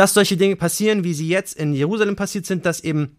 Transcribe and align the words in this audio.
dass 0.00 0.14
solche 0.14 0.38
Dinge 0.38 0.56
passieren, 0.56 1.04
wie 1.04 1.12
sie 1.12 1.28
jetzt 1.28 1.54
in 1.58 1.74
Jerusalem 1.74 2.16
passiert 2.16 2.46
sind, 2.46 2.64
dass 2.64 2.80
eben 2.80 3.18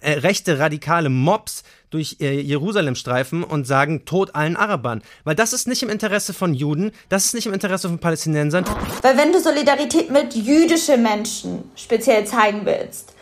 äh, 0.00 0.10
rechte 0.10 0.58
radikale 0.58 1.08
Mobs 1.08 1.62
durch 1.90 2.16
äh, 2.18 2.40
Jerusalem 2.40 2.96
streifen 2.96 3.44
und 3.44 3.64
sagen 3.64 4.06
Tod 4.06 4.34
allen 4.34 4.56
Arabern. 4.56 5.02
Weil 5.22 5.36
das 5.36 5.52
ist 5.52 5.68
nicht 5.68 5.84
im 5.84 5.88
Interesse 5.88 6.34
von 6.34 6.52
Juden, 6.52 6.90
das 7.10 7.26
ist 7.26 7.34
nicht 7.34 7.46
im 7.46 7.52
Interesse 7.52 7.86
von 7.88 8.00
Palästinensern. 8.00 8.64
Weil 9.02 9.16
wenn 9.16 9.30
du 9.30 9.38
Solidarität 9.38 10.10
mit 10.10 10.34
jüdischen 10.34 11.00
Menschen 11.00 11.70
speziell 11.76 12.24
zeigen 12.24 12.62
willst 12.64 13.14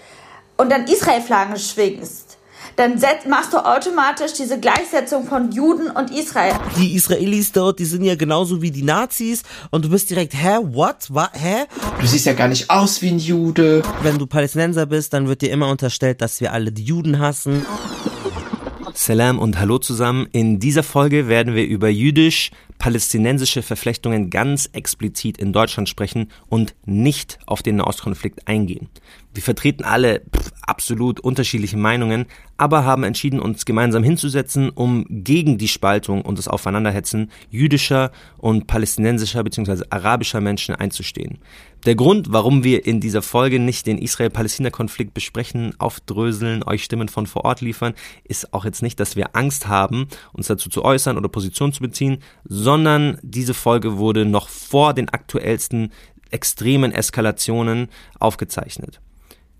und 0.56 0.72
dann 0.72 0.86
Israel-Flaggen 0.86 1.58
schwingst, 1.58 2.38
dann 2.76 3.00
machst 3.28 3.52
du 3.52 3.58
automatisch 3.58 4.32
diese 4.32 4.58
Gleichsetzung 4.58 5.26
von 5.26 5.52
Juden 5.52 5.90
und 5.90 6.10
Israel. 6.10 6.54
Die 6.76 6.94
Israelis 6.94 7.52
dort, 7.52 7.78
die 7.78 7.84
sind 7.84 8.04
ja 8.04 8.14
genauso 8.16 8.62
wie 8.62 8.70
die 8.70 8.82
Nazis 8.82 9.42
und 9.70 9.84
du 9.84 9.90
bist 9.90 10.10
direkt, 10.10 10.34
hä, 10.34 10.58
what, 10.62 11.08
what, 11.10 11.30
hä? 11.32 11.64
Du 12.00 12.06
siehst 12.06 12.26
ja 12.26 12.32
gar 12.32 12.48
nicht 12.48 12.70
aus 12.70 13.00
wie 13.02 13.08
ein 13.08 13.18
Jude. 13.18 13.82
Wenn 14.02 14.18
du 14.18 14.26
Palästinenser 14.26 14.86
bist, 14.86 15.12
dann 15.12 15.28
wird 15.28 15.42
dir 15.42 15.50
immer 15.50 15.68
unterstellt, 15.68 16.20
dass 16.20 16.40
wir 16.40 16.52
alle 16.52 16.72
die 16.72 16.84
Juden 16.84 17.18
hassen. 17.18 17.64
Salam 18.96 19.40
und 19.40 19.58
Hallo 19.58 19.78
zusammen. 19.78 20.28
In 20.30 20.60
dieser 20.60 20.84
Folge 20.84 21.26
werden 21.26 21.54
wir 21.54 21.66
über 21.66 21.88
jüdisch-palästinensische 21.88 23.62
Verflechtungen 23.62 24.30
ganz 24.30 24.70
explizit 24.72 25.36
in 25.38 25.52
Deutschland 25.52 25.88
sprechen 25.88 26.30
und 26.48 26.74
nicht 26.84 27.38
auf 27.46 27.62
den 27.62 27.76
Nahostkonflikt 27.76 28.46
eingehen. 28.46 28.88
Wir 29.34 29.42
vertreten 29.42 29.82
alle 29.82 30.20
pff, 30.20 30.52
absolut 30.62 31.18
unterschiedliche 31.18 31.76
Meinungen, 31.76 32.26
aber 32.56 32.84
haben 32.84 33.02
entschieden, 33.02 33.40
uns 33.40 33.64
gemeinsam 33.64 34.04
hinzusetzen, 34.04 34.70
um 34.70 35.04
gegen 35.08 35.58
die 35.58 35.66
Spaltung 35.66 36.22
und 36.22 36.38
das 36.38 36.46
Aufeinanderhetzen 36.46 37.32
jüdischer 37.50 38.12
und 38.38 38.68
palästinensischer 38.68 39.42
bzw. 39.42 39.86
arabischer 39.90 40.40
Menschen 40.40 40.76
einzustehen. 40.76 41.38
Der 41.84 41.96
Grund, 41.96 42.32
warum 42.32 42.62
wir 42.62 42.86
in 42.86 43.00
dieser 43.00 43.22
Folge 43.22 43.58
nicht 43.58 43.86
den 43.86 43.98
Israel-Palästina-Konflikt 43.98 45.12
besprechen, 45.12 45.74
aufdröseln, 45.78 46.62
euch 46.62 46.84
Stimmen 46.84 47.08
von 47.08 47.26
vor 47.26 47.44
Ort 47.44 47.60
liefern, 47.60 47.94
ist 48.22 48.54
auch 48.54 48.64
jetzt 48.64 48.82
nicht, 48.82 49.00
dass 49.00 49.16
wir 49.16 49.34
Angst 49.34 49.66
haben, 49.66 50.06
uns 50.32 50.46
dazu 50.46 50.70
zu 50.70 50.84
äußern 50.84 51.18
oder 51.18 51.28
Position 51.28 51.72
zu 51.72 51.82
beziehen, 51.82 52.18
sondern 52.44 53.18
diese 53.22 53.52
Folge 53.52 53.98
wurde 53.98 54.24
noch 54.24 54.48
vor 54.48 54.94
den 54.94 55.08
aktuellsten 55.08 55.92
extremen 56.30 56.92
Eskalationen 56.92 57.88
aufgezeichnet. 58.18 59.00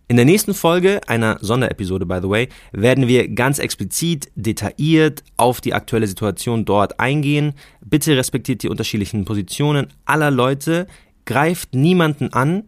In 0.06 0.16
der 0.16 0.26
nächsten 0.26 0.52
Folge, 0.52 1.00
einer 1.06 1.38
Sonderepisode 1.40 2.04
by 2.04 2.18
the 2.20 2.28
way, 2.28 2.48
werden 2.72 3.08
wir 3.08 3.26
ganz 3.28 3.58
explizit, 3.58 4.30
detailliert 4.34 5.24
auf 5.38 5.62
die 5.62 5.72
aktuelle 5.72 6.06
Situation 6.06 6.66
dort 6.66 7.00
eingehen. 7.00 7.54
Bitte 7.80 8.14
respektiert 8.14 8.62
die 8.62 8.68
unterschiedlichen 8.68 9.24
Positionen 9.24 9.86
aller 10.04 10.30
Leute, 10.30 10.86
greift 11.24 11.74
niemanden 11.74 12.34
an, 12.34 12.64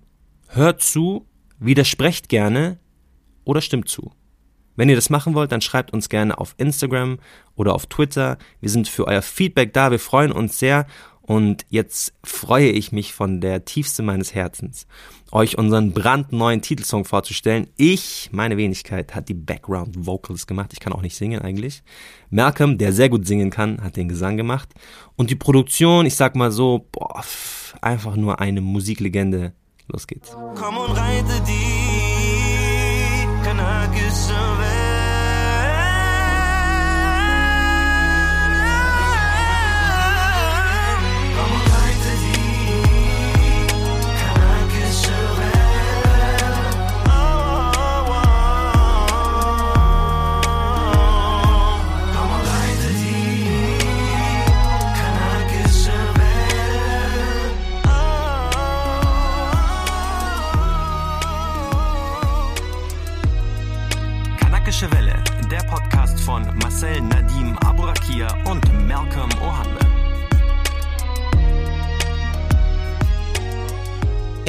hört 0.48 0.80
zu, 0.80 1.26
widersprecht 1.58 2.30
gerne 2.30 2.78
oder 3.44 3.60
stimmt 3.60 3.90
zu. 3.90 4.12
Wenn 4.74 4.88
ihr 4.88 4.96
das 4.96 5.10
machen 5.10 5.34
wollt, 5.34 5.52
dann 5.52 5.60
schreibt 5.60 5.92
uns 5.92 6.08
gerne 6.08 6.38
auf 6.38 6.54
Instagram 6.56 7.18
oder 7.54 7.74
auf 7.74 7.84
Twitter. 7.86 8.38
Wir 8.60 8.70
sind 8.70 8.88
für 8.88 9.06
euer 9.06 9.22
Feedback 9.22 9.74
da, 9.74 9.90
wir 9.90 9.98
freuen 9.98 10.32
uns 10.32 10.58
sehr 10.58 10.86
und 11.20 11.66
jetzt 11.68 12.14
freue 12.24 12.70
ich 12.70 12.92
mich 12.92 13.12
von 13.12 13.40
der 13.40 13.64
Tiefste 13.64 14.02
meines 14.02 14.34
Herzens, 14.34 14.86
euch 15.32 15.58
unseren 15.58 15.92
brandneuen 15.92 16.62
Titelsong 16.62 17.04
vorzustellen. 17.04 17.68
Ich, 17.76 18.30
meine 18.32 18.56
Wenigkeit, 18.56 19.14
hat 19.14 19.28
die 19.28 19.34
Background 19.34 20.06
Vocals 20.06 20.46
gemacht. 20.46 20.72
Ich 20.72 20.80
kann 20.80 20.92
auch 20.92 21.02
nicht 21.02 21.16
singen 21.16 21.42
eigentlich. 21.42 21.82
Malcolm, 22.30 22.78
der 22.78 22.92
sehr 22.92 23.08
gut 23.08 23.26
singen 23.26 23.50
kann, 23.50 23.82
hat 23.82 23.96
den 23.96 24.08
Gesang 24.08 24.36
gemacht. 24.36 24.68
Und 25.16 25.30
die 25.30 25.36
Produktion, 25.36 26.06
ich 26.06 26.16
sag 26.16 26.36
mal 26.36 26.50
so, 26.50 26.86
boah, 26.92 27.24
einfach 27.80 28.16
nur 28.16 28.40
eine 28.40 28.60
Musiklegende. 28.60 29.52
Los 29.88 30.06
geht's. 30.06 30.36
Komm 30.54 30.78
und 30.78 30.90
reite 30.96 31.42
die 31.46 33.44
kanakische 33.44 34.34
Welt. 34.58 34.75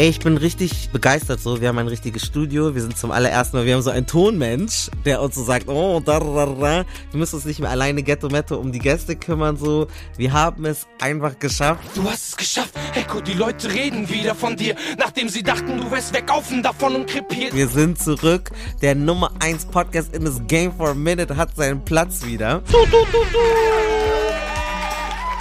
Ey, 0.08 0.12
ich 0.12 0.20
bin 0.20 0.38
richtig 0.38 0.90
begeistert 0.94 1.42
so. 1.42 1.60
Wir 1.60 1.68
haben 1.68 1.80
ein 1.80 1.90
richtiges 1.90 2.26
Studio. 2.26 2.74
Wir 2.74 2.82
sind 2.82 2.98
zum 2.98 3.12
allerersten 3.12 3.58
Mal, 3.58 3.66
wir 3.66 3.74
haben 3.74 3.82
so 3.82 3.90
einen 3.90 4.08
Tonmensch, 4.08 4.90
der 5.04 5.22
uns 5.22 5.36
so 5.36 5.44
sagt, 5.44 5.68
oh, 5.68 6.00
da, 6.00 6.22
da, 6.22 6.46
da. 6.46 6.86
Wir 7.12 7.20
müssen 7.20 7.36
uns 7.36 7.44
nicht 7.44 7.60
mehr 7.60 7.72
alleine 7.72 8.02
Ghetto 8.04 8.30
Metto 8.30 8.56
um 8.56 8.72
die 8.72 8.80
Gäste 8.80 9.18
kümmern 9.18 9.58
so. 9.58 9.88
Wir 10.16 10.32
haben 10.32 10.64
es 10.64 10.88
einfach 11.02 11.38
geschafft. 11.40 11.82
Du 11.94 12.06
hast 12.06 12.30
es 12.30 12.38
geschafft. 12.38 12.74
Echo, 12.96 13.20
die 13.20 13.34
Leute 13.34 13.70
reden 13.74 14.08
wieder 14.08 14.34
von 14.34 14.56
dir, 14.56 14.78
nachdem 14.98 15.28
sie 15.28 15.44
dachten, 15.44 15.78
du 15.78 15.92
wärst 15.92 16.14
wegaufen 16.14 16.64
davon 16.64 16.96
und 16.96 17.08
krepiert. 17.08 17.54
Wir 17.54 17.68
sind 17.68 18.02
zurück. 18.02 18.52
Der 18.82 18.96
Nummer 18.96 19.32
1 19.42 19.66
Podcast 19.66 20.16
in 20.16 20.24
this 20.24 20.40
Game 20.48 20.72
for 20.72 20.92
a 20.92 20.94
Minute 20.94 21.36
hat 21.36 21.54
seinen 21.58 21.84
Platz 21.84 22.26
wieder. 22.26 22.64
Du, 22.72 22.78
du, 22.86 23.06
du, 23.12 23.18
du. 23.34 23.40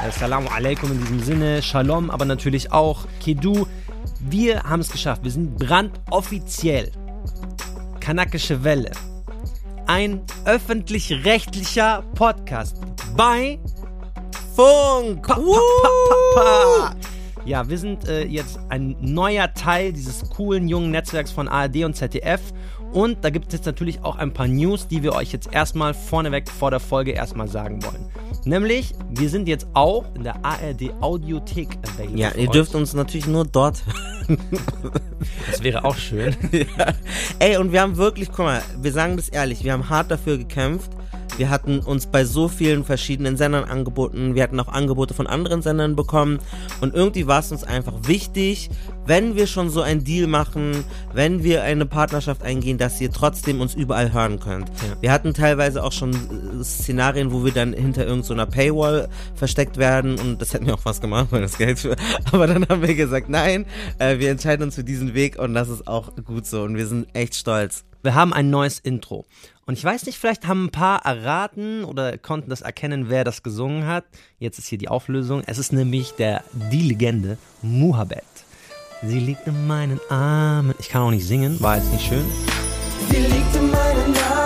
Assalamu 0.05 0.49
alaikum 0.49 0.91
in 0.91 1.00
diesem 1.00 1.21
Sinne, 1.21 1.62
Shalom, 1.62 2.10
aber 2.10 2.25
natürlich 2.25 2.72
auch 2.72 3.06
Kedu. 3.21 3.66
Wir 4.21 4.62
haben 4.62 4.81
es 4.81 4.91
geschafft. 4.91 5.25
Wir 5.25 5.31
sind 5.31 5.56
brandoffiziell. 5.56 6.91
Kanakische 8.00 8.65
Welle. 8.65 8.93
Ein 9.87 10.22
öffentlich-rechtlicher 10.44 12.03
Podcast 12.15 12.76
bei 13.16 13.59
Funk. 14.55 15.26
Pa, 15.26 15.34
pa, 15.34 16.31
pa, 16.34 16.97
ja, 17.44 17.69
wir 17.69 17.78
sind 17.78 18.09
äh, 18.09 18.25
jetzt 18.25 18.59
ein 18.71 18.97
neuer 19.00 19.55
Teil 19.55 19.93
dieses 19.93 20.28
coolen 20.31 20.66
jungen 20.66 20.91
Netzwerks 20.91 21.31
von 21.31 21.47
ARD 21.47 21.84
und 21.84 21.94
ZDF. 21.94 22.41
Und 22.93 23.25
da 23.25 23.31
gibt 23.31 23.49
es 23.49 23.53
jetzt 23.53 23.66
natürlich 23.66 24.03
auch 24.03 24.16
ein 24.16 24.32
paar 24.32 24.49
News, 24.49 24.88
die 24.88 25.03
wir 25.05 25.12
euch 25.12 25.32
jetzt 25.32 25.53
erstmal 25.53 25.94
vorneweg 25.94 26.50
vor 26.50 26.71
der 26.72 26.81
Folge 26.81 27.12
erstmal 27.12 27.47
sagen 27.47 27.84
wollen. 27.84 28.10
Nämlich, 28.46 28.94
wir 29.10 29.28
sind 29.28 29.48
jetzt 29.48 29.66
auch 29.74 30.04
in 30.14 30.22
der 30.22 30.44
ARD 30.44 30.92
Audiothek 31.00 31.78
available. 31.82 32.16
Ja, 32.16 32.30
ihr 32.36 32.48
dürft 32.48 32.76
uns 32.76 32.94
natürlich 32.94 33.26
nur 33.26 33.44
dort. 33.44 33.82
das 35.50 35.64
wäre 35.64 35.84
auch 35.84 35.96
schön. 35.96 36.36
ja. 36.52 36.94
Ey, 37.40 37.56
und 37.56 37.72
wir 37.72 37.80
haben 37.80 37.96
wirklich, 37.96 38.28
guck 38.28 38.46
mal, 38.46 38.62
wir 38.80 38.92
sagen 38.92 39.16
das 39.16 39.28
ehrlich, 39.30 39.64
wir 39.64 39.72
haben 39.72 39.88
hart 39.88 40.12
dafür 40.12 40.38
gekämpft 40.38 40.92
wir 41.37 41.50
hatten 41.50 41.81
uns 41.81 42.06
bei 42.06 42.25
so 42.25 42.48
vielen 42.48 42.84
verschiedenen 42.84 43.37
Sendern 43.37 43.64
angeboten. 43.64 44.34
Wir 44.34 44.42
hatten 44.42 44.59
auch 44.60 44.69
Angebote 44.69 45.14
von 45.14 45.26
anderen 45.26 45.62
Sendern 45.62 45.97
bekommen. 45.97 46.38
Und 46.81 46.94
irgendwie 46.94 47.26
war 47.26 47.41
es 47.41 47.53
uns 47.53 47.64
einfach 47.64 47.94
wichtig, 48.03 48.70
wenn 49.06 49.37
wir 49.37 49.47
schon 49.47 49.70
so 49.70 49.82
einen 49.82 50.04
Deal 50.04 50.26
machen, 50.26 50.84
wenn 51.12 51.42
wir 51.42 51.62
eine 51.62 51.87
Partnerschaft 51.87 52.42
eingehen, 52.42 52.78
dass 52.78 53.00
ihr 53.00 53.10
trotzdem 53.10 53.60
uns 53.60 53.75
überall 53.75 54.12
hören 54.12 54.41
könnt. 54.41 54.69
Ja. 54.69 54.97
Wir 55.00 55.12
hatten 55.12 55.34
teilweise 55.34 55.84
auch 55.84 55.92
schon 55.92 56.12
äh, 56.12 56.64
Szenarien, 56.64 57.32
wo 57.32 57.44
wir 57.44 57.53
dann 57.53 57.72
hinter 57.72 58.06
irgendeiner 58.06 58.47
so 58.47 58.50
Paywall 58.50 59.08
versteckt 59.34 59.76
werden 59.76 60.19
und 60.19 60.41
das 60.41 60.54
hätten 60.54 60.66
wir 60.66 60.75
auch 60.75 60.84
was 60.84 61.00
gemacht, 61.00 61.28
weil 61.31 61.43
das 61.43 61.58
Geld 61.58 61.78
für. 61.78 61.97
Aber 62.32 62.47
dann 62.47 62.69
haben 62.69 62.82
wir 62.82 62.94
gesagt, 62.94 63.28
nein, 63.28 63.66
äh, 63.98 64.19
wir 64.19 64.31
entscheiden 64.31 64.64
uns 64.64 64.75
für 64.75 64.84
diesen 64.84 65.14
Weg 65.14 65.38
und 65.38 65.54
das 65.54 65.69
ist 65.69 65.87
auch 65.87 66.14
gut 66.25 66.47
so 66.47 66.62
und 66.62 66.76
wir 66.76 66.87
sind 66.87 67.06
echt 67.14 67.34
stolz. 67.34 67.84
Wir 68.02 68.14
haben 68.14 68.32
ein 68.32 68.50
neues 68.50 68.78
Intro. 68.78 69.26
Und 69.66 69.74
ich 69.74 69.84
weiß 69.84 70.06
nicht, 70.06 70.16
vielleicht 70.16 70.46
haben 70.46 70.66
ein 70.66 70.70
paar 70.70 71.04
erraten 71.04 71.84
oder 71.84 72.16
konnten 72.18 72.50
das 72.50 72.60
erkennen, 72.60 73.08
wer 73.08 73.24
das 73.24 73.42
gesungen 73.42 73.84
hat. 73.84 74.04
Jetzt 74.38 74.58
ist 74.60 74.68
hier 74.68 74.78
die 74.78 74.88
Auflösung. 74.88 75.42
Es 75.44 75.58
ist 75.58 75.72
nämlich 75.72 76.12
der, 76.12 76.44
die 76.52 76.82
Legende 76.82 77.36
Muhabbet. 77.62 78.22
Sie 79.02 79.18
liegt 79.18 79.46
in 79.48 79.66
meinen 79.66 80.00
Armen. 80.08 80.72
Ich 80.78 80.88
kann 80.88 81.02
auch 81.02 81.10
nicht 81.10 81.26
singen, 81.26 81.60
war 81.60 81.76
jetzt 81.76 81.92
nicht 81.92 82.06
schön. 82.06 82.24
Sie 83.10 83.16
liegt 83.16 83.56
in 83.56 83.70
meinen 83.72 84.14
Armen. 84.30 84.45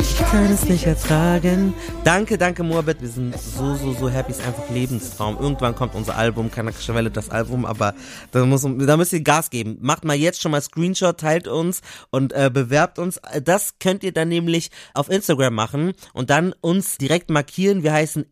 Ich 0.00 0.16
kann 0.16 0.50
es 0.50 0.64
nicht 0.64 0.86
ertragen. 0.86 1.74
Danke, 2.04 2.38
danke 2.38 2.62
Moabit. 2.62 3.02
Wir 3.02 3.08
sind 3.08 3.38
so, 3.38 3.74
so, 3.74 3.92
so 3.92 4.08
happy. 4.08 4.32
Es 4.32 4.38
ist 4.38 4.46
einfach 4.46 4.70
Lebenstraum. 4.70 5.36
Irgendwann 5.38 5.74
kommt 5.74 5.94
unser 5.94 6.16
Album, 6.16 6.50
Kanakische 6.50 6.94
Welle, 6.94 7.10
das 7.10 7.28
Album, 7.28 7.66
aber 7.66 7.94
da, 8.32 8.46
muss, 8.46 8.62
da 8.62 8.96
müsst 8.96 9.12
ihr 9.12 9.20
Gas 9.20 9.50
geben. 9.50 9.76
Macht 9.82 10.06
mal 10.06 10.16
jetzt 10.16 10.40
schon 10.40 10.52
mal 10.52 10.62
Screenshot, 10.62 11.20
teilt 11.20 11.48
uns 11.48 11.82
und 12.08 12.32
äh, 12.32 12.50
bewerbt 12.50 12.98
uns. 12.98 13.20
Das 13.44 13.78
könnt 13.78 14.02
ihr 14.02 14.12
dann 14.12 14.28
nämlich 14.28 14.70
auf 14.94 15.10
Instagram 15.10 15.54
machen 15.54 15.92
und 16.14 16.30
dann 16.30 16.54
uns 16.62 16.96
direkt 16.96 17.28
markieren. 17.28 17.82
Wir 17.82 17.92
heißen 17.92 18.24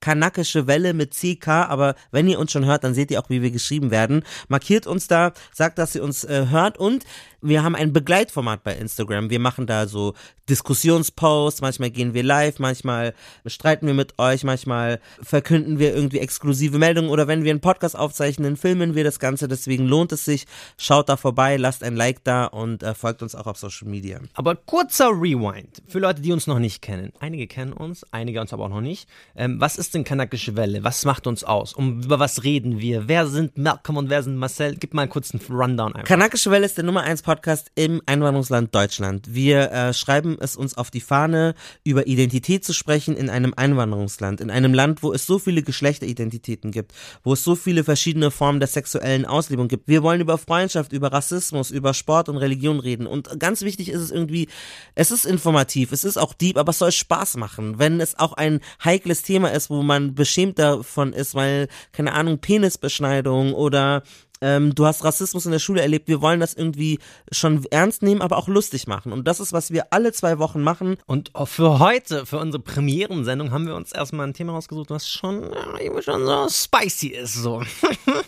Kanakische 0.00 0.66
Welle 0.66 0.94
mit 0.94 1.12
CK, 1.14 1.48
aber 1.48 1.94
wenn 2.10 2.26
ihr 2.26 2.38
uns 2.38 2.52
schon 2.52 2.64
hört, 2.64 2.84
dann 2.84 2.94
seht 2.94 3.10
ihr 3.10 3.20
auch, 3.20 3.28
wie 3.28 3.42
wir 3.42 3.50
geschrieben 3.50 3.90
werden. 3.90 4.22
Markiert 4.48 4.86
uns 4.86 5.08
da, 5.08 5.32
sagt, 5.52 5.78
dass 5.78 5.94
ihr 5.94 6.02
uns 6.02 6.24
äh, 6.24 6.46
hört 6.48 6.78
und 6.78 7.04
wir 7.42 7.64
haben 7.64 7.74
ein 7.74 7.92
Begleitformat 7.92 8.62
bei 8.62 8.74
Instagram. 8.74 9.28
Wir 9.28 9.40
machen 9.40 9.66
da 9.66 9.86
so 9.86 10.14
Diskussionsposts, 10.48 11.60
manchmal 11.60 11.90
gehen 11.90 12.14
wir 12.14 12.22
live, 12.22 12.58
manchmal 12.58 13.14
streiten 13.46 13.86
wir 13.86 13.94
mit 13.94 14.18
euch, 14.18 14.44
manchmal 14.44 15.00
verkünden 15.20 15.78
wir 15.78 15.94
irgendwie 15.94 16.18
exklusive 16.18 16.78
Meldungen 16.78 17.10
oder 17.10 17.26
wenn 17.26 17.42
wir 17.42 17.50
einen 17.50 17.60
Podcast 17.60 17.96
aufzeichnen, 17.96 18.56
filmen 18.56 18.94
wir 18.94 19.04
das 19.04 19.18
Ganze. 19.18 19.48
Deswegen 19.48 19.86
lohnt 19.86 20.12
es 20.12 20.24
sich. 20.24 20.46
Schaut 20.78 21.08
da 21.08 21.16
vorbei, 21.16 21.56
lasst 21.56 21.82
ein 21.82 21.96
Like 21.96 22.22
da 22.24 22.46
und 22.46 22.82
äh, 22.82 22.94
folgt 22.94 23.22
uns 23.22 23.34
auch 23.34 23.46
auf 23.46 23.58
Social 23.58 23.88
Media. 23.88 24.20
Aber 24.34 24.54
kurzer 24.54 25.08
Rewind 25.08 25.82
für 25.86 25.98
Leute, 25.98 26.22
die 26.22 26.32
uns 26.32 26.46
noch 26.46 26.60
nicht 26.60 26.80
kennen. 26.80 27.12
Einige 27.18 27.48
kennen 27.48 27.72
uns, 27.72 28.04
einige 28.12 28.40
uns 28.40 28.52
aber 28.52 28.64
auch 28.64 28.70
noch 28.70 28.80
nicht. 28.80 29.08
Ähm, 29.34 29.60
was 29.60 29.76
ist 29.76 29.94
denn 29.94 30.04
Kanakische 30.04 30.56
Welle? 30.56 30.84
Was 30.84 31.04
macht 31.04 31.26
uns 31.26 31.42
aus? 31.44 31.74
Um 31.74 32.02
über 32.02 32.18
was 32.20 32.44
reden 32.44 32.78
wir? 32.78 33.08
Wer 33.08 33.26
sind 33.26 33.58
Malcolm 33.58 33.96
und 33.96 34.10
wer 34.10 34.22
sind 34.22 34.36
Marcel? 34.36 34.76
Gib 34.76 34.94
mal 34.94 35.08
kurz 35.08 35.32
einen 35.32 35.42
Rundown 35.48 35.94
einfach. 35.94 36.08
Kanakische 36.08 36.50
Welle 36.50 36.66
ist 36.66 36.76
der 36.76 36.84
Nummer 36.84 37.02
1 37.02 37.22
Podcast 37.22 37.31
im 37.74 38.02
Einwanderungsland 38.06 38.74
Deutschland. 38.74 39.34
Wir 39.34 39.70
äh, 39.70 39.94
schreiben 39.94 40.36
es 40.40 40.56
uns 40.56 40.76
auf 40.76 40.90
die 40.90 41.00
Fahne, 41.00 41.54
über 41.84 42.06
Identität 42.06 42.64
zu 42.64 42.72
sprechen 42.72 43.16
in 43.16 43.30
einem 43.30 43.54
Einwanderungsland, 43.56 44.40
in 44.40 44.50
einem 44.50 44.74
Land, 44.74 45.02
wo 45.02 45.12
es 45.12 45.26
so 45.26 45.38
viele 45.38 45.62
Geschlechteridentitäten 45.62 46.70
gibt, 46.70 46.92
wo 47.22 47.32
es 47.32 47.44
so 47.44 47.54
viele 47.54 47.84
verschiedene 47.84 48.30
Formen 48.30 48.60
der 48.60 48.68
sexuellen 48.68 49.24
Auslebung 49.26 49.68
gibt. 49.68 49.88
Wir 49.88 50.02
wollen 50.02 50.20
über 50.20 50.38
Freundschaft, 50.38 50.92
über 50.92 51.12
Rassismus, 51.12 51.70
über 51.70 51.94
Sport 51.94 52.28
und 52.28 52.36
Religion 52.36 52.80
reden. 52.80 53.06
Und 53.06 53.38
ganz 53.38 53.62
wichtig 53.62 53.88
ist 53.88 54.00
es 54.00 54.10
irgendwie, 54.10 54.48
es 54.94 55.10
ist 55.10 55.24
informativ, 55.24 55.92
es 55.92 56.04
ist 56.04 56.16
auch 56.16 56.34
deep, 56.34 56.56
aber 56.56 56.70
es 56.70 56.78
soll 56.78 56.92
Spaß 56.92 57.36
machen. 57.36 57.78
Wenn 57.78 58.00
es 58.00 58.18
auch 58.18 58.32
ein 58.32 58.60
heikles 58.84 59.22
Thema 59.22 59.52
ist, 59.52 59.70
wo 59.70 59.82
man 59.82 60.14
beschämt 60.14 60.58
davon 60.58 61.12
ist, 61.12 61.34
weil, 61.34 61.68
keine 61.92 62.12
Ahnung, 62.12 62.38
Penisbeschneidung 62.38 63.54
oder 63.54 64.02
ähm, 64.42 64.74
du 64.74 64.84
hast 64.84 65.04
Rassismus 65.04 65.46
in 65.46 65.52
der 65.52 65.60
Schule 65.60 65.80
erlebt, 65.80 66.08
wir 66.08 66.20
wollen 66.20 66.40
das 66.40 66.52
irgendwie 66.52 66.98
schon 67.30 67.64
ernst 67.70 68.02
nehmen, 68.02 68.20
aber 68.20 68.36
auch 68.36 68.48
lustig 68.48 68.88
machen. 68.88 69.12
Und 69.12 69.26
das 69.28 69.38
ist, 69.38 69.52
was 69.52 69.70
wir 69.70 69.92
alle 69.92 70.12
zwei 70.12 70.38
Wochen 70.40 70.62
machen. 70.62 70.96
Und 71.06 71.30
für 71.44 71.78
heute, 71.78 72.26
für 72.26 72.38
unsere 72.38 72.62
Premierensendung, 72.62 73.52
haben 73.52 73.66
wir 73.66 73.76
uns 73.76 73.92
erstmal 73.92 74.26
ein 74.26 74.34
Thema 74.34 74.52
rausgesucht, 74.52 74.90
was 74.90 75.08
schon, 75.08 75.44
ja, 75.52 76.02
schon 76.02 76.26
so 76.26 76.48
spicy 76.48 77.08
ist. 77.08 77.34
So. 77.34 77.62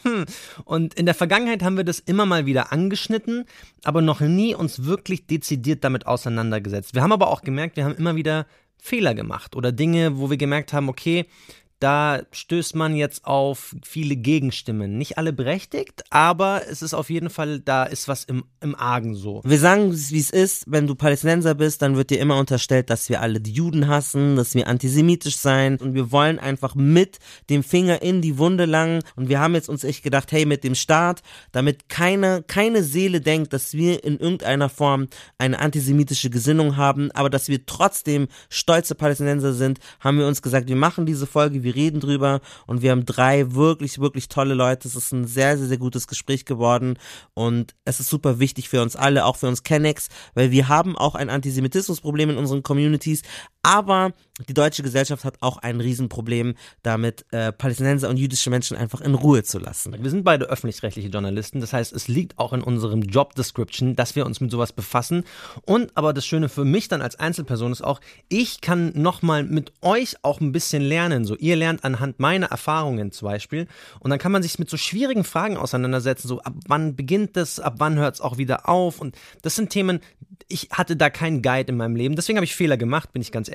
Und 0.65 0.95
in 0.95 1.07
der 1.07 1.15
Vergangenheit 1.15 1.63
haben 1.65 1.77
wir 1.77 1.85
das 1.85 1.99
immer 1.99 2.27
mal 2.27 2.47
wieder 2.47 2.71
angeschnitten, 2.73 3.45
aber 3.83 4.01
noch 4.01 4.21
nie 4.21 4.55
uns 4.55 4.85
wirklich 4.85 5.27
dezidiert 5.27 5.83
damit 5.83 6.07
auseinandergesetzt. 6.07 6.95
Wir 6.95 7.03
haben 7.03 7.13
aber 7.13 7.29
auch 7.29 7.43
gemerkt, 7.43 7.77
wir 7.77 7.85
haben 7.85 7.97
immer 7.97 8.15
wieder 8.15 8.47
Fehler 8.79 9.15
gemacht 9.15 9.57
oder 9.57 9.73
Dinge, 9.73 10.19
wo 10.19 10.31
wir 10.31 10.37
gemerkt 10.37 10.73
haben, 10.73 10.89
okay, 10.89 11.27
da 11.81 12.23
stößt 12.33 12.75
man 12.75 12.95
jetzt 12.95 13.25
auf 13.25 13.75
viele 13.85 14.17
Gegenstimmen. 14.17 14.97
Nicht 14.97 15.19
alle 15.19 15.33
berechtigt, 15.33 16.05
aber 16.11 16.63
es 16.69 16.83
ist 16.83 16.95
auf 16.95 17.11
jeden 17.11 17.31
Fall, 17.31 17.61
da 17.61 17.85
ist 17.85 18.09
was 18.09 18.25
im, 18.25 18.45
im 18.61 18.75
Argen 18.75 19.15
so. 19.15 19.43
Wir 19.45 19.59
sagen, 19.59 19.93
wie 19.93 20.19
es 20.19 20.31
ist, 20.31 20.65
wenn 20.67 20.87
du 20.87 20.95
Palästinenser 20.95 21.55
bist, 21.55 21.83
dann 21.83 21.97
wird 21.97 22.11
dir 22.11 22.21
immer 22.21 22.39
unterstellt, 22.39 22.91
dass 22.91 23.09
wir 23.09 23.21
alle 23.21 23.41
die 23.41 23.53
Juden 23.53 23.89
hassen, 23.89 24.37
dass 24.37 24.55
wir 24.55 24.69
antisemitisch 24.69 25.37
sein 25.37 25.77
und 25.77 25.95
wir 25.95 26.13
wollen 26.13 26.39
einfach 26.39 26.75
mit 26.75 27.19
dem 27.51 27.63
Finger 27.63 28.03
in 28.03 28.23
die 28.23 28.39
Wunde 28.39 28.65
langen 28.65 29.03
und 29.17 29.29
wir 29.29 29.41
haben 29.41 29.55
jetzt 29.55 29.69
uns 29.69 29.85
echt 29.85 30.03
gedacht, 30.03 30.33
hey, 30.33 30.47
mit 30.47 30.65
dem 30.65 30.75
Staat, 30.75 31.23
damit 31.53 31.89
keine, 31.89 32.43
keine 32.47 32.83
Seele 32.83 33.21
denkt, 33.21 33.53
dass 33.53 33.75
wir 33.75 34.05
in 34.05 34.19
irgendeiner 34.19 34.69
Form 34.69 35.09
eine 35.39 35.59
antisemitische 35.59 36.31
Gesinnung 36.31 36.77
haben, 36.77 37.11
aber 37.13 37.31
dass 37.31 37.49
wir 37.49 37.67
trotzdem 37.67 38.29
stolze 38.49 38.95
Palästinenser 38.95 39.53
sind, 39.53 39.81
haben 40.01 40.19
wir 40.19 40.27
uns 40.27 40.41
gesagt, 40.41 40.69
wir 40.69 40.77
machen 40.77 41.07
diese 41.07 41.27
Folge, 41.27 41.64
wir 41.65 41.75
reden 41.75 42.01
drüber 42.01 42.41
und 42.67 42.83
wir 42.83 42.91
haben 42.91 43.05
drei 43.05 43.55
wirklich, 43.55 43.99
wirklich 43.99 44.29
tolle 44.29 44.55
Leute. 44.55 44.87
Es 44.87 44.95
ist 44.95 45.13
ein 45.13 45.27
sehr, 45.27 45.59
sehr, 45.59 45.67
sehr 45.67 45.79
gutes 45.79 46.07
Gespräch 46.07 46.45
geworden 46.45 46.99
und 47.35 47.75
es 47.85 48.01
ist 48.01 48.11
super 48.11 48.39
wichtig 48.39 48.69
für 48.69 48.83
uns 48.83 48.95
alle, 48.97 49.25
auch 49.25 49.37
für 49.37 49.49
uns 49.49 49.63
Kennex, 49.63 50.09
weil 50.35 50.51
wir 50.51 50.69
haben 50.69 50.97
auch 50.97 51.15
ein 51.15 51.31
Antisemitismusproblem 51.31 52.31
in 52.31 52.37
unseren 52.37 52.63
Communities, 52.63 53.23
aber 53.65 54.13
die 54.49 54.55
deutsche 54.55 54.83
Gesellschaft 54.83 55.25
hat 55.25 55.37
auch 55.41 55.59
ein 55.59 55.81
Riesenproblem 55.81 56.55
damit, 56.83 57.25
äh, 57.31 57.53
Palästinenser 57.53 58.09
und 58.09 58.17
jüdische 58.17 58.51
Menschen 58.51 58.77
einfach 58.77 59.01
in 59.01 59.15
Ruhe 59.15 59.43
zu 59.45 59.59
lassen. 59.59 59.95
Wir 59.99 60.11
sind 60.11 60.25
beide 60.25 60.47
öffentlich-rechtliche 60.47 61.09
Journalisten, 61.09 61.61
das 61.61 61.73
heißt, 61.73 61.93
es 61.93 62.09
liegt 62.09 62.39
auch 62.39 62.53
in 62.53 62.63
unserem 62.63 63.03
Job 63.03 63.35
Description, 63.37 63.97
dass 63.97 64.17
wir 64.17 64.27
uns 64.27 64.41
mit 64.41 64.51
sowas 64.51 64.73
befassen. 64.73 65.25
Und 65.63 65.97
aber 65.97 66.13
das 66.13 66.27
Schöne 66.27 66.49
für 66.49 66.65
mich 66.65 66.89
dann 66.89 67.01
als 67.01 67.19
Einzelperson 67.19 67.73
ist 67.73 67.83
auch, 67.83 68.01
ich 68.29 68.61
kann 68.61 68.93
nochmal 68.95 69.45
mit 69.45 69.73
euch 69.81 70.17
auch 70.23 70.41
ein 70.41 70.53
bisschen 70.53 70.83
lernen. 70.83 71.25
So, 71.25 71.37
ihr 71.37 71.57
lernt 71.57 71.85
anhand 71.85 72.21
meiner 72.21 72.47
Erfahrungen 72.47 73.13
zum 73.13 73.29
Beispiel. 73.29 73.67
Und 74.01 74.11
dann 74.11 74.19
kann 74.19 74.33
man 74.33 74.43
sich 74.43 74.59
mit 74.59 74.69
so 74.69 74.77
schwierigen 74.77 75.25
Fragen 75.25 75.57
auseinandersetzen, 75.57 76.29
so 76.29 76.41
ab 76.41 76.55
wann 76.67 76.97
beginnt 76.97 77.37
das, 77.37 77.61
ab 77.61 77.77
wann 77.79 77.97
hört 77.97 78.17
es 78.17 78.21
auch 78.21 78.37
wieder 78.37 78.69
auf. 78.69 79.01
Und 79.01 79.17
das 79.43 79.55
sind 79.55 79.71
Themen, 79.71 80.01
ich 80.49 80.69
hatte 80.73 80.97
da 80.97 81.09
keinen 81.09 81.41
Guide 81.41 81.71
in 81.71 81.77
meinem 81.77 81.97
Leben. 81.97 82.17
Deswegen 82.17 82.37
habe 82.37 82.45
ich 82.45 82.55
Fehler 82.55 82.77
gemacht, 82.77 83.13
bin 83.13 83.23
ich 83.23 83.33
ganz 83.33 83.49
ehrlich. 83.49 83.54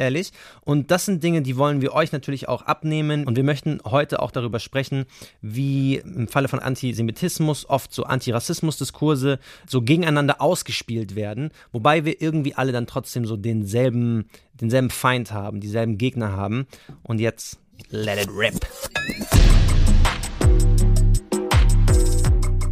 Und 0.61 0.91
das 0.91 1.05
sind 1.05 1.23
Dinge, 1.23 1.41
die 1.41 1.57
wollen 1.57 1.81
wir 1.81 1.93
euch 1.93 2.11
natürlich 2.11 2.47
auch 2.47 2.63
abnehmen. 2.63 3.25
Und 3.25 3.35
wir 3.35 3.43
möchten 3.43 3.79
heute 3.85 4.21
auch 4.21 4.31
darüber 4.31 4.59
sprechen, 4.59 5.05
wie 5.41 5.95
im 5.97 6.27
Falle 6.27 6.47
von 6.47 6.59
Antisemitismus 6.59 7.69
oft 7.69 7.93
so 7.93 8.03
Antirassismus-Diskurse 8.03 9.39
so 9.67 9.81
gegeneinander 9.81 10.41
ausgespielt 10.41 11.15
werden, 11.15 11.51
wobei 11.71 12.05
wir 12.05 12.21
irgendwie 12.21 12.55
alle 12.55 12.71
dann 12.71 12.87
trotzdem 12.87 13.25
so 13.25 13.35
denselben, 13.35 14.29
denselben 14.53 14.89
Feind 14.89 15.31
haben, 15.31 15.59
dieselben 15.59 15.97
Gegner 15.97 16.31
haben. 16.31 16.67
Und 17.03 17.19
jetzt 17.19 17.59
let 17.89 18.19
it 18.19 18.29
rip. 18.29 18.59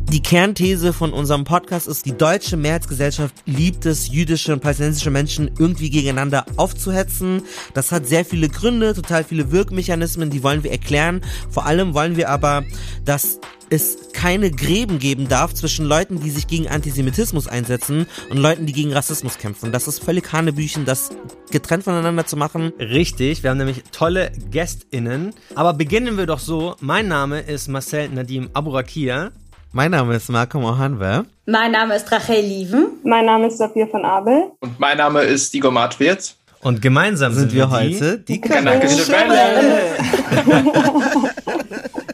Die 0.10 0.24
Kernthese 0.24 0.94
von 0.94 1.12
unserem 1.12 1.44
Podcast 1.44 1.86
ist, 1.86 2.06
die 2.06 2.18
deutsche 2.18 2.56
Mehrheitsgesellschaft 2.56 3.36
liebt 3.46 3.86
es, 3.86 4.08
jüdische 4.08 4.54
und 4.54 4.62
palästinensische 4.62 5.12
Menschen 5.12 5.52
irgendwie 5.60 5.90
gegeneinander 5.90 6.46
aufzuhetzen. 6.56 7.42
Das 7.74 7.92
hat 7.92 8.08
sehr 8.08 8.24
viele 8.24 8.48
Gründe, 8.48 8.94
total 8.94 9.26
viele 9.26 9.52
Wirkmechanismen, 9.52 10.30
die 10.30 10.44
wollen 10.44 10.64
wir 10.64 10.72
erklären. 10.72 11.22
Vor 11.50 11.66
allem 11.66 11.94
wollen 11.94 12.16
wir 12.16 12.30
aber, 12.30 12.64
dass 13.04 13.42
es 13.70 13.98
keine 14.14 14.50
Gräben 14.50 14.98
geben 14.98 15.28
darf 15.28 15.54
zwischen 15.54 15.86
Leuten, 15.86 16.22
die 16.22 16.30
sich 16.30 16.48
gegen 16.48 16.70
Antisemitismus 16.70 17.50
einsetzen 17.50 18.08
und 18.30 18.38
Leuten, 18.38 18.66
die 18.66 18.72
gegen 18.72 18.94
Rassismus 18.94 19.38
kämpfen. 19.38 19.74
Das 19.74 19.90
ist 19.90 20.02
völlig 20.02 20.32
Hanebüchen, 20.32 20.86
das 20.86 21.10
getrennt 21.52 21.84
voneinander 21.84 22.26
zu 22.26 22.38
machen. 22.38 22.72
Richtig, 22.80 23.44
wir 23.44 23.50
haben 23.50 23.58
nämlich 23.58 23.84
tolle 23.92 24.32
GästInnen. 24.52 25.34
Aber 25.54 25.74
beginnen 25.74 26.18
wir 26.18 26.28
doch 26.28 26.40
so. 26.40 26.78
Mein 26.80 27.10
Name 27.10 27.42
ist 27.42 27.68
Marcel 27.68 28.08
Nadim 28.08 28.50
Aburakia. 28.54 29.32
Mein 29.74 29.92
Name 29.92 30.16
ist 30.16 30.30
Marco 30.30 30.60
Mohanwe. 30.60 31.26
Mein 31.46 31.74
Name 31.74 31.96
ist 31.96 32.10
Rachel 32.12 32.42
Lieven. 32.42 32.88
Mein 33.04 33.26
Name 33.26 33.48
ist 33.48 33.58
Sophia 33.58 33.86
von 33.88 34.06
Abel. 34.06 34.52
Und 34.62 34.80
mein 34.80 34.98
Name 34.98 35.22
ist 35.22 35.54
Igor 35.54 35.72
Matwitz. 35.72 36.38
Und 36.62 36.82
gemeinsam 36.82 37.34
sind, 37.34 37.52
sind 37.52 37.54
wir 37.54 37.70
heute 37.70 38.20
die, 38.20 38.34
die 38.34 38.42
Kanakische 38.42 39.12
Welle. 39.12 39.98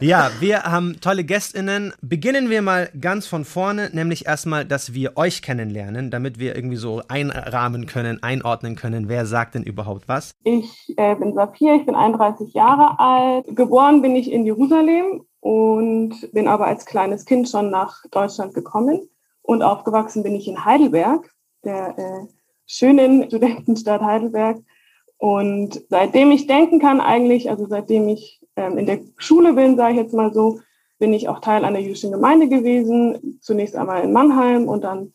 ja, 0.00 0.30
wir 0.40 0.64
haben 0.64 1.00
tolle 1.00 1.24
GästInnen. 1.24 1.94
Beginnen 2.02 2.50
wir 2.50 2.60
mal 2.60 2.90
ganz 3.00 3.26
von 3.26 3.44
vorne, 3.44 3.88
nämlich 3.92 4.26
erstmal, 4.26 4.64
dass 4.64 4.92
wir 4.92 5.16
euch 5.16 5.40
kennenlernen, 5.40 6.10
damit 6.10 6.38
wir 6.38 6.56
irgendwie 6.56 6.76
so 6.76 7.02
einrahmen 7.08 7.86
können, 7.86 8.22
einordnen 8.22 8.74
können, 8.74 9.08
wer 9.08 9.26
sagt 9.26 9.54
denn 9.54 9.62
überhaupt 9.62 10.08
was. 10.08 10.32
Ich 10.42 10.92
äh, 10.96 11.14
bin 11.14 11.34
Sophia, 11.34 11.76
ich 11.76 11.86
bin 11.86 11.94
31 11.94 12.52
Jahre 12.52 12.98
alt. 12.98 13.46
Geboren 13.56 14.02
bin 14.02 14.16
ich 14.16 14.30
in 14.30 14.44
Jerusalem 14.44 15.22
und 15.44 16.32
bin 16.32 16.48
aber 16.48 16.66
als 16.66 16.86
kleines 16.86 17.26
Kind 17.26 17.50
schon 17.50 17.70
nach 17.70 18.02
Deutschland 18.10 18.54
gekommen 18.54 19.10
und 19.42 19.62
aufgewachsen 19.62 20.22
bin 20.22 20.34
ich 20.34 20.48
in 20.48 20.64
Heidelberg, 20.64 21.30
der 21.64 21.98
äh, 21.98 22.26
schönen 22.66 23.24
Studentenstadt 23.24 24.00
Heidelberg. 24.00 24.62
Und 25.18 25.82
seitdem 25.90 26.30
ich 26.30 26.46
denken 26.46 26.80
kann 26.80 27.02
eigentlich, 27.02 27.50
also 27.50 27.66
seitdem 27.66 28.08
ich 28.08 28.40
ähm, 28.56 28.78
in 28.78 28.86
der 28.86 29.00
Schule 29.18 29.52
bin, 29.52 29.76
sage 29.76 29.92
ich 29.92 29.98
jetzt 29.98 30.14
mal 30.14 30.32
so, 30.32 30.60
bin 30.98 31.12
ich 31.12 31.28
auch 31.28 31.40
Teil 31.40 31.66
einer 31.66 31.78
jüdischen 31.78 32.10
Gemeinde 32.10 32.48
gewesen. 32.48 33.38
Zunächst 33.42 33.76
einmal 33.76 34.02
in 34.02 34.14
Mannheim 34.14 34.66
und 34.66 34.82
dann 34.82 35.12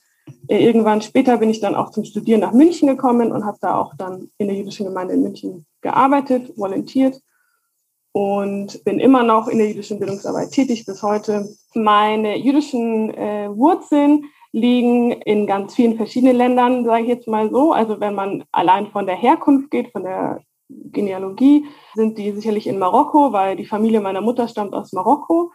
äh, 0.48 0.64
irgendwann 0.64 1.02
später 1.02 1.38
bin 1.38 1.50
ich 1.50 1.60
dann 1.60 1.74
auch 1.74 1.90
zum 1.90 2.06
Studieren 2.06 2.42
nach 2.42 2.54
München 2.54 2.88
gekommen 2.88 3.32
und 3.32 3.46
habe 3.46 3.58
da 3.62 3.80
auch 3.80 3.96
dann 3.98 4.30
in 4.38 4.46
der 4.46 4.58
jüdischen 4.58 4.86
Gemeinde 4.86 5.16
in 5.16 5.24
München 5.24 5.66
gearbeitet, 5.82 6.54
volontiert 6.56 7.20
und 8.12 8.84
bin 8.84 9.00
immer 9.00 9.24
noch 9.24 9.48
in 9.48 9.60
der 9.60 9.68
jüdischen 9.68 10.00
Bildungsarbeit 10.00 10.52
tätig 10.52 10.86
bis 10.86 11.04
heute. 11.04 11.48
Meine 11.74 12.38
jüdischen 12.38 13.14
äh, 13.14 13.50
Wurzeln 13.50 14.26
liegen 14.52 15.12
in 15.12 15.46
ganz 15.46 15.76
vielen 15.76 15.96
verschiedenen 15.96 16.36
Ländern, 16.36 16.86
sage 16.86 17.04
ich 17.04 17.10
jetzt 17.10 17.28
mal 17.28 17.52
so. 17.52 17.72
Also 17.72 18.00
wenn 18.00 18.16
man 18.16 18.44
allein 18.52 18.88
von 18.88 19.06
der 19.06 19.16
Herkunft 19.16 19.70
geht, 19.70 19.92
von 19.92 20.04
der 20.04 20.42
Genealogie, 20.70 21.66
sind 21.96 22.18
die 22.18 22.32
sicherlich 22.32 22.68
in 22.68 22.80
Marokko, 22.80 23.32
weil 23.32 23.56
die 23.56 23.66
Familie 23.66 24.02
meiner 24.02 24.22
Mutter 24.22 24.48
stammt 24.48 24.74
aus 24.74 24.92
Marokko. 24.94 25.52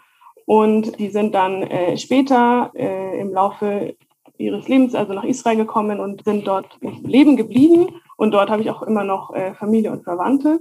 Und 0.47 0.99
die 0.99 1.09
sind 1.09 1.35
dann 1.35 1.63
äh, 1.63 1.97
später 1.97 2.71
äh, 2.75 3.19
im 3.21 3.33
Laufe 3.33 3.97
ihres 4.37 4.69
Lebens 4.69 4.95
also 4.95 5.13
nach 5.13 5.25
Israel 5.25 5.57
gekommen 5.57 6.01
und 6.01 6.25
sind 6.25 6.47
dort 6.47 6.79
leben 6.81 7.37
geblieben. 7.37 8.01
Und 8.17 8.33
dort 8.33 8.51
habe 8.51 8.63
ich 8.63 8.71
auch 8.71 8.83
immer 8.83 9.05
noch 9.05 9.33
äh, 9.35 9.55
Familie 9.55 9.91
und 9.91 10.05
Verwandte. 10.05 10.61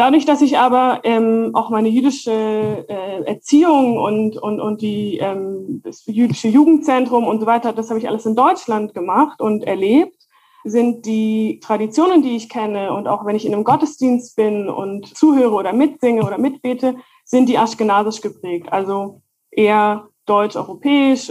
Dadurch, 0.00 0.24
dass 0.24 0.40
ich 0.40 0.56
aber 0.56 1.00
ähm, 1.02 1.50
auch 1.52 1.68
meine 1.68 1.90
jüdische 1.90 2.32
äh, 2.32 3.22
Erziehung 3.24 3.98
und, 3.98 4.38
und, 4.38 4.58
und 4.58 4.80
die, 4.80 5.18
ähm, 5.18 5.82
das 5.84 6.06
jüdische 6.06 6.48
Jugendzentrum 6.48 7.26
und 7.26 7.40
so 7.40 7.44
weiter, 7.44 7.74
das 7.74 7.90
habe 7.90 7.98
ich 7.98 8.08
alles 8.08 8.24
in 8.24 8.34
Deutschland 8.34 8.94
gemacht 8.94 9.42
und 9.42 9.62
erlebt, 9.62 10.16
sind 10.64 11.04
die 11.04 11.60
Traditionen, 11.62 12.22
die 12.22 12.34
ich 12.34 12.48
kenne 12.48 12.94
und 12.94 13.08
auch 13.08 13.26
wenn 13.26 13.36
ich 13.36 13.44
in 13.44 13.52
einem 13.52 13.62
Gottesdienst 13.62 14.36
bin 14.36 14.70
und 14.70 15.06
zuhöre 15.14 15.52
oder 15.52 15.74
mitsinge 15.74 16.24
oder 16.24 16.38
mitbete, 16.38 16.96
sind 17.26 17.50
die 17.50 17.58
aschkenasisch 17.58 18.22
geprägt. 18.22 18.72
Also 18.72 19.20
eher 19.50 20.08
deutsch-europäisch, 20.24 21.30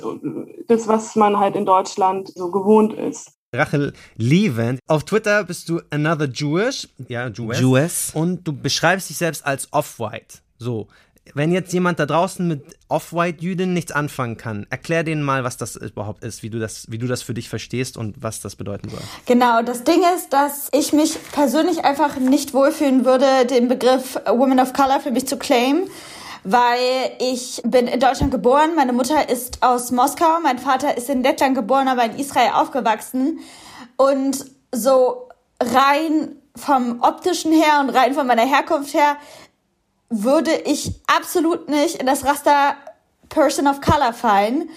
das, 0.68 0.88
was 0.88 1.16
man 1.16 1.40
halt 1.40 1.56
in 1.56 1.66
Deutschland 1.66 2.28
so 2.36 2.52
gewohnt 2.52 2.94
ist. 2.94 3.38
Rachel 3.53 3.94
Levent. 4.18 4.79
Auf 4.88 5.06
Twitter 5.06 5.44
bist 5.44 5.70
du 5.70 5.82
Another 5.89 6.27
Jewish, 6.27 6.88
ja, 7.08 7.27
Jewish. 7.27 7.60
Jewish. 7.60 8.10
Und 8.13 8.48
du 8.48 8.53
beschreibst 8.53 9.10
dich 9.10 9.18
selbst 9.18 9.46
als 9.46 9.74
Off-White. 9.74 10.39
So. 10.58 10.88
Wenn 11.36 11.51
jetzt 11.51 11.72
jemand 11.74 12.00
da 12.00 12.08
draußen 12.08 12.48
mit 12.48 12.63
Off-White-Jüdin 12.88 13.72
nichts 13.72 13.91
anfangen 13.91 14.38
kann, 14.38 14.65
erklär 14.72 15.03
denen 15.03 15.22
mal, 15.22 15.44
was 15.44 15.58
das 15.58 15.75
überhaupt 15.75 16.24
ist, 16.24 16.41
wie 16.41 16.50
du 16.50 16.58
das, 16.58 16.89
wie 16.89 16.98
du 16.98 17.06
das 17.06 17.22
für 17.22 17.36
dich 17.36 17.50
verstehst 17.50 17.98
und 17.98 18.24
was 18.24 18.41
das 18.41 18.56
bedeuten 18.56 18.89
soll. 18.89 19.01
Genau, 19.27 19.62
das 19.62 19.84
Ding 19.84 20.01
ist, 20.15 20.34
dass 20.34 20.70
ich 20.72 20.91
mich 20.91 21.18
persönlich 21.32 21.86
einfach 21.86 22.18
nicht 22.18 22.56
wohlfühlen 22.56 23.06
würde, 23.06 23.46
den 23.46 23.68
Begriff 23.68 24.20
Woman 24.25 24.60
of 24.60 24.74
Color 24.74 25.01
für 25.01 25.12
mich 25.12 25.27
zu 25.27 25.38
claimen 25.38 25.88
weil 26.43 27.12
ich 27.19 27.62
bin 27.65 27.88
in 27.88 28.00
Deutschland 28.00 28.31
geboren, 28.31 28.75
meine 28.75 28.93
Mutter 28.93 29.29
ist 29.29 29.62
aus 29.62 29.91
Moskau, 29.91 30.39
mein 30.41 30.60
Vater 30.60 30.98
ist 30.98 31.10
in 31.10 31.24
Lettland 31.24 31.55
geboren, 31.55 31.88
aber 31.88 32.05
in 32.05 32.17
Israel 32.17 32.51
aufgewachsen. 32.53 33.39
Und 33.98 34.46
so 34.72 35.29
rein 35.62 36.36
vom 36.55 37.01
optischen 37.01 37.51
her 37.51 37.79
und 37.81 37.89
rein 37.89 38.13
von 38.13 38.27
meiner 38.27 38.46
Herkunft 38.46 38.93
her 38.93 39.17
würde 40.10 40.51
ich 40.51 41.01
absolut 41.08 41.69
nicht 41.69 41.96
in 41.96 42.05
das 42.05 42.25
Raster 42.25 42.75
Person 43.29 43.67
of 43.67 43.81
Color 43.81 44.13
fallen. 44.13 44.69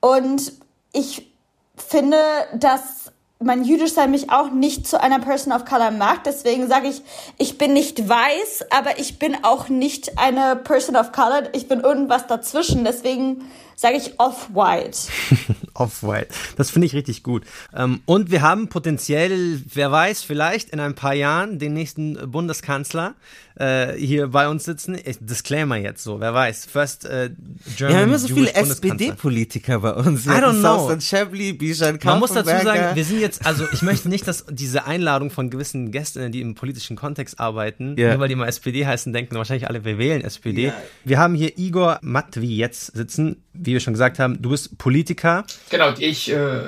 Und 0.00 0.52
ich 0.92 1.32
finde, 1.76 2.18
dass 2.54 3.05
mein 3.38 3.64
Jüdischsein 3.64 4.10
mich 4.10 4.30
auch 4.30 4.50
nicht 4.50 4.86
zu 4.86 5.00
einer 5.00 5.18
Person 5.18 5.52
of 5.52 5.64
Color 5.64 5.90
macht. 5.90 6.26
Deswegen 6.26 6.68
sage 6.68 6.88
ich, 6.88 7.02
ich 7.38 7.58
bin 7.58 7.74
nicht 7.74 8.08
weiß, 8.08 8.66
aber 8.70 8.98
ich 8.98 9.18
bin 9.18 9.36
auch 9.44 9.68
nicht 9.68 10.18
eine 10.18 10.56
Person 10.56 10.96
of 10.96 11.12
Color. 11.12 11.54
Ich 11.54 11.68
bin 11.68 11.80
irgendwas 11.80 12.26
dazwischen. 12.26 12.84
Deswegen 12.84 13.42
sage 13.76 13.96
ich 13.96 14.18
off-white. 14.18 14.96
off-white. 15.74 16.28
Das 16.56 16.70
finde 16.70 16.86
ich 16.86 16.94
richtig 16.94 17.22
gut. 17.22 17.44
Ähm, 17.74 18.00
und 18.06 18.30
wir 18.30 18.40
haben 18.40 18.68
potenziell, 18.68 19.60
wer 19.72 19.92
weiß, 19.92 20.22
vielleicht 20.22 20.70
in 20.70 20.80
ein 20.80 20.94
paar 20.94 21.14
Jahren 21.14 21.58
den 21.58 21.74
nächsten 21.74 22.30
Bundeskanzler 22.30 23.14
äh, 23.56 23.94
hier 23.94 24.28
bei 24.28 24.48
uns 24.48 24.64
sitzen. 24.64 24.96
Ich, 25.02 25.18
Disclaimer 25.20 25.76
jetzt 25.76 26.02
so, 26.02 26.20
wer 26.20 26.34
weiß. 26.34 26.66
First 26.66 27.04
äh, 27.06 27.30
German 27.76 27.94
Wir 27.94 28.00
haben 28.00 28.08
immer 28.08 28.18
so 28.18 28.28
viele 28.28 28.54
SPD-Politiker 28.54 29.80
bei 29.80 29.94
uns. 29.94 30.26
I 30.26 30.30
don't 30.30 30.60
know. 30.60 30.98
Schäbli, 31.00 31.52
Bijan 31.52 31.98
Man 32.04 32.18
muss 32.18 32.32
dazu 32.32 32.50
sagen, 32.64 32.94
wir 32.94 33.04
sind 33.04 33.20
jetzt, 33.20 33.46
also 33.46 33.64
ich 33.72 33.82
möchte 33.82 34.08
nicht, 34.08 34.28
dass 34.28 34.44
diese 34.50 34.86
Einladung 34.86 35.30
von 35.30 35.50
gewissen 35.50 35.90
Gästen, 35.90 36.32
die 36.32 36.40
im 36.40 36.54
politischen 36.54 36.96
Kontext 36.96 37.40
arbeiten, 37.40 37.96
yeah. 37.98 38.12
nur 38.12 38.20
weil 38.20 38.28
die 38.28 38.36
mal 38.36 38.48
SPD 38.48 38.86
heißen, 38.86 39.12
denken 39.12 39.36
wahrscheinlich 39.36 39.68
alle, 39.68 39.84
wir 39.84 39.98
wählen 39.98 40.22
SPD. 40.22 40.64
Yeah. 40.64 40.74
Wir 41.04 41.18
haben 41.18 41.34
hier 41.34 41.56
Igor 41.58 41.98
Matvi 42.02 42.56
jetzt 42.56 42.94
sitzen, 42.96 43.42
wie 43.52 43.72
wir 43.72 43.80
schon 43.80 43.94
gesagt 43.94 44.18
haben, 44.18 44.42
du 44.42 44.50
bist 44.50 44.76
Politiker. 44.78 45.44
Genau, 45.70 45.92
ich 45.98 46.30
äh, 46.30 46.60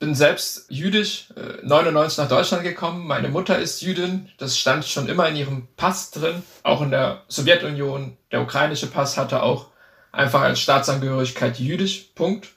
bin 0.00 0.14
selbst 0.14 0.64
jüdisch, 0.70 1.28
äh, 1.36 1.64
99 1.64 2.18
nach 2.18 2.28
Deutschland 2.28 2.64
gekommen. 2.64 3.06
Meine 3.06 3.28
Mutter 3.28 3.58
ist 3.58 3.82
Jüdin. 3.82 4.30
Das 4.38 4.58
stand 4.58 4.84
schon 4.86 5.08
immer 5.08 5.28
in 5.28 5.36
ihrem 5.36 5.68
Pass 5.76 6.10
drin. 6.10 6.42
Auch 6.64 6.80
in 6.80 6.90
der 6.90 7.22
Sowjetunion. 7.28 8.16
Der 8.32 8.40
ukrainische 8.40 8.88
Pass 8.88 9.18
hatte 9.18 9.42
auch 9.42 9.66
einfach 10.10 10.40
als 10.40 10.58
Staatsangehörigkeit 10.58 11.60
jüdisch. 11.60 12.06
Punkt. 12.14 12.48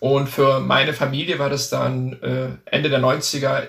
Und 0.00 0.28
für 0.28 0.60
meine 0.60 0.92
Familie 0.92 1.38
war 1.38 1.48
das 1.48 1.70
dann 1.70 2.20
äh, 2.22 2.48
Ende 2.66 2.90
der 2.90 3.00
90er 3.00 3.68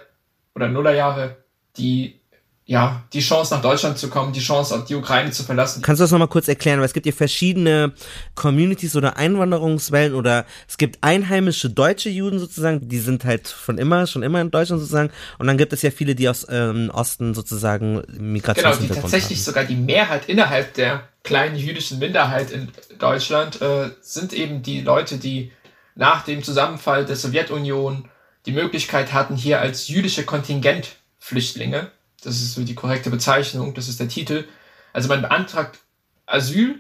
oder 0.55 0.67
Nullerjahre 0.67 1.37
die 1.77 2.19
ja, 2.67 3.03
die 3.13 3.19
Chance 3.19 3.53
nach 3.53 3.61
Deutschland 3.61 3.99
zu 3.99 4.09
kommen, 4.09 4.33
die 4.33 4.39
Chance, 4.39 4.83
die 4.89 4.95
Ukraine 4.95 5.29
zu 5.29 5.43
verlassen. 5.43 5.83
Kannst 5.83 5.99
du 5.99 6.03
das 6.03 6.11
nochmal 6.11 6.27
kurz 6.27 6.47
erklären? 6.47 6.79
Weil 6.79 6.87
es 6.87 6.93
gibt 6.93 7.05
ja 7.05 7.11
verschiedene 7.11 7.93
Communities 8.33 8.95
oder 8.95 9.17
Einwanderungswellen 9.17 10.15
oder 10.15 10.45
es 10.67 10.77
gibt 10.77 10.97
einheimische 11.01 11.69
deutsche 11.69 12.09
Juden 12.09 12.39
sozusagen, 12.39 12.89
die 12.89 12.97
sind 12.97 13.23
halt 13.23 13.47
von 13.47 13.77
immer, 13.77 14.07
schon 14.07 14.23
immer 14.23 14.41
in 14.41 14.49
Deutschland 14.49 14.81
sozusagen. 14.81 15.11
Und 15.37 15.45
dann 15.45 15.59
gibt 15.59 15.73
es 15.73 15.83
ja 15.83 15.91
viele, 15.91 16.15
die 16.15 16.27
aus 16.27 16.47
ähm, 16.49 16.89
Osten 16.91 17.35
sozusagen 17.35 18.01
Migrationshintergrund 18.17 18.79
Genau, 18.79 18.93
die 18.95 19.01
tatsächlich 19.01 19.37
haben. 19.37 19.45
sogar 19.45 19.63
die 19.65 19.75
Mehrheit 19.75 20.27
innerhalb 20.27 20.73
der 20.73 21.07
kleinen 21.21 21.57
jüdischen 21.57 21.99
Minderheit 21.99 22.49
in 22.49 22.69
Deutschland 22.97 23.61
äh, 23.61 23.91
sind 24.01 24.33
eben 24.33 24.63
die 24.63 24.81
Leute, 24.81 25.17
die 25.17 25.51
nach 25.93 26.23
dem 26.25 26.41
Zusammenfall 26.41 27.05
der 27.05 27.15
Sowjetunion 27.15 28.09
die 28.47 28.53
Möglichkeit 28.53 29.13
hatten, 29.13 29.35
hier 29.35 29.61
als 29.61 29.87
jüdische 29.87 30.23
Kontingentflüchtlinge 30.23 31.91
das 32.25 32.35
ist 32.35 32.53
so 32.53 32.63
die 32.63 32.75
korrekte 32.75 33.09
Bezeichnung, 33.09 33.73
das 33.73 33.87
ist 33.87 33.99
der 33.99 34.07
Titel. 34.07 34.45
Also 34.93 35.09
man 35.09 35.21
beantragt 35.21 35.79
Asyl 36.25 36.79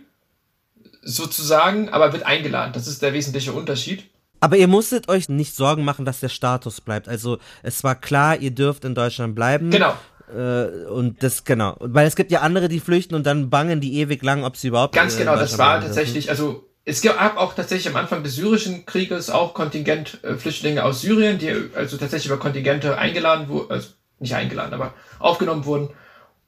sozusagen, 1.01 1.89
aber 1.89 2.13
wird 2.13 2.25
eingeladen. 2.25 2.73
Das 2.73 2.87
ist 2.87 3.01
der 3.01 3.13
wesentliche 3.13 3.53
Unterschied. 3.53 4.05
Aber 4.39 4.57
ihr 4.57 4.67
musstet 4.67 5.07
euch 5.07 5.29
nicht 5.29 5.55
Sorgen 5.55 5.83
machen, 5.83 6.05
dass 6.05 6.19
der 6.19 6.29
Status 6.29 6.81
bleibt. 6.81 7.07
Also 7.07 7.39
es 7.63 7.83
war 7.83 7.95
klar, 7.95 8.37
ihr 8.37 8.51
dürft 8.51 8.85
in 8.85 8.95
Deutschland 8.95 9.35
bleiben. 9.35 9.69
Genau. 9.69 9.95
Äh, 10.33 10.85
und 10.87 11.23
das, 11.23 11.43
genau. 11.43 11.77
Weil 11.79 12.07
es 12.07 12.15
gibt 12.15 12.31
ja 12.31 12.41
andere, 12.41 12.67
die 12.67 12.79
flüchten 12.79 13.15
und 13.15 13.25
dann 13.25 13.49
bangen 13.49 13.81
die 13.81 13.99
ewig 13.99 14.23
lang, 14.23 14.43
ob 14.43 14.57
sie 14.57 14.69
überhaupt. 14.69 14.95
Ganz 14.95 15.17
genau, 15.17 15.35
das 15.35 15.57
war 15.57 15.81
tatsächlich, 15.81 16.29
also 16.29 16.67
es 16.83 17.01
gab 17.01 17.37
auch 17.37 17.53
tatsächlich 17.53 17.87
am 17.93 17.95
Anfang 17.95 18.23
des 18.23 18.35
syrischen 18.35 18.85
Krieges 18.85 19.29
auch 19.29 19.53
Kontingentflüchtlinge 19.53 20.83
aus 20.83 21.01
Syrien, 21.01 21.37
die 21.37 21.51
also 21.75 21.97
tatsächlich 21.97 22.27
über 22.31 22.39
Kontingente 22.39 22.97
eingeladen 22.97 23.47
wurden, 23.49 23.71
also 23.71 23.89
nicht 24.19 24.35
eingeladen, 24.35 24.73
aber 24.73 24.93
aufgenommen 25.19 25.65
wurden. 25.65 25.89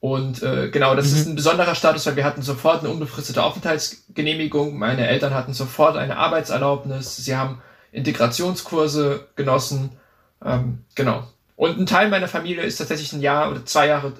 Und 0.00 0.42
äh, 0.42 0.70
genau, 0.70 0.94
das 0.94 1.10
mhm. 1.10 1.16
ist 1.16 1.26
ein 1.26 1.34
besonderer 1.34 1.74
Status, 1.74 2.06
weil 2.06 2.16
wir 2.16 2.24
hatten 2.24 2.42
sofort 2.42 2.80
eine 2.80 2.90
unbefristete 2.90 3.42
Aufenthaltsgenehmigung. 3.42 4.78
Meine 4.78 5.08
Eltern 5.08 5.34
hatten 5.34 5.54
sofort 5.54 5.96
eine 5.96 6.16
Arbeitserlaubnis. 6.16 7.16
Sie 7.16 7.36
haben 7.36 7.60
Integrationskurse 7.90 9.28
genossen. 9.34 9.90
Ähm, 10.44 10.84
genau. 10.94 11.24
Und 11.56 11.78
ein 11.78 11.86
Teil 11.86 12.08
meiner 12.08 12.28
Familie 12.28 12.62
ist 12.62 12.76
tatsächlich 12.76 13.12
ein 13.12 13.20
Jahr 13.20 13.50
oder 13.50 13.66
zwei 13.66 13.88
Jahre 13.88 14.12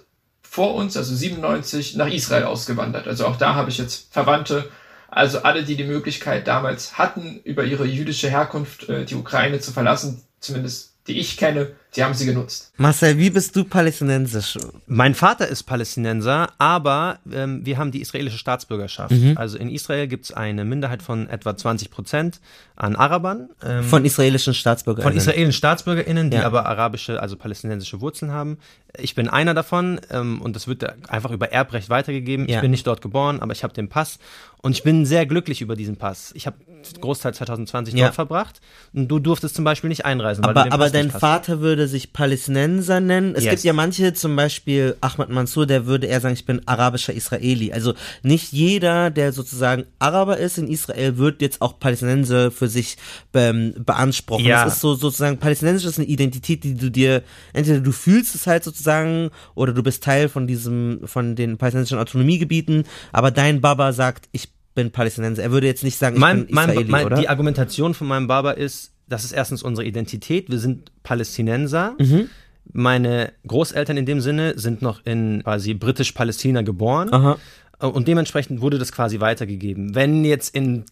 vor 0.42 0.74
uns, 0.74 0.96
also 0.96 1.14
97, 1.14 1.94
nach 1.94 2.08
Israel 2.08 2.44
ausgewandert. 2.44 3.06
Also 3.06 3.26
auch 3.26 3.36
da 3.36 3.54
habe 3.54 3.70
ich 3.70 3.78
jetzt 3.78 4.12
Verwandte. 4.12 4.68
Also 5.08 5.42
alle, 5.42 5.62
die 5.62 5.76
die 5.76 5.84
Möglichkeit 5.84 6.48
damals 6.48 6.98
hatten, 6.98 7.40
über 7.44 7.64
ihre 7.64 7.86
jüdische 7.86 8.28
Herkunft 8.28 8.88
äh, 8.88 9.04
die 9.04 9.14
Ukraine 9.14 9.60
zu 9.60 9.72
verlassen, 9.72 10.22
zumindest 10.40 10.94
die 11.06 11.18
ich 11.18 11.36
kenne, 11.36 11.72
die 11.96 12.04
haben 12.04 12.12
sie 12.12 12.26
genutzt. 12.26 12.72
Marcel, 12.76 13.16
wie 13.16 13.30
bist 13.30 13.56
du 13.56 13.64
palästinensisch? 13.64 14.58
Mein 14.86 15.14
Vater 15.14 15.48
ist 15.48 15.62
Palästinenser, 15.62 16.50
aber 16.58 17.18
ähm, 17.32 17.64
wir 17.64 17.78
haben 17.78 17.92
die 17.92 18.02
israelische 18.02 18.36
Staatsbürgerschaft. 18.36 19.10
Mhm. 19.10 19.38
Also 19.38 19.56
in 19.56 19.70
Israel 19.70 20.06
gibt 20.06 20.26
es 20.26 20.32
eine 20.32 20.64
Minderheit 20.64 21.02
von 21.02 21.28
etwa 21.30 21.56
20 21.56 21.90
Prozent 21.90 22.40
an 22.76 22.94
Arabern. 22.94 23.48
Ähm, 23.64 23.84
von 23.84 24.04
israelischen 24.04 24.52
Staatsbürgerinnen. 24.52 25.12
Von 25.12 25.18
israelischen 25.18 25.52
Staatsbürgerinnen, 25.52 26.30
die 26.30 26.36
ja. 26.36 26.44
aber 26.44 26.66
arabische, 26.66 27.20
also 27.22 27.36
palästinensische 27.36 28.00
Wurzeln 28.02 28.32
haben. 28.32 28.58
Ich 28.96 29.14
bin 29.14 29.28
einer 29.28 29.54
davon 29.54 30.00
ähm, 30.10 30.42
und 30.42 30.56
das 30.56 30.68
wird 30.68 31.10
einfach 31.10 31.30
über 31.30 31.52
Erbrecht 31.52 31.88
weitergegeben. 31.88 32.48
Ja. 32.48 32.56
Ich 32.56 32.60
bin 32.60 32.70
nicht 32.70 32.86
dort 32.86 33.00
geboren, 33.00 33.40
aber 33.40 33.52
ich 33.52 33.64
habe 33.64 33.72
den 33.72 33.88
Pass 33.88 34.18
und 34.60 34.72
ich 34.72 34.82
bin 34.82 35.06
sehr 35.06 35.24
glücklich 35.24 35.60
über 35.60 35.76
diesen 35.76 35.96
Pass. 35.96 36.32
Ich 36.34 36.46
habe 36.46 36.56
Großteil 37.00 37.34
2020 37.34 37.94
ja. 37.94 38.06
dort 38.06 38.14
verbracht 38.14 38.60
und 38.92 39.08
du 39.08 39.18
durftest 39.18 39.54
zum 39.54 39.64
Beispiel 39.64 39.88
nicht 39.88 40.04
einreisen. 40.04 40.44
aber 40.44 40.72
aber 40.72 40.90
dein 40.90 41.10
Vater 41.10 41.60
würde 41.60 41.77
würde 41.78 41.88
sich 41.88 42.12
Palästinenser 42.12 42.98
nennen. 42.98 43.34
Es 43.36 43.44
Yes. 43.44 43.52
gibt 43.52 43.64
ja 43.64 43.72
manche, 43.72 44.12
zum 44.12 44.34
Beispiel 44.34 44.96
Ahmad 45.00 45.30
Mansour, 45.30 45.64
der 45.64 45.86
würde 45.86 46.08
eher 46.08 46.20
sagen, 46.20 46.34
ich 46.34 46.44
bin 46.44 46.60
arabischer 46.66 47.12
Israeli. 47.14 47.72
Also 47.72 47.94
nicht 48.22 48.52
jeder, 48.52 49.10
der 49.10 49.32
sozusagen 49.32 49.84
Araber 50.00 50.38
ist 50.38 50.58
in 50.58 50.66
Israel, 50.66 51.18
wird 51.18 51.40
jetzt 51.40 51.62
auch 51.62 51.78
Palästinenser 51.78 52.50
für 52.50 52.66
sich 52.66 52.96
ähm, 53.32 53.74
beanspruchen. 53.78 54.44
Ja. 54.44 54.66
Es 54.66 54.74
ist 54.74 54.80
so 54.80 54.94
sozusagen, 54.94 55.38
palästinensisch 55.38 55.86
ist 55.88 55.98
eine 55.98 56.08
Identität, 56.08 56.64
die 56.64 56.74
du 56.74 56.90
dir, 56.90 57.22
entweder 57.52 57.78
du 57.78 57.92
fühlst 57.92 58.34
es 58.34 58.48
halt 58.48 58.64
sozusagen 58.64 59.30
oder 59.54 59.72
du 59.72 59.84
bist 59.84 60.02
Teil 60.02 60.28
von 60.28 60.48
diesem, 60.48 61.02
von 61.04 61.36
den 61.36 61.58
palästinensischen 61.58 61.98
Autonomiegebieten, 62.00 62.84
aber 63.12 63.30
dein 63.30 63.60
Baba 63.60 63.92
sagt, 63.92 64.28
ich 64.32 64.48
bin 64.74 64.90
Palästinenser. 64.90 65.44
Er 65.44 65.52
würde 65.52 65.68
jetzt 65.68 65.84
nicht 65.84 65.96
sagen, 65.96 66.16
ich 66.16 66.20
mein, 66.20 66.46
bin 66.46 66.54
mein, 66.56 66.70
Israeli, 66.70 66.90
mein, 66.90 67.06
oder? 67.06 67.16
Die 67.16 67.28
Argumentation 67.28 67.94
von 67.94 68.08
meinem 68.08 68.26
Baba 68.26 68.50
ist, 68.50 68.92
das 69.08 69.24
ist 69.24 69.32
erstens 69.32 69.62
unsere 69.62 69.86
Identität. 69.86 70.50
Wir 70.50 70.58
sind 70.58 70.90
Palästinenser. 71.02 71.94
Mhm. 71.98 72.28
Meine 72.72 73.32
Großeltern 73.46 73.96
in 73.96 74.06
dem 74.06 74.20
Sinne 74.20 74.58
sind 74.58 74.82
noch 74.82 75.04
in 75.04 75.42
quasi 75.42 75.74
britisch-Palästina 75.74 76.62
geboren. 76.62 77.12
Aha. 77.12 77.38
Und 77.78 78.08
dementsprechend 78.08 78.60
wurde 78.60 78.78
das 78.78 78.92
quasi 78.92 79.20
weitergegeben. 79.20 79.94
Wenn 79.94 80.24
jetzt 80.24 80.54
in 80.54 80.84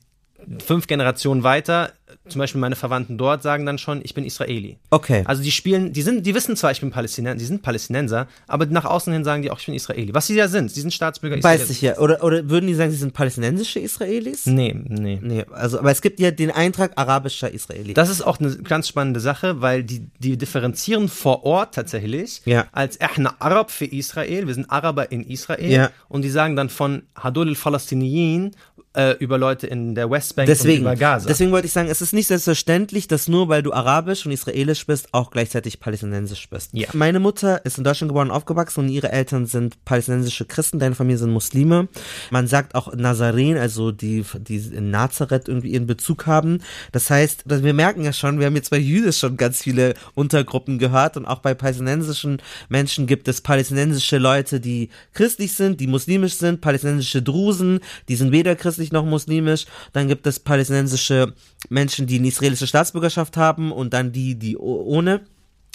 fünf 0.59 0.87
Generationen 0.87 1.43
weiter, 1.43 1.93
zum 2.29 2.39
Beispiel 2.39 2.61
meine 2.61 2.77
Verwandten 2.77 3.19
dort 3.19 3.43
sagen 3.43 3.67
dann 3.67 3.79
schon, 3.79 4.01
ich 4.05 4.15
bin 4.15 4.25
Israeli. 4.25 4.79
Okay. 4.91 5.23
Also 5.27 5.43
die 5.43 5.51
spielen, 5.51 5.93
die 5.93 6.03
sind, 6.03 6.25
die 6.27 6.35
wissen 6.35 6.57
zwar, 6.57 6.71
ich 6.71 6.81
bin 6.81 6.91
Palästinenser, 6.91 7.39
die 7.39 7.45
sind 7.45 7.63
Palästinenser, 7.63 8.27
aber 8.47 8.67
nach 8.67 8.85
außen 8.85 9.13
hin 9.13 9.25
sagen 9.25 9.43
die 9.43 9.51
auch, 9.51 9.59
ich 9.59 9.67
bin 9.67 9.75
Israeli. 9.75 10.15
Was 10.15 10.27
sie 10.27 10.35
ja 10.37 10.49
sind, 10.49 10.71
sie 10.71 10.81
sind 10.81 10.93
Staatsbürger 10.93 11.43
Weiß 11.43 11.69
ich 11.71 11.81
ja. 11.83 11.99
Oder, 11.99 12.23
oder 12.23 12.49
würden 12.49 12.67
die 12.67 12.75
sagen, 12.75 12.91
sie 12.91 12.97
sind 12.97 13.13
palästinensische 13.13 13.81
Israelis? 13.81 14.47
Nee, 14.47 14.75
nee. 14.89 15.19
Nee, 15.23 15.45
also, 15.53 15.79
aber 15.79 15.91
es 15.91 16.01
gibt 16.01 16.21
ja 16.21 16.31
den 16.31 16.51
Eintrag 16.51 16.93
arabischer 16.97 17.53
Israeli. 17.53 17.95
Das 17.95 18.09
ist 18.09 18.23
auch 18.23 18.39
eine 18.39 18.57
ganz 18.57 18.89
spannende 18.89 19.21
Sache, 19.21 19.61
weil 19.61 19.83
die, 19.83 20.07
die 20.19 20.37
differenzieren 20.37 21.09
vor 21.09 21.45
Ort 21.45 21.75
tatsächlich 21.75 22.43
Ja. 22.45 22.67
als 22.73 22.97
Ehna 22.97 23.35
Arab 23.39 23.71
für 23.71 23.85
Israel. 23.87 24.47
Wir 24.47 24.55
sind 24.55 24.71
Araber 24.71 25.11
in 25.11 25.23
Israel. 25.25 25.71
Ja. 25.71 25.91
Und 26.09 26.23
die 26.23 26.31
sagen 26.31 26.57
dann 26.57 26.69
von 26.69 27.03
Hadul 27.17 27.49
al-Falastiniyin 27.49 28.53
äh, 28.95 29.13
über 29.19 29.39
Leute 29.39 29.67
in 29.67 29.95
der 29.95 30.11
Westbank 30.11 30.47
deswegen, 30.47 30.87
und 30.87 30.93
über 30.93 30.97
Gaza. 30.97 31.29
deswegen 31.29 31.53
wollte 31.53 31.67
ich 31.67 31.73
sagen, 31.73 31.89
es 31.97 32.03
ist 32.03 32.13
nicht 32.13 32.27
selbstverständlich, 32.27 33.09
dass 33.09 33.27
nur 33.27 33.49
weil 33.49 33.63
du 33.63 33.73
arabisch 33.73 34.27
und 34.27 34.33
israelisch 34.33 34.85
bist, 34.85 35.09
auch 35.13 35.31
gleichzeitig 35.31 35.81
palästinensisch 35.81 36.51
bist. 36.51 36.71
Ja. 36.75 36.89
Meine 36.93 37.21
Mutter 37.21 37.65
ist 37.65 37.79
in 37.79 37.85
Deutschland 37.85 38.11
geboren 38.11 38.29
und 38.29 38.37
aufgewachsen 38.37 38.81
und 38.81 38.89
ihre 38.91 39.11
Eltern 39.11 39.47
sind 39.47 39.83
palästinensische 39.87 40.45
Christen, 40.45 40.79
deine 40.79 40.95
Familie 40.95 41.17
sind 41.17 41.31
Muslime. 41.31 41.89
Man 42.31 42.49
sagt 42.49 42.75
auch 42.75 42.95
Nazaren, 42.95 43.57
also 43.57 43.93
die, 43.93 44.25
die 44.41 44.57
in 44.57 44.91
Nazareth 44.91 45.49
irgendwie 45.49 45.71
ihren 45.71 45.87
Bezug 45.87 46.27
haben. 46.27 46.59
Das 46.93 47.09
heißt, 47.09 47.45
wir 47.47 47.73
merken 47.73 48.05
ja 48.05 48.13
schon, 48.13 48.41
wir 48.41 48.47
haben 48.47 48.57
jetzt 48.57 48.71
bei 48.71 48.79
Jüdisch 48.79 49.19
schon 49.19 49.39
ganz 49.39 49.63
viele 49.63 49.95
Untergruppen 50.15 50.79
gehört 50.79 51.17
und 51.17 51.25
auch 51.25 51.39
bei 51.39 51.55
palästinensischen 51.55 52.43
Menschen 52.69 53.07
gibt 53.07 53.27
es 53.27 53.41
palästinensische 53.41 54.19
Leute, 54.19 54.61
die 54.61 54.91
christlich 55.15 55.55
sind, 55.55 55.81
die 55.81 55.87
muslimisch 55.87 56.35
sind, 56.35 56.61
palästinensische 56.61 57.23
Drusen, 57.23 57.81
die 58.11 58.17
sind 58.17 58.33
weder 58.33 58.55
christlich 58.55 58.93
noch 58.93 59.07
muslimisch. 59.07 59.65
Dann 59.95 60.09
gibt 60.09 60.27
es 60.27 60.41
palästinensische 60.41 61.33
Menschen, 61.71 61.86
die 61.89 62.19
eine 62.19 62.29
israelische 62.29 62.67
Staatsbürgerschaft 62.67 63.37
haben 63.37 63.73
und 63.73 63.93
dann 63.93 64.13
die, 64.13 64.37
die 64.37 64.57
ohne. 64.57 65.23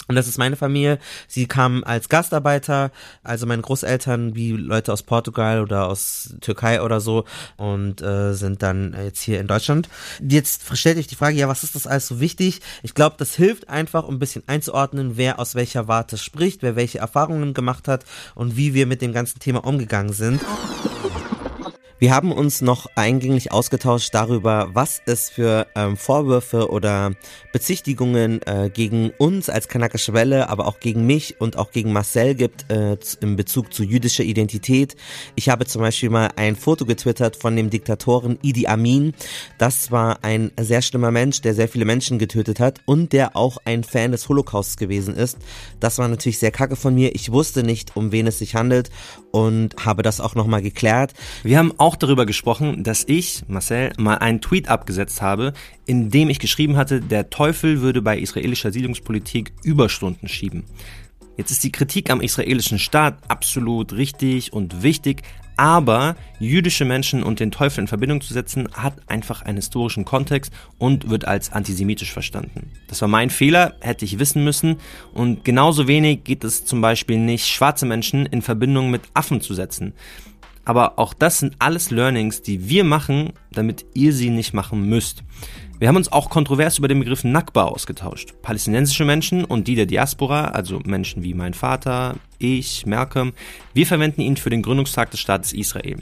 Und 0.08 0.16
das 0.16 0.26
ist 0.26 0.36
meine 0.36 0.56
Familie. 0.56 0.98
Sie 1.28 1.46
kamen 1.46 1.84
als 1.84 2.08
Gastarbeiter, 2.08 2.90
also 3.22 3.46
meine 3.46 3.62
Großeltern 3.62 4.34
wie 4.34 4.50
Leute 4.50 4.92
aus 4.92 5.04
Portugal 5.04 5.62
oder 5.62 5.86
aus 5.86 6.34
Türkei 6.40 6.82
oder 6.82 7.00
so 7.00 7.24
und 7.56 8.02
äh, 8.02 8.34
sind 8.34 8.62
dann 8.62 8.96
jetzt 9.00 9.22
hier 9.22 9.40
in 9.40 9.46
Deutschland. 9.46 9.88
Jetzt 10.20 10.76
stellt 10.76 10.98
euch 10.98 11.06
die 11.06 11.14
Frage, 11.14 11.36
ja, 11.36 11.48
was 11.48 11.62
ist 11.62 11.76
das 11.76 11.86
alles 11.86 12.08
so 12.08 12.20
wichtig? 12.20 12.60
Ich 12.82 12.94
glaube, 12.94 13.16
das 13.18 13.36
hilft 13.36 13.68
einfach, 13.68 14.04
um 14.06 14.16
ein 14.16 14.18
bisschen 14.18 14.42
einzuordnen, 14.48 15.16
wer 15.16 15.38
aus 15.38 15.54
welcher 15.54 15.86
Warte 15.86 16.18
spricht, 16.18 16.62
wer 16.62 16.74
welche 16.74 16.98
Erfahrungen 16.98 17.54
gemacht 17.54 17.86
hat 17.86 18.04
und 18.34 18.56
wie 18.56 18.74
wir 18.74 18.86
mit 18.86 19.02
dem 19.02 19.12
ganzen 19.12 19.38
Thema 19.38 19.64
umgegangen 19.64 20.12
sind. 20.12 20.42
Wir 22.02 22.12
haben 22.12 22.32
uns 22.32 22.62
noch 22.62 22.88
eingänglich 22.96 23.52
ausgetauscht 23.52 24.12
darüber, 24.12 24.70
was 24.72 25.00
es 25.06 25.30
für 25.30 25.68
ähm, 25.76 25.96
Vorwürfe 25.96 26.68
oder 26.68 27.12
Bezichtigungen 27.52 28.42
äh, 28.42 28.70
gegen 28.74 29.10
uns 29.18 29.48
als 29.48 29.68
kanakische 29.68 30.12
Welle, 30.12 30.48
aber 30.48 30.66
auch 30.66 30.80
gegen 30.80 31.06
mich 31.06 31.40
und 31.40 31.56
auch 31.56 31.70
gegen 31.70 31.92
Marcel 31.92 32.34
gibt 32.34 32.68
äh, 32.72 32.96
in 33.20 33.36
Bezug 33.36 33.72
zu 33.72 33.84
jüdischer 33.84 34.24
Identität. 34.24 34.96
Ich 35.36 35.48
habe 35.48 35.64
zum 35.64 35.80
Beispiel 35.80 36.10
mal 36.10 36.30
ein 36.34 36.56
Foto 36.56 36.86
getwittert 36.86 37.36
von 37.36 37.54
dem 37.54 37.70
Diktatoren 37.70 38.36
Idi 38.42 38.66
Amin. 38.66 39.14
Das 39.58 39.92
war 39.92 40.24
ein 40.24 40.50
sehr 40.58 40.82
schlimmer 40.82 41.12
Mensch, 41.12 41.40
der 41.42 41.54
sehr 41.54 41.68
viele 41.68 41.84
Menschen 41.84 42.18
getötet 42.18 42.58
hat 42.58 42.80
und 42.84 43.12
der 43.12 43.36
auch 43.36 43.58
ein 43.64 43.84
Fan 43.84 44.10
des 44.10 44.28
Holocausts 44.28 44.76
gewesen 44.76 45.14
ist. 45.14 45.38
Das 45.78 45.98
war 45.98 46.08
natürlich 46.08 46.40
sehr 46.40 46.50
kacke 46.50 46.74
von 46.74 46.96
mir. 46.96 47.14
Ich 47.14 47.30
wusste 47.30 47.62
nicht, 47.62 47.96
um 47.96 48.10
wen 48.10 48.26
es 48.26 48.40
sich 48.40 48.56
handelt 48.56 48.90
und 49.30 49.76
habe 49.84 50.02
das 50.02 50.20
auch 50.20 50.34
nochmal 50.34 50.62
geklärt. 50.62 51.12
Wir 51.44 51.58
haben 51.58 51.72
auch 51.78 51.91
darüber 51.96 52.26
gesprochen, 52.26 52.82
dass 52.82 53.04
ich, 53.06 53.42
Marcel, 53.48 53.92
mal 53.98 54.16
einen 54.16 54.40
Tweet 54.40 54.68
abgesetzt 54.68 55.22
habe, 55.22 55.52
in 55.86 56.10
dem 56.10 56.28
ich 56.28 56.38
geschrieben 56.38 56.76
hatte, 56.76 57.00
der 57.00 57.30
Teufel 57.30 57.80
würde 57.80 58.02
bei 58.02 58.18
israelischer 58.18 58.72
Siedlungspolitik 58.72 59.52
Überstunden 59.62 60.28
schieben. 60.28 60.64
Jetzt 61.36 61.50
ist 61.50 61.64
die 61.64 61.72
Kritik 61.72 62.10
am 62.10 62.20
israelischen 62.20 62.78
Staat 62.78 63.18
absolut 63.28 63.94
richtig 63.94 64.52
und 64.52 64.82
wichtig, 64.82 65.22
aber 65.56 66.16
jüdische 66.38 66.84
Menschen 66.84 67.22
und 67.22 67.40
den 67.40 67.50
Teufel 67.50 67.80
in 67.80 67.88
Verbindung 67.88 68.20
zu 68.20 68.32
setzen, 68.32 68.68
hat 68.72 68.94
einfach 69.06 69.42
einen 69.42 69.56
historischen 69.56 70.04
Kontext 70.04 70.52
und 70.78 71.10
wird 71.10 71.26
als 71.26 71.52
antisemitisch 71.52 72.12
verstanden. 72.12 72.70
Das 72.88 73.00
war 73.00 73.08
mein 73.08 73.30
Fehler, 73.30 73.74
hätte 73.80 74.04
ich 74.04 74.18
wissen 74.18 74.44
müssen. 74.44 74.76
Und 75.12 75.44
genauso 75.44 75.86
wenig 75.86 76.24
geht 76.24 76.44
es 76.44 76.64
zum 76.64 76.80
Beispiel 76.80 77.18
nicht, 77.18 77.46
schwarze 77.46 77.86
Menschen 77.86 78.26
in 78.26 78.42
Verbindung 78.42 78.90
mit 78.90 79.02
Affen 79.14 79.40
zu 79.40 79.54
setzen. 79.54 79.92
Aber 80.64 80.98
auch 80.98 81.14
das 81.14 81.38
sind 81.38 81.56
alles 81.58 81.90
Learnings, 81.90 82.42
die 82.42 82.68
wir 82.68 82.84
machen, 82.84 83.32
damit 83.50 83.84
ihr 83.94 84.12
sie 84.12 84.30
nicht 84.30 84.54
machen 84.54 84.88
müsst. 84.88 85.24
Wir 85.78 85.88
haben 85.88 85.96
uns 85.96 86.12
auch 86.12 86.30
kontrovers 86.30 86.78
über 86.78 86.86
den 86.86 87.00
Begriff 87.00 87.24
Nakba 87.24 87.64
ausgetauscht. 87.64 88.34
Palästinensische 88.42 89.04
Menschen 89.04 89.44
und 89.44 89.66
die 89.66 89.74
der 89.74 89.86
Diaspora, 89.86 90.46
also 90.46 90.78
Menschen 90.84 91.24
wie 91.24 91.34
mein 91.34 91.54
Vater, 91.54 92.14
ich, 92.38 92.86
Malcolm, 92.86 93.32
wir 93.74 93.86
verwenden 93.86 94.20
ihn 94.20 94.36
für 94.36 94.50
den 94.50 94.62
Gründungstag 94.62 95.10
des 95.10 95.18
Staates 95.18 95.52
Israel. 95.52 95.96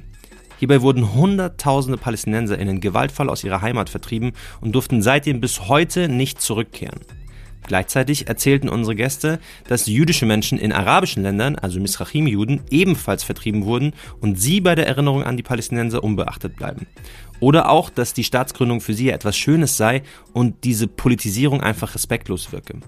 Hierbei 0.58 0.82
wurden 0.82 1.14
Hunderttausende 1.14 1.96
PalästinenserInnen 1.96 2.80
gewaltvoll 2.80 3.30
aus 3.30 3.44
ihrer 3.44 3.62
Heimat 3.62 3.88
vertrieben 3.88 4.32
und 4.60 4.72
durften 4.72 5.00
seitdem 5.00 5.40
bis 5.40 5.68
heute 5.68 6.10
nicht 6.10 6.42
zurückkehren. 6.42 7.00
Gleichzeitig 7.66 8.28
erzählten 8.28 8.68
unsere 8.68 8.96
Gäste, 8.96 9.38
dass 9.68 9.86
jüdische 9.86 10.26
Menschen 10.26 10.58
in 10.58 10.72
arabischen 10.72 11.22
Ländern, 11.22 11.56
also 11.56 11.78
Misrachim-Juden, 11.78 12.62
ebenfalls 12.70 13.22
vertrieben 13.22 13.64
wurden 13.64 13.92
und 14.20 14.40
sie 14.40 14.60
bei 14.60 14.74
der 14.74 14.86
Erinnerung 14.86 15.22
an 15.22 15.36
die 15.36 15.42
Palästinenser 15.42 16.02
unbeachtet 16.02 16.56
bleiben. 16.56 16.86
Oder 17.38 17.70
auch, 17.70 17.90
dass 17.90 18.12
die 18.12 18.24
Staatsgründung 18.24 18.80
für 18.80 18.94
sie 18.94 19.10
etwas 19.10 19.36
Schönes 19.36 19.76
sei 19.76 20.02
und 20.32 20.64
diese 20.64 20.86
Politisierung 20.86 21.62
einfach 21.62 21.94
respektlos 21.94 22.52
wirke. 22.52 22.80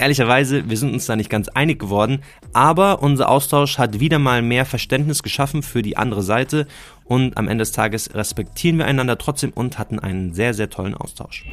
Ehrlicherweise, 0.00 0.70
wir 0.70 0.76
sind 0.76 0.92
uns 0.92 1.06
da 1.06 1.16
nicht 1.16 1.28
ganz 1.28 1.48
einig 1.48 1.80
geworden, 1.80 2.22
aber 2.52 3.02
unser 3.02 3.28
Austausch 3.28 3.78
hat 3.78 3.98
wieder 3.98 4.20
mal 4.20 4.42
mehr 4.42 4.64
Verständnis 4.64 5.24
geschaffen 5.24 5.64
für 5.64 5.82
die 5.82 5.96
andere 5.96 6.22
Seite 6.22 6.68
und 7.04 7.36
am 7.36 7.48
Ende 7.48 7.62
des 7.62 7.72
Tages 7.72 8.14
respektieren 8.14 8.78
wir 8.78 8.86
einander 8.86 9.18
trotzdem 9.18 9.50
und 9.50 9.78
hatten 9.78 9.98
einen 9.98 10.34
sehr, 10.34 10.54
sehr 10.54 10.70
tollen 10.70 10.94
Austausch. 10.94 11.44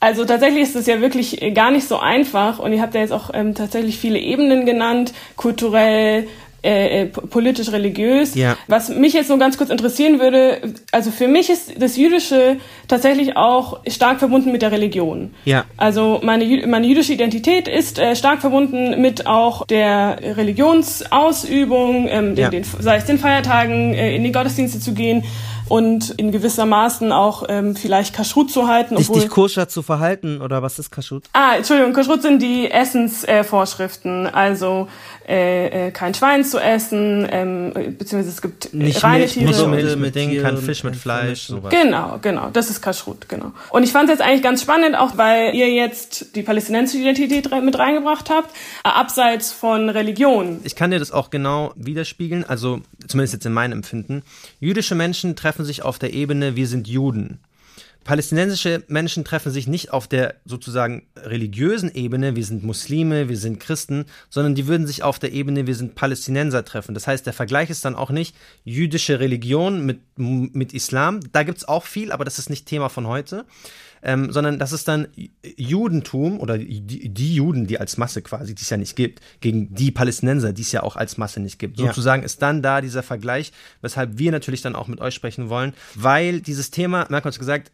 Also 0.00 0.24
tatsächlich 0.24 0.62
ist 0.62 0.76
es 0.76 0.86
ja 0.86 1.00
wirklich 1.00 1.40
gar 1.54 1.70
nicht 1.70 1.86
so 1.88 1.98
einfach 1.98 2.58
und 2.58 2.72
ihr 2.72 2.82
habt 2.82 2.94
ja 2.94 3.00
jetzt 3.00 3.12
auch 3.12 3.30
ähm, 3.32 3.54
tatsächlich 3.54 3.98
viele 3.98 4.18
Ebenen 4.18 4.66
genannt, 4.66 5.12
kulturell, 5.36 6.26
äh, 6.60 7.02
äh, 7.02 7.06
politisch, 7.06 7.70
religiös. 7.70 8.34
Ja. 8.34 8.56
Was 8.66 8.88
mich 8.88 9.12
jetzt 9.12 9.28
nur 9.28 9.38
ganz 9.38 9.56
kurz 9.56 9.70
interessieren 9.70 10.18
würde, 10.18 10.74
also 10.90 11.12
für 11.12 11.28
mich 11.28 11.50
ist 11.50 11.80
das 11.80 11.96
Jüdische 11.96 12.56
tatsächlich 12.88 13.36
auch 13.36 13.78
stark 13.86 14.18
verbunden 14.18 14.50
mit 14.50 14.62
der 14.62 14.72
Religion. 14.72 15.32
Ja. 15.44 15.66
Also 15.76 16.18
meine, 16.24 16.66
meine 16.66 16.88
jüdische 16.88 17.12
Identität 17.12 17.68
ist 17.68 18.00
äh, 18.00 18.16
stark 18.16 18.40
verbunden 18.40 19.00
mit 19.00 19.26
auch 19.28 19.66
der 19.66 20.18
Religionsausübung, 20.36 22.08
ähm, 22.10 22.34
den, 22.34 22.44
Ja. 22.44 22.50
den, 22.50 22.64
sei 22.64 22.96
es 22.96 23.04
den 23.04 23.18
Feiertagen, 23.18 23.94
äh, 23.94 24.16
in 24.16 24.24
die 24.24 24.32
Gottesdienste 24.32 24.80
zu 24.80 24.94
gehen 24.94 25.22
und 25.68 26.10
in 26.10 26.32
gewissermaßen 26.32 27.12
auch 27.12 27.44
ähm, 27.48 27.76
vielleicht 27.76 28.14
Kashrut 28.14 28.50
zu 28.50 28.68
halten. 28.68 28.96
Dich, 28.96 29.10
dich 29.10 29.28
koscher 29.28 29.68
zu 29.68 29.82
verhalten 29.82 30.40
oder 30.40 30.62
was 30.62 30.78
ist 30.78 30.90
Kaschut? 30.90 31.24
Ah, 31.32 31.56
Entschuldigung, 31.56 31.92
Kashrut 31.92 32.22
sind 32.22 32.40
die 32.42 32.70
Essensvorschriften, 32.70 34.26
äh, 34.26 34.30
also 34.30 34.88
äh, 35.28 35.88
äh, 35.88 35.90
kein 35.90 36.14
Schwein 36.14 36.42
zu 36.42 36.58
essen, 36.58 37.28
ähm, 37.30 37.72
beziehungsweise 37.98 38.30
es 38.30 38.40
gibt 38.40 38.72
äh, 38.72 38.76
Nicht 38.76 39.04
reine 39.04 39.18
Milch, 39.18 39.34
Tiere. 39.34 39.46
nicht 39.46 39.66
Milch 39.66 39.84
mit 39.90 39.98
mit 39.98 40.14
Ding, 40.14 40.30
Tieren, 40.30 40.44
kein 40.44 40.56
Fisch 40.56 40.84
mit 40.84 40.96
Fleisch, 40.96 41.42
sowas. 41.42 41.70
Genau, 41.70 42.18
genau, 42.22 42.48
das 42.50 42.70
ist 42.70 42.80
Kashrut, 42.80 43.28
genau. 43.28 43.52
Und 43.68 43.82
ich 43.82 43.92
fand 43.92 44.08
es 44.08 44.18
jetzt 44.18 44.26
eigentlich 44.26 44.42
ganz 44.42 44.62
spannend, 44.62 44.96
auch 44.96 45.18
weil 45.18 45.54
ihr 45.54 45.68
jetzt 45.68 46.34
die 46.34 46.42
palästinensische 46.42 47.02
Identität 47.02 47.50
mit 47.62 47.78
reingebracht 47.78 48.30
habt, 48.30 48.50
äh, 48.84 48.88
abseits 48.88 49.52
von 49.52 49.90
Religion. 49.90 50.60
Ich 50.64 50.74
kann 50.76 50.90
dir 50.90 50.98
das 50.98 51.12
auch 51.12 51.28
genau 51.28 51.72
widerspiegeln, 51.76 52.44
also 52.44 52.80
zumindest 53.06 53.34
jetzt 53.34 53.44
in 53.44 53.52
meinem 53.52 53.72
Empfinden. 53.72 54.22
Jüdische 54.60 54.94
Menschen 54.94 55.36
treffen 55.36 55.66
sich 55.66 55.82
auf 55.82 55.98
der 55.98 56.14
Ebene, 56.14 56.56
wir 56.56 56.66
sind 56.66 56.88
Juden. 56.88 57.40
Palästinensische 58.04 58.84
Menschen 58.88 59.24
treffen 59.24 59.52
sich 59.52 59.66
nicht 59.66 59.92
auf 59.92 60.08
der 60.08 60.36
sozusagen 60.44 61.06
religiösen 61.16 61.94
Ebene, 61.94 62.36
wir 62.36 62.44
sind 62.44 62.64
Muslime, 62.64 63.28
wir 63.28 63.36
sind 63.36 63.60
Christen, 63.60 64.06
sondern 64.30 64.54
die 64.54 64.66
würden 64.66 64.86
sich 64.86 65.02
auf 65.02 65.18
der 65.18 65.32
Ebene, 65.32 65.66
wir 65.66 65.74
sind 65.74 65.94
Palästinenser 65.94 66.64
treffen. 66.64 66.94
Das 66.94 67.06
heißt, 67.06 67.26
der 67.26 67.32
Vergleich 67.32 67.70
ist 67.70 67.84
dann 67.84 67.94
auch 67.94 68.10
nicht 68.10 68.34
jüdische 68.64 69.20
Religion 69.20 69.84
mit, 69.84 70.00
mit 70.16 70.72
Islam. 70.72 71.20
Da 71.32 71.42
gibt 71.42 71.58
es 71.58 71.68
auch 71.68 71.84
viel, 71.84 72.12
aber 72.12 72.24
das 72.24 72.38
ist 72.38 72.50
nicht 72.50 72.66
Thema 72.66 72.88
von 72.88 73.06
heute. 73.06 73.44
Ähm, 74.00 74.30
sondern 74.30 74.60
das 74.60 74.72
ist 74.72 74.86
dann 74.86 75.08
Judentum 75.56 76.38
oder 76.38 76.56
die, 76.56 77.08
die, 77.08 77.34
Juden, 77.34 77.66
die 77.66 77.80
als 77.80 77.96
Masse 77.96 78.22
quasi, 78.22 78.54
die 78.54 78.62
es 78.62 78.70
ja 78.70 78.76
nicht 78.76 78.94
gibt, 78.94 79.20
gegen 79.40 79.74
die 79.74 79.90
Palästinenser, 79.90 80.52
die 80.52 80.62
es 80.62 80.70
ja 80.70 80.84
auch 80.84 80.94
als 80.94 81.18
Masse 81.18 81.40
nicht 81.40 81.58
gibt. 81.58 81.80
Ja. 81.80 81.86
Sozusagen 81.86 82.22
ist 82.22 82.40
dann 82.40 82.62
da 82.62 82.80
dieser 82.80 83.02
Vergleich, 83.02 83.52
weshalb 83.82 84.16
wir 84.18 84.30
natürlich 84.30 84.62
dann 84.62 84.76
auch 84.76 84.86
mit 84.86 85.00
euch 85.00 85.14
sprechen 85.14 85.48
wollen, 85.48 85.74
weil 85.96 86.40
dieses 86.40 86.70
Thema, 86.70 87.06
Merkel 87.10 87.32
hat 87.32 87.38
gesagt, 87.40 87.72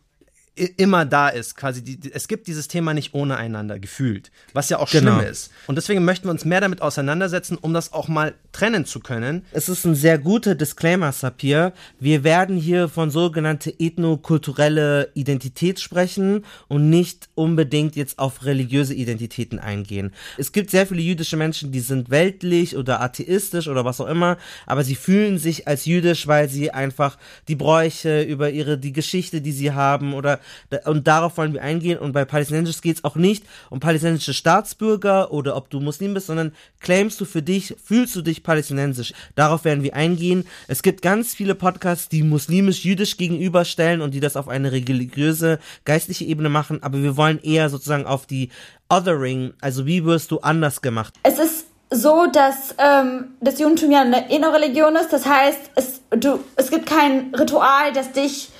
immer 0.57 1.05
da 1.05 1.29
ist. 1.29 1.57
Quasi, 1.57 1.83
die, 1.83 2.13
es 2.13 2.29
gibt 2.29 2.47
dieses 2.47 2.69
Thema 2.69 2.95
nicht 2.95 3.15
ohne 3.15 3.37
einander 3.37 3.79
gefühlt, 3.79 4.31
was 4.53 4.69
ja 4.69 4.79
auch 4.79 4.91
genau. 4.91 5.19
schlimm 5.19 5.31
ist. 5.31 5.51
Und 5.67 5.77
deswegen 5.77 6.05
möchten 6.05 6.27
wir 6.27 6.31
uns 6.31 6.45
mehr 6.45 6.61
damit 6.61 6.81
auseinandersetzen, 6.81 7.57
um 7.57 7.75
das 7.75 7.93
auch 7.93 8.09
mal 8.09 8.35
trennen 8.53 8.85
zu 8.87 9.01
können. 9.01 9.45
Es 9.51 9.69
ist 9.69 9.85
ein 9.85 9.97
sehr 9.97 10.19
guter 10.19 10.55
Disclaimer, 10.55 11.11
Sapir. 11.13 11.73
Wir 11.99 12.23
werden 12.23 12.57
hier 12.57 12.89
von 12.89 13.11
sogenannte 13.11 13.75
ethnokulturelle 13.79 15.11
Identität 15.15 15.81
sprechen 15.81 16.45
und 16.69 16.89
nicht 16.89 17.29
unbedingt 17.35 17.97
jetzt 17.97 18.19
auf 18.21 18.45
religiöse 18.45 18.95
Identitäten 18.95 19.59
eingehen. 19.59 20.13
Es 20.39 20.53
gibt 20.53 20.71
sehr 20.71 20.87
viele 20.87 21.03
jüdische 21.03 21.37
Menschen, 21.37 21.73
die 21.73 21.81
sind 21.81 22.11
weltlich 22.11 22.77
oder 22.77 23.01
atheistisch 23.01 23.67
oder 23.67 23.85
was 23.85 24.01
auch 24.01 24.07
immer, 24.07 24.37
aber 24.67 24.85
sie 24.85 24.95
fühlen 24.95 25.39
sich 25.39 25.67
als 25.67 25.85
jüdisch, 25.85 26.29
weil 26.29 26.49
sie 26.49 26.71
einfach 26.71 27.19
die 27.49 27.57
Bräuche 27.57 28.23
über 28.23 28.51
ihre, 28.51 28.79
die 28.79 28.93
Geschichte, 28.93 29.41
die 29.41 29.53
sie 29.53 29.73
haben 29.73 30.15
oder 30.15 30.39
und 30.85 31.07
darauf 31.07 31.37
wollen 31.37 31.53
wir 31.53 31.63
eingehen. 31.63 31.99
Und 31.99 32.13
bei 32.13 32.25
Palästinensisch 32.25 32.81
geht 32.81 32.97
es 32.97 33.05
auch 33.05 33.17
nicht 33.17 33.45
um 33.71 33.81
palästinensische 33.81 34.35
Staatsbürger 34.35 35.33
oder 35.33 35.57
ob 35.57 35.71
du 35.71 35.81
Muslim 35.81 36.15
bist, 36.15 36.27
sondern 36.27 36.53
claimst 36.81 37.21
du 37.21 37.25
für 37.25 37.43
dich, 37.43 37.75
fühlst 37.83 38.15
du 38.17 38.23
dich 38.23 38.43
palästinensisch. 38.43 39.13
Darauf 39.35 39.65
werden 39.65 39.83
wir 39.83 39.95
eingehen. 39.95 40.47
Es 40.69 40.83
gibt 40.83 41.03
ganz 41.03 41.35
viele 41.35 41.55
Podcasts, 41.55 42.09
die 42.09 42.23
muslimisch-jüdisch 42.23 43.17
gegenüberstellen 43.17 44.01
und 44.01 44.15
die 44.15 44.21
das 44.21 44.37
auf 44.37 44.49
eine 44.49 44.73
religiöse, 44.73 45.59
geistliche 45.85 46.25
Ebene 46.25 46.49
machen, 46.49 46.83
aber 46.83 47.03
wir 47.03 47.17
wollen 47.17 47.41
eher 47.43 47.69
sozusagen 47.69 48.07
auf 48.07 48.27
die 48.27 48.51
Othering, 48.89 49.55
also 49.61 49.87
wie 49.87 50.05
wirst 50.05 50.31
du 50.31 50.41
anders 50.41 50.83
gemacht? 50.83 51.15
Es 51.23 51.39
ist 51.39 51.67
so, 51.91 52.27
dass 52.27 52.75
ähm, 52.79 53.35
das 53.41 53.59
Judentum 53.59 53.91
ja 53.91 54.03
eine 54.03 54.31
Innerreligion 54.31 54.97
ist. 54.97 55.13
Das 55.13 55.27
heißt, 55.27 55.71
es, 55.75 56.01
du, 56.11 56.41
es 56.57 56.71
gibt 56.71 56.87
kein 56.87 57.35
Ritual, 57.35 57.93
das 57.93 58.13
dich 58.13 58.51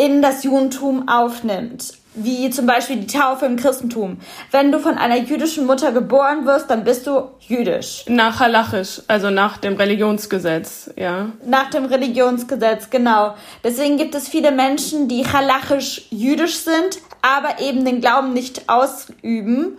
in 0.00 0.22
das 0.22 0.44
Judentum 0.44 1.08
aufnimmt, 1.10 1.92
wie 2.14 2.48
zum 2.48 2.64
Beispiel 2.64 2.96
die 2.96 3.06
Taufe 3.06 3.44
im 3.44 3.56
Christentum. 3.56 4.16
Wenn 4.50 4.72
du 4.72 4.78
von 4.78 4.96
einer 4.96 5.18
jüdischen 5.18 5.66
Mutter 5.66 5.92
geboren 5.92 6.46
wirst, 6.46 6.70
dann 6.70 6.84
bist 6.84 7.06
du 7.06 7.28
jüdisch. 7.40 8.06
Nach 8.08 8.40
Halachisch, 8.40 9.02
also 9.08 9.28
nach 9.28 9.58
dem 9.58 9.74
Religionsgesetz, 9.74 10.90
ja. 10.96 11.32
Nach 11.44 11.68
dem 11.68 11.84
Religionsgesetz, 11.84 12.88
genau. 12.88 13.34
Deswegen 13.62 13.98
gibt 13.98 14.14
es 14.14 14.26
viele 14.26 14.52
Menschen, 14.52 15.06
die 15.06 15.26
halachisch 15.30 16.06
jüdisch 16.08 16.56
sind, 16.56 16.98
aber 17.20 17.60
eben 17.60 17.84
den 17.84 18.00
Glauben 18.00 18.32
nicht 18.32 18.70
ausüben 18.70 19.76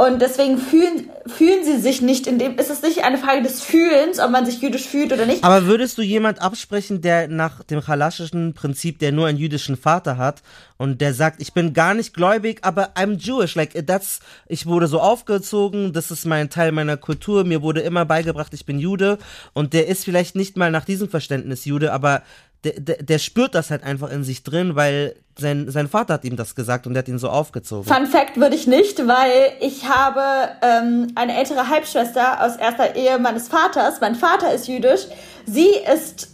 und 0.00 0.22
deswegen 0.22 0.56
fühlen, 0.56 1.10
fühlen 1.26 1.62
sie 1.62 1.78
sich 1.78 2.00
nicht 2.00 2.26
in 2.26 2.38
dem, 2.38 2.58
ist 2.58 2.70
es 2.70 2.80
nicht 2.80 3.04
eine 3.04 3.18
Frage 3.18 3.42
des 3.42 3.60
Fühlens, 3.60 4.18
ob 4.18 4.30
man 4.30 4.46
sich 4.46 4.62
jüdisch 4.62 4.86
fühlt 4.86 5.12
oder 5.12 5.26
nicht. 5.26 5.44
Aber 5.44 5.66
würdest 5.66 5.98
du 5.98 6.02
jemand 6.02 6.40
absprechen, 6.40 7.02
der 7.02 7.28
nach 7.28 7.62
dem 7.64 7.82
chalaschischen 7.82 8.54
Prinzip, 8.54 8.98
der 8.98 9.12
nur 9.12 9.26
einen 9.26 9.36
jüdischen 9.36 9.76
Vater 9.76 10.16
hat 10.16 10.40
und 10.78 11.02
der 11.02 11.12
sagt, 11.12 11.42
ich 11.42 11.52
bin 11.52 11.74
gar 11.74 11.92
nicht 11.92 12.14
gläubig, 12.14 12.60
aber 12.62 12.94
I'm 12.94 13.18
Jewish, 13.18 13.54
like 13.56 13.74
that's, 13.86 14.20
ich 14.46 14.64
wurde 14.64 14.86
so 14.86 15.00
aufgezogen, 15.00 15.92
das 15.92 16.10
ist 16.10 16.24
mein 16.24 16.48
Teil 16.48 16.72
meiner 16.72 16.96
Kultur, 16.96 17.44
mir 17.44 17.60
wurde 17.60 17.82
immer 17.82 18.06
beigebracht, 18.06 18.54
ich 18.54 18.64
bin 18.64 18.78
Jude 18.78 19.18
und 19.52 19.74
der 19.74 19.86
ist 19.86 20.06
vielleicht 20.06 20.34
nicht 20.34 20.56
mal 20.56 20.70
nach 20.70 20.86
diesem 20.86 21.10
Verständnis 21.10 21.66
Jude, 21.66 21.92
aber 21.92 22.22
der, 22.64 22.72
der, 22.80 23.02
der 23.02 23.18
spürt 23.18 23.54
das 23.54 23.70
halt 23.70 23.82
einfach 23.84 24.10
in 24.10 24.22
sich 24.22 24.42
drin, 24.42 24.76
weil 24.76 25.16
sein, 25.38 25.70
sein 25.70 25.88
Vater 25.88 26.14
hat 26.14 26.24
ihm 26.24 26.36
das 26.36 26.54
gesagt 26.54 26.86
und 26.86 26.94
der 26.94 27.02
hat 27.02 27.08
ihn 27.08 27.18
so 27.18 27.30
aufgezogen. 27.30 27.84
Fun 27.84 28.06
Fact 28.06 28.36
würde 28.36 28.54
ich 28.54 28.66
nicht, 28.66 28.98
weil 29.06 29.52
ich 29.60 29.88
habe 29.88 30.22
ähm, 30.62 31.08
eine 31.14 31.36
ältere 31.38 31.68
Halbschwester 31.68 32.44
aus 32.44 32.56
erster 32.56 32.94
Ehe 32.96 33.18
meines 33.18 33.48
Vaters. 33.48 34.00
Mein 34.00 34.14
Vater 34.14 34.52
ist 34.52 34.68
jüdisch. 34.68 35.06
Sie 35.46 35.70
ist 35.92 36.28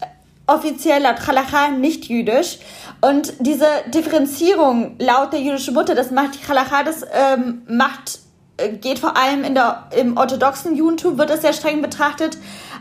offiziell 0.47 1.03
laut 1.03 1.27
Halacha 1.27 1.69
nicht 1.69 2.07
jüdisch. 2.07 2.59
Und 3.01 3.35
diese 3.41 3.67
Differenzierung 3.95 4.97
laut 4.99 5.33
der 5.33 5.41
jüdischen 5.41 5.75
Mutter, 5.75 5.95
das 5.95 6.11
macht 6.11 6.35
die 6.35 6.49
Halacha, 6.49 6.83
das 6.83 7.03
ähm, 7.13 7.63
macht, 7.69 8.19
äh, 8.57 8.71
geht 8.71 8.99
vor 8.99 9.17
allem 9.17 9.45
in 9.45 9.55
der, 9.55 9.89
im 9.97 10.17
orthodoxen 10.17 10.75
Judentum, 10.75 11.19
wird 11.19 11.31
das 11.31 11.43
sehr 11.43 11.53
streng 11.53 11.83
betrachtet. 11.83 12.37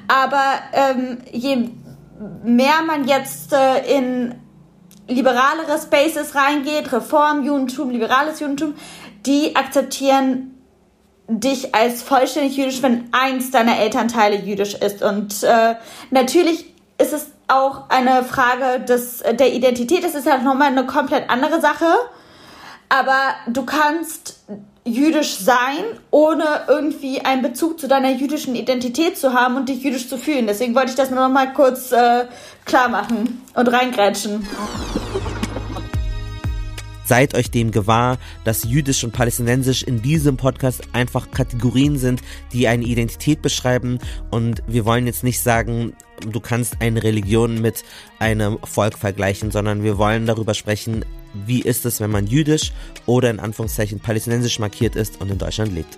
Aber 0.08 0.44
ähm, 0.74 1.18
je 1.32 1.70
mehr 2.44 2.82
man 2.86 3.08
jetzt 3.08 3.54
äh, 3.54 3.98
in 3.98 4.36
liberalere 5.08 5.78
Spaces 5.80 6.36
reingeht, 6.36 6.92
Reform-Judentum, 6.92 7.90
liberales 7.90 8.40
Judentum, 8.40 8.74
die 9.26 9.56
akzeptieren 9.56 10.52
dich 11.28 11.74
als 11.74 12.04
vollständig 12.04 12.56
jüdisch, 12.56 12.82
wenn 12.84 13.10
eins 13.12 13.52
deiner 13.52 13.80
Elternteile 13.80 14.38
jüdisch 14.38 14.76
ist. 14.76 15.02
Und 15.02 15.44
äh, 15.44 15.76
natürlich 16.12 16.74
ist 16.98 17.14
es 17.14 17.28
auch 17.48 17.90
eine 17.90 18.24
Frage 18.24 18.82
des, 18.82 19.20
der 19.20 19.54
Identität. 19.54 20.04
Das 20.04 20.16
ist 20.16 20.28
ja 20.28 20.38
nochmal 20.38 20.68
eine 20.68 20.86
komplett 20.86 21.30
andere 21.30 21.62
Sache. 21.62 21.86
Aber 22.90 23.36
du 23.48 23.66
kannst 23.66 24.40
jüdisch 24.86 25.38
sein, 25.38 25.84
ohne 26.12 26.44
irgendwie 26.68 27.22
einen 27.22 27.42
Bezug 27.42 27.80
zu 27.80 27.88
deiner 27.88 28.12
jüdischen 28.12 28.56
Identität 28.56 29.18
zu 29.18 29.34
haben 29.34 29.58
und 29.58 29.68
dich 29.68 29.82
jüdisch 29.84 30.08
zu 30.08 30.18
fühlen. 30.18 30.46
Deswegen 30.48 30.76
wollte 30.76 30.92
ich 30.92 30.96
das 30.96 31.10
nur 31.10 31.20
noch 31.20 31.34
mal 31.34 31.52
kurz 31.54 31.92
äh, 31.92 32.26
klar 32.66 32.88
machen 32.88 33.42
und 33.56 33.68
reingrätschen. 33.68 34.48
Seid 37.04 37.36
euch 37.36 37.52
dem 37.52 37.70
gewahr, 37.70 38.18
dass 38.46 38.64
jüdisch 38.64 39.04
und 39.04 39.12
palästinensisch 39.12 39.84
in 39.84 40.02
diesem 40.02 40.38
Podcast 40.38 40.82
einfach 40.94 41.30
Kategorien 41.30 41.98
sind, 42.00 42.22
die 42.52 42.68
eine 42.68 42.84
Identität 42.84 43.44
beschreiben. 43.44 44.00
Und 44.32 44.64
wir 44.68 44.86
wollen 44.86 45.06
jetzt 45.06 45.24
nicht 45.24 45.40
sagen, 45.40 45.94
du 46.22 46.40
kannst 46.40 46.78
eine 46.82 47.04
Religion 47.04 47.62
mit 47.62 47.84
einem 48.20 48.58
Volk 48.64 48.98
vergleichen, 48.98 49.52
sondern 49.52 49.84
wir 49.84 49.98
wollen 49.98 50.26
darüber 50.26 50.54
sprechen, 50.54 51.06
wie 51.34 51.62
ist 51.62 51.86
es, 51.86 52.00
wenn 52.00 52.12
man 52.12 52.28
jüdisch 52.28 52.72
oder 53.06 53.30
in 53.30 53.40
Anführungszeichen 53.40 54.00
palästinensisch 54.00 54.60
markiert 54.60 54.96
ist 54.96 55.22
und 55.22 55.30
in 55.32 55.38
Deutschland 55.38 55.74
lebt. 55.74 55.98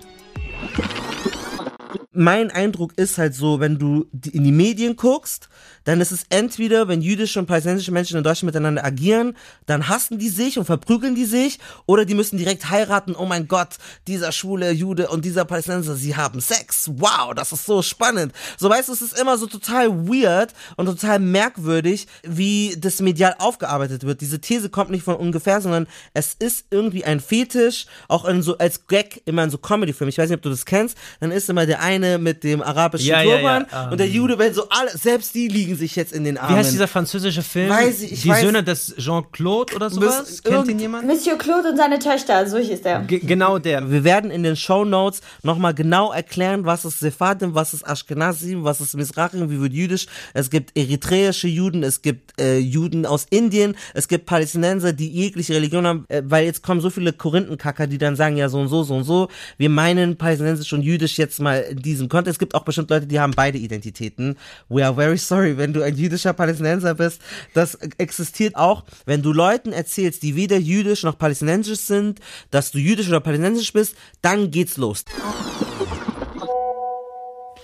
Mein 2.12 2.50
Eindruck 2.50 2.94
ist 2.96 3.18
halt 3.18 3.34
so, 3.34 3.60
wenn 3.60 3.78
du 3.78 4.06
in 4.32 4.42
die 4.42 4.52
Medien 4.52 4.96
guckst, 4.96 5.48
dann 5.84 6.00
ist 6.00 6.12
es 6.12 6.24
entweder, 6.30 6.88
wenn 6.88 7.00
jüdische 7.00 7.38
und 7.38 7.46
palästinensische 7.46 7.92
Menschen 7.92 8.16
in 8.16 8.24
Deutschland 8.24 8.52
miteinander 8.52 8.84
agieren, 8.84 9.36
dann 9.66 9.88
hassen 9.88 10.18
die 10.18 10.28
sich 10.28 10.58
und 10.58 10.64
verprügeln 10.64 11.14
die 11.14 11.24
sich, 11.24 11.58
oder 11.86 12.04
die 12.04 12.14
müssen 12.14 12.38
direkt 12.38 12.70
heiraten, 12.70 13.14
oh 13.14 13.26
mein 13.26 13.48
Gott, 13.48 13.76
dieser 14.06 14.32
schwule 14.32 14.70
Jude 14.70 15.08
und 15.08 15.24
dieser 15.24 15.44
Palästinenser, 15.44 15.94
sie 15.94 16.16
haben 16.16 16.40
Sex, 16.40 16.90
wow, 16.96 17.32
das 17.34 17.52
ist 17.52 17.66
so 17.66 17.82
spannend. 17.82 18.32
So 18.58 18.68
weißt 18.68 18.88
du, 18.88 18.92
es 18.92 19.02
ist 19.02 19.18
immer 19.18 19.38
so 19.38 19.46
total 19.46 20.08
weird 20.08 20.52
und 20.76 20.86
total 20.86 21.18
merkwürdig, 21.18 22.06
wie 22.22 22.76
das 22.78 23.00
medial 23.00 23.34
aufgearbeitet 23.38 24.04
wird. 24.04 24.20
Diese 24.20 24.40
These 24.40 24.68
kommt 24.68 24.90
nicht 24.90 25.04
von 25.04 25.16
ungefähr, 25.16 25.60
sondern 25.60 25.86
es 26.14 26.34
ist 26.38 26.66
irgendwie 26.70 27.04
ein 27.04 27.20
Fetisch, 27.20 27.86
auch 28.08 28.24
in 28.24 28.42
so, 28.42 28.58
als 28.58 28.86
Gag, 28.86 29.22
immer 29.24 29.44
in 29.44 29.50
so 29.50 29.58
Comedy-Filmen, 29.58 30.10
ich 30.10 30.18
weiß 30.18 30.28
nicht, 30.28 30.36
ob 30.36 30.42
du 30.42 30.50
das 30.50 30.64
kennst, 30.64 30.98
dann 31.20 31.30
ist 31.30 31.48
immer 31.48 31.66
der 31.66 31.80
eine 31.80 32.18
mit 32.18 32.44
dem 32.44 32.62
arabischen 32.62 33.08
ja, 33.08 33.22
Turban 33.22 33.66
ja, 33.70 33.84
ja. 33.84 33.90
und 33.90 33.98
der 33.98 34.06
ähm. 34.06 34.14
Jude, 34.14 34.38
wenn 34.38 34.52
so 34.52 34.68
alle, 34.68 34.90
selbst 34.90 35.34
die 35.34 35.48
liegen 35.48 35.76
sich 35.78 35.96
jetzt 35.96 36.12
in 36.12 36.24
den 36.24 36.36
Armen. 36.36 36.54
Wie 36.54 36.58
heißt 36.58 36.72
dieser 36.72 36.88
französische 36.88 37.42
Film? 37.42 37.70
Weiß 37.70 38.02
ich, 38.02 38.12
ich 38.12 38.22
Die 38.22 38.28
weiß, 38.28 38.40
Söhne 38.40 38.62
des 38.62 38.94
Jean-Claude 38.98 39.74
oder 39.74 39.90
sowas? 39.90 40.42
Kennt 40.42 40.68
ihn 40.68 40.78
jemand? 40.78 41.06
Monsieur 41.06 41.38
Claude 41.38 41.70
und 41.70 41.76
seine 41.76 41.98
Töchter, 41.98 42.46
so 42.48 42.58
hieß 42.58 42.82
der. 42.82 43.00
G 43.00 43.18
genau 43.20 43.58
der. 43.58 43.90
Wir 43.90 44.04
werden 44.04 44.30
in 44.30 44.42
den 44.42 44.56
Show 44.56 44.84
Notes 44.84 45.20
nochmal 45.42 45.74
genau 45.74 46.12
erklären, 46.12 46.64
was 46.64 46.84
ist 46.84 47.00
Sephardim, 47.00 47.54
was 47.54 47.74
ist 47.74 47.86
Ashkenazim, 47.86 48.64
was 48.64 48.80
ist 48.80 48.94
Mizrachim, 48.94 49.50
wie 49.50 49.60
wird 49.60 49.72
jüdisch. 49.72 50.06
Es 50.34 50.50
gibt 50.50 50.76
eritreische 50.76 51.48
Juden, 51.48 51.82
es 51.82 52.02
gibt 52.02 52.40
äh, 52.40 52.58
Juden 52.58 53.06
aus 53.06 53.26
Indien, 53.30 53.76
es 53.94 54.08
gibt 54.08 54.26
Palästinenser, 54.26 54.92
die 54.92 55.08
jegliche 55.08 55.54
Religion 55.54 55.86
haben, 55.86 56.04
äh, 56.08 56.22
weil 56.24 56.44
jetzt 56.44 56.62
kommen 56.62 56.80
so 56.80 56.90
viele 56.90 57.12
Korinthenkacker, 57.12 57.86
die 57.86 57.98
dann 57.98 58.16
sagen, 58.16 58.36
ja 58.36 58.48
so 58.48 58.58
und 58.60 58.68
so, 58.68 58.82
so 58.82 58.94
und 58.94 59.04
so. 59.04 59.28
Wir 59.56 59.70
meinen 59.70 60.16
palästinensisch 60.16 60.72
und 60.72 60.82
jüdisch 60.82 61.18
jetzt 61.18 61.40
mal 61.40 61.60
in 61.60 61.80
diesem 61.82 62.08
Kontext. 62.08 62.36
Es 62.36 62.38
gibt 62.38 62.54
auch 62.54 62.64
bestimmt 62.64 62.90
Leute, 62.90 63.06
die 63.06 63.20
haben 63.20 63.32
beide 63.34 63.58
Identitäten. 63.58 64.36
We 64.68 64.84
are 64.84 64.94
very 64.94 65.18
sorry, 65.18 65.57
wenn 65.58 65.72
du 65.72 65.82
ein 65.82 65.96
jüdischer 65.96 66.32
Palästinenser 66.32 66.94
bist, 66.94 67.20
das 67.54 67.74
existiert 67.98 68.56
auch, 68.56 68.84
wenn 69.04 69.22
du 69.22 69.32
Leuten 69.32 69.72
erzählst, 69.72 70.22
die 70.22 70.36
weder 70.36 70.56
jüdisch 70.56 71.02
noch 71.02 71.18
palästinensisch 71.18 71.80
sind, 71.80 72.20
dass 72.50 72.70
du 72.70 72.78
jüdisch 72.78 73.08
oder 73.08 73.20
palästinensisch 73.20 73.72
bist, 73.72 73.96
dann 74.22 74.50
geht's 74.50 74.76
los. 74.76 75.04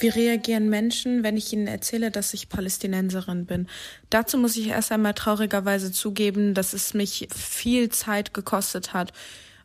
Wie 0.01 0.09
reagieren 0.09 0.69
Menschen, 0.69 1.23
wenn 1.23 1.37
ich 1.37 1.53
ihnen 1.53 1.67
erzähle, 1.67 2.11
dass 2.11 2.35
ich 2.35 2.49
Palästinenserin 2.49 3.47
bin? 3.47 3.69
Dazu 4.11 4.37
muss 4.37 4.57
ich 4.57 4.69
erst 4.69 4.93
einmal 4.93 5.15
traurigerweise 5.15 5.93
zugeben, 5.93 6.53
dass 6.53 6.75
es 6.75 6.93
mich 6.95 7.29
viel 7.35 7.89
Zeit 7.89 8.35
gekostet 8.35 8.93
hat, 8.93 9.13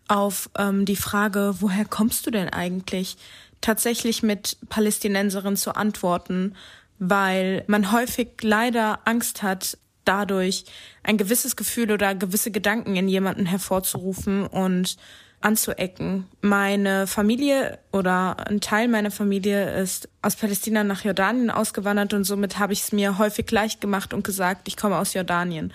auf 0.07 0.49
ähm, 0.57 0.85
die 0.85 0.95
Frage, 0.95 1.55
woher 1.59 1.85
kommst 1.85 2.25
du 2.25 2.31
denn 2.31 2.49
eigentlich, 2.49 3.17
tatsächlich 3.61 4.23
mit 4.23 4.57
Palästinenserin 4.69 5.57
zu 5.57 5.75
antworten, 5.75 6.55
weil 6.99 7.63
man 7.67 7.91
häufig 7.91 8.29
leider 8.41 8.99
Angst 9.05 9.41
hat, 9.41 9.77
dadurch 10.05 10.65
ein 11.03 11.17
gewisses 11.17 11.55
Gefühl 11.55 11.91
oder 11.91 12.15
gewisse 12.15 12.51
Gedanken 12.51 12.95
in 12.95 13.07
jemanden 13.07 13.45
hervorzurufen 13.45 14.45
und 14.45 14.97
anzuecken. 15.41 16.25
Meine 16.41 17.07
Familie 17.07 17.79
oder 17.91 18.47
ein 18.47 18.59
Teil 18.59 18.88
meiner 18.88 19.12
Familie 19.12 19.73
ist 19.81 20.09
aus 20.21 20.35
Palästina 20.35 20.83
nach 20.83 21.05
Jordanien 21.05 21.49
ausgewandert 21.49 22.13
und 22.13 22.25
somit 22.25 22.59
habe 22.59 22.73
ich 22.73 22.81
es 22.81 22.91
mir 22.91 23.17
häufig 23.17 23.49
leicht 23.49 23.79
gemacht 23.79 24.13
und 24.13 24.23
gesagt, 24.23 24.67
ich 24.67 24.75
komme 24.75 24.97
aus 24.97 25.13
Jordanien. 25.13 25.71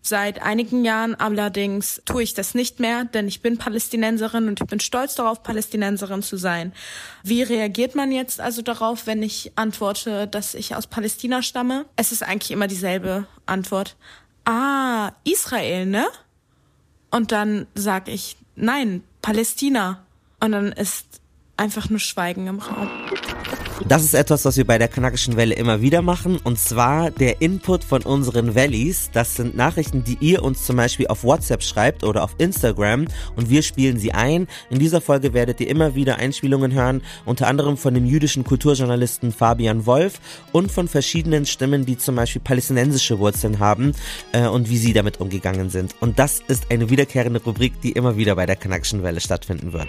Seit 0.00 0.40
einigen 0.42 0.84
Jahren 0.84 1.14
allerdings 1.14 2.00
tue 2.04 2.22
ich 2.22 2.32
das 2.32 2.54
nicht 2.54 2.80
mehr, 2.80 3.04
denn 3.04 3.28
ich 3.28 3.42
bin 3.42 3.58
Palästinenserin 3.58 4.48
und 4.48 4.60
ich 4.60 4.66
bin 4.66 4.80
stolz 4.80 5.14
darauf, 5.16 5.42
Palästinenserin 5.42 6.22
zu 6.22 6.36
sein. 6.36 6.72
Wie 7.24 7.42
reagiert 7.42 7.94
man 7.94 8.12
jetzt 8.12 8.40
also 8.40 8.62
darauf, 8.62 9.06
wenn 9.06 9.22
ich 9.22 9.52
antworte, 9.56 10.26
dass 10.26 10.54
ich 10.54 10.74
aus 10.74 10.86
Palästina 10.86 11.42
stamme? 11.42 11.84
Es 11.96 12.12
ist 12.12 12.22
eigentlich 12.22 12.52
immer 12.52 12.68
dieselbe 12.68 13.26
Antwort. 13.44 13.96
Ah, 14.44 15.12
Israel, 15.24 15.86
ne? 15.86 16.06
Und 17.10 17.32
dann 17.32 17.66
sage 17.74 18.10
ich, 18.10 18.36
nein, 18.56 19.02
Palästina. 19.20 20.04
Und 20.40 20.52
dann 20.52 20.72
ist 20.72 21.20
einfach 21.56 21.90
nur 21.90 21.98
Schweigen 21.98 22.46
im 22.46 22.60
Raum. 22.60 22.88
Das 23.86 24.02
ist 24.02 24.14
etwas, 24.14 24.44
was 24.44 24.56
wir 24.56 24.66
bei 24.66 24.76
der 24.76 24.88
Kanakischen 24.88 25.36
Welle 25.36 25.54
immer 25.54 25.80
wieder 25.80 26.02
machen, 26.02 26.38
und 26.42 26.58
zwar 26.58 27.10
der 27.10 27.40
Input 27.40 27.84
von 27.84 28.02
unseren 28.02 28.54
Valleys. 28.54 29.10
Das 29.12 29.36
sind 29.36 29.56
Nachrichten, 29.56 30.02
die 30.04 30.18
ihr 30.20 30.42
uns 30.42 30.66
zum 30.66 30.76
Beispiel 30.76 31.06
auf 31.06 31.22
WhatsApp 31.22 31.62
schreibt 31.62 32.02
oder 32.04 32.24
auf 32.24 32.34
Instagram 32.38 33.06
und 33.36 33.50
wir 33.50 33.62
spielen 33.62 33.98
sie 33.98 34.12
ein. 34.12 34.48
In 34.68 34.78
dieser 34.78 35.00
Folge 35.00 35.32
werdet 35.32 35.60
ihr 35.60 35.68
immer 35.68 35.94
wieder 35.94 36.16
Einspielungen 36.16 36.72
hören, 36.72 37.02
unter 37.24 37.46
anderem 37.46 37.76
von 37.76 37.94
dem 37.94 38.04
jüdischen 38.04 38.44
Kulturjournalisten 38.44 39.32
Fabian 39.32 39.86
Wolf 39.86 40.20
und 40.52 40.72
von 40.72 40.88
verschiedenen 40.88 41.46
Stimmen, 41.46 41.86
die 41.86 41.96
zum 41.96 42.16
Beispiel 42.16 42.42
palästinensische 42.42 43.18
Wurzeln 43.20 43.60
haben 43.60 43.92
äh, 44.32 44.48
und 44.48 44.68
wie 44.68 44.78
sie 44.78 44.92
damit 44.92 45.20
umgegangen 45.20 45.70
sind. 45.70 45.94
Und 46.00 46.18
das 46.18 46.40
ist 46.48 46.70
eine 46.70 46.90
wiederkehrende 46.90 47.40
Rubrik, 47.42 47.80
die 47.80 47.92
immer 47.92 48.16
wieder 48.16 48.34
bei 48.34 48.44
der 48.44 48.56
Kanakischen 48.56 49.02
Welle 49.02 49.20
stattfinden 49.20 49.72
wird. 49.72 49.88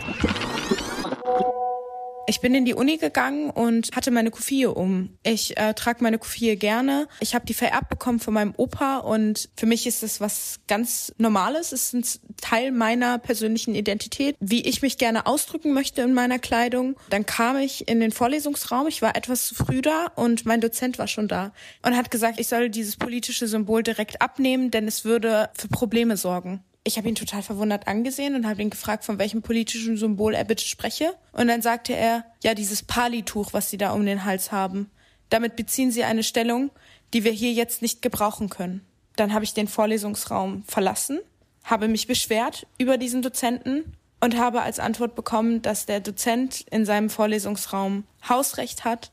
Ich 2.29 2.41
bin 2.41 2.53
in 2.53 2.63
die 2.63 2.75
Uni 2.75 2.97
gegangen 2.97 3.49
und 3.49 3.89
hatte 3.95 4.11
meine 4.11 4.29
Kufie 4.29 4.67
um. 4.67 5.17
Ich 5.23 5.57
äh, 5.57 5.73
trage 5.73 6.03
meine 6.03 6.19
Kufie 6.19 6.55
gerne. 6.57 7.07
Ich 7.21 7.33
habe 7.33 7.47
die 7.47 7.55
vererbt 7.55 7.89
bekommen 7.89 8.19
von 8.19 8.35
meinem 8.35 8.53
Opa 8.55 8.99
und 8.99 9.49
für 9.57 9.65
mich 9.65 9.87
ist 9.87 10.03
das 10.03 10.21
was 10.21 10.59
ganz 10.67 11.11
Normales. 11.17 11.71
Es 11.71 11.91
ist 11.91 12.21
ein 12.27 12.37
Teil 12.37 12.71
meiner 12.71 13.17
persönlichen 13.17 13.73
Identität, 13.73 14.35
wie 14.39 14.61
ich 14.61 14.83
mich 14.83 14.99
gerne 14.99 15.25
ausdrücken 15.25 15.73
möchte 15.73 16.03
in 16.03 16.13
meiner 16.13 16.37
Kleidung. 16.37 16.97
Dann 17.09 17.25
kam 17.25 17.57
ich 17.57 17.87
in 17.87 17.99
den 17.99 18.11
Vorlesungsraum. 18.11 18.85
Ich 18.85 19.01
war 19.01 19.15
etwas 19.15 19.47
zu 19.47 19.55
früh 19.55 19.81
da 19.81 20.11
und 20.15 20.45
mein 20.45 20.61
Dozent 20.61 20.99
war 20.99 21.07
schon 21.07 21.27
da 21.27 21.51
und 21.81 21.97
hat 21.97 22.11
gesagt, 22.11 22.39
ich 22.39 22.47
soll 22.47 22.69
dieses 22.69 22.95
politische 22.95 23.47
Symbol 23.47 23.81
direkt 23.81 24.21
abnehmen, 24.21 24.69
denn 24.69 24.87
es 24.87 25.03
würde 25.03 25.49
für 25.55 25.67
Probleme 25.67 26.15
sorgen. 26.15 26.63
Ich 26.83 26.97
habe 26.97 27.09
ihn 27.09 27.15
total 27.15 27.43
verwundert 27.43 27.87
angesehen 27.87 28.35
und 28.35 28.47
habe 28.47 28.61
ihn 28.61 28.69
gefragt, 28.69 29.03
von 29.03 29.19
welchem 29.19 29.41
politischen 29.41 29.97
Symbol 29.97 30.33
er 30.33 30.45
bitte 30.45 30.65
spreche. 30.65 31.13
Und 31.33 31.47
dann 31.47 31.61
sagte 31.61 31.93
er, 31.93 32.25
ja, 32.43 32.53
dieses 32.53 32.83
Palituch, 32.83 33.53
was 33.53 33.69
Sie 33.69 33.77
da 33.77 33.91
um 33.91 34.05
den 34.05 34.23
Hals 34.25 34.51
haben. 34.51 34.89
Damit 35.29 35.55
beziehen 35.55 35.91
Sie 35.91 36.03
eine 36.03 36.23
Stellung, 36.23 36.71
die 37.13 37.23
wir 37.23 37.31
hier 37.31 37.51
jetzt 37.51 37.81
nicht 37.81 38.01
gebrauchen 38.01 38.49
können. 38.49 38.85
Dann 39.15 39.33
habe 39.33 39.43
ich 39.43 39.53
den 39.53 39.67
Vorlesungsraum 39.67 40.63
verlassen, 40.63 41.19
habe 41.63 41.87
mich 41.87 42.07
beschwert 42.07 42.65
über 42.77 42.97
diesen 42.97 43.21
Dozenten 43.21 43.93
und 44.21 44.37
habe 44.37 44.61
als 44.61 44.79
Antwort 44.79 45.15
bekommen, 45.15 45.61
dass 45.61 45.85
der 45.85 45.99
Dozent 45.99 46.65
in 46.71 46.85
seinem 46.85 47.09
Vorlesungsraum 47.09 48.05
Hausrecht 48.27 48.85
hat 48.85 49.11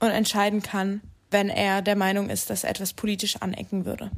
und 0.00 0.10
entscheiden 0.10 0.62
kann, 0.62 1.02
wenn 1.30 1.48
er 1.48 1.82
der 1.82 1.96
Meinung 1.96 2.30
ist, 2.30 2.50
dass 2.50 2.64
er 2.64 2.70
etwas 2.70 2.94
politisch 2.94 3.36
anecken 3.36 3.84
würde. 3.84 4.10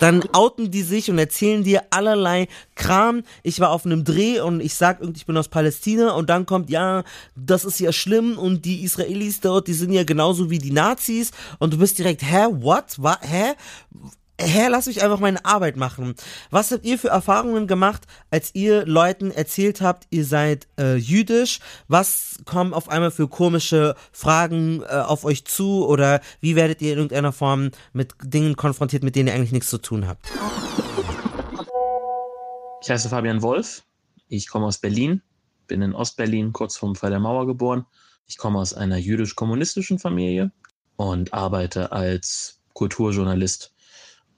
Dann 0.00 0.22
outen 0.32 0.70
die 0.70 0.82
sich 0.82 1.10
und 1.10 1.18
erzählen 1.18 1.64
dir 1.64 1.84
allerlei 1.90 2.48
Kram. 2.74 3.22
Ich 3.42 3.60
war 3.60 3.70
auf 3.70 3.84
einem 3.84 4.04
Dreh 4.04 4.40
und 4.40 4.60
ich 4.60 4.74
sag 4.74 5.00
irgendwie, 5.00 5.18
ich 5.18 5.26
bin 5.26 5.36
aus 5.36 5.48
Palästina 5.48 6.12
und 6.12 6.30
dann 6.30 6.46
kommt, 6.46 6.70
ja, 6.70 7.04
das 7.36 7.64
ist 7.64 7.80
ja 7.80 7.92
schlimm 7.92 8.38
und 8.38 8.64
die 8.64 8.82
Israelis 8.82 9.40
dort, 9.40 9.68
die 9.68 9.74
sind 9.74 9.92
ja 9.92 10.04
genauso 10.04 10.50
wie 10.50 10.58
die 10.58 10.72
Nazis 10.72 11.30
und 11.58 11.72
du 11.74 11.78
bist 11.78 11.98
direkt, 11.98 12.22
hä, 12.22 12.46
what, 12.50 12.98
what, 12.98 13.18
hä? 13.22 13.54
Hä, 14.40 14.68
lass 14.68 14.86
mich 14.86 15.02
einfach 15.02 15.18
meine 15.18 15.44
Arbeit 15.44 15.76
machen. 15.76 16.14
Was 16.50 16.70
habt 16.70 16.84
ihr 16.84 16.98
für 16.98 17.08
Erfahrungen 17.08 17.66
gemacht, 17.66 18.06
als 18.30 18.54
ihr 18.54 18.86
Leuten 18.86 19.30
erzählt 19.30 19.80
habt, 19.80 20.06
ihr 20.10 20.24
seid 20.24 20.68
äh, 20.78 20.96
jüdisch? 20.96 21.60
Was 21.88 22.38
kommen 22.44 22.72
auf 22.72 22.88
einmal 22.88 23.10
für 23.10 23.28
komische 23.28 23.94
Fragen 24.12 24.82
äh, 24.82 24.86
auf 24.86 25.24
euch 25.24 25.44
zu? 25.44 25.86
Oder 25.86 26.20
wie 26.40 26.56
werdet 26.56 26.80
ihr 26.82 26.92
in 26.92 26.98
irgendeiner 26.98 27.32
Form 27.32 27.70
mit 27.92 28.14
Dingen 28.22 28.56
konfrontiert, 28.56 29.02
mit 29.02 29.16
denen 29.16 29.28
ihr 29.28 29.34
eigentlich 29.34 29.52
nichts 29.52 29.70
zu 29.70 29.78
tun 29.78 30.06
habt? 30.06 30.30
Ich 32.80 32.90
heiße 32.90 33.08
Fabian 33.08 33.42
Wolf. 33.42 33.82
Ich 34.28 34.48
komme 34.48 34.66
aus 34.66 34.78
Berlin, 34.78 35.22
bin 35.66 35.82
in 35.82 35.94
Ostberlin 35.94 36.52
kurz 36.52 36.76
vorm 36.76 36.94
Fall 36.94 37.10
der 37.10 37.18
Mauer 37.18 37.46
geboren. 37.46 37.86
Ich 38.26 38.36
komme 38.36 38.58
aus 38.58 38.74
einer 38.74 38.98
jüdisch-kommunistischen 38.98 39.98
Familie 39.98 40.52
und 40.96 41.32
arbeite 41.32 41.92
als 41.92 42.60
Kulturjournalist 42.74 43.72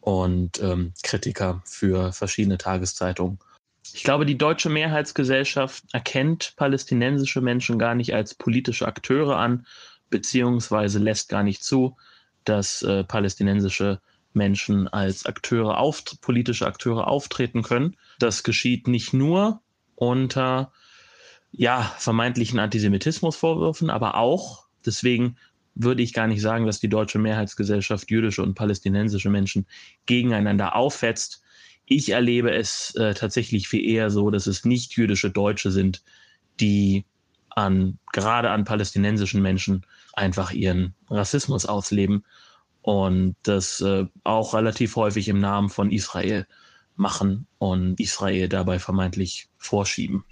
und 0.00 0.60
ähm, 0.62 0.92
Kritiker 1.02 1.62
für 1.64 2.12
verschiedene 2.12 2.58
Tageszeitungen. 2.58 3.38
Ich 3.92 4.04
glaube, 4.04 4.26
die 4.26 4.38
deutsche 4.38 4.68
Mehrheitsgesellschaft 4.68 5.84
erkennt 5.92 6.54
palästinensische 6.56 7.40
Menschen 7.40 7.78
gar 7.78 7.94
nicht 7.94 8.14
als 8.14 8.34
politische 8.34 8.86
Akteure 8.86 9.36
an, 9.36 9.66
beziehungsweise 10.10 10.98
lässt 10.98 11.28
gar 11.28 11.42
nicht 11.42 11.64
zu, 11.64 11.96
dass 12.44 12.82
äh, 12.82 13.04
palästinensische 13.04 14.00
Menschen 14.32 14.86
als 14.88 15.26
Akteure 15.26 15.78
auf, 15.78 16.04
politische 16.20 16.66
Akteure 16.66 17.08
auftreten 17.08 17.62
können. 17.62 17.96
Das 18.18 18.42
geschieht 18.42 18.86
nicht 18.86 19.12
nur 19.12 19.60
unter 19.96 20.72
ja, 21.52 21.82
vermeintlichen 21.98 22.60
Antisemitismusvorwürfen, 22.60 23.90
aber 23.90 24.14
auch, 24.16 24.66
deswegen 24.86 25.36
würde 25.82 26.02
ich 26.02 26.12
gar 26.12 26.26
nicht 26.26 26.40
sagen, 26.40 26.66
dass 26.66 26.80
die 26.80 26.88
deutsche 26.88 27.18
Mehrheitsgesellschaft 27.18 28.10
jüdische 28.10 28.42
und 28.42 28.54
palästinensische 28.54 29.30
Menschen 29.30 29.66
gegeneinander 30.06 30.76
auffetzt. 30.76 31.42
Ich 31.86 32.10
erlebe 32.10 32.52
es 32.52 32.94
äh, 32.96 33.14
tatsächlich 33.14 33.68
viel 33.68 33.84
eher 33.84 34.10
so, 34.10 34.30
dass 34.30 34.46
es 34.46 34.64
nicht 34.64 34.96
jüdische 34.96 35.30
Deutsche 35.30 35.70
sind, 35.70 36.02
die 36.60 37.04
an, 37.50 37.98
gerade 38.12 38.50
an 38.50 38.64
palästinensischen 38.64 39.42
Menschen 39.42 39.84
einfach 40.12 40.52
ihren 40.52 40.94
Rassismus 41.08 41.66
ausleben 41.66 42.24
und 42.82 43.36
das 43.42 43.80
äh, 43.80 44.06
auch 44.24 44.54
relativ 44.54 44.96
häufig 44.96 45.28
im 45.28 45.40
Namen 45.40 45.68
von 45.68 45.90
Israel 45.90 46.46
machen 47.00 47.46
und 47.58 47.98
Israel 47.98 48.48
dabei 48.48 48.78
vermeintlich 48.78 49.48
vorschieben. 49.58 50.24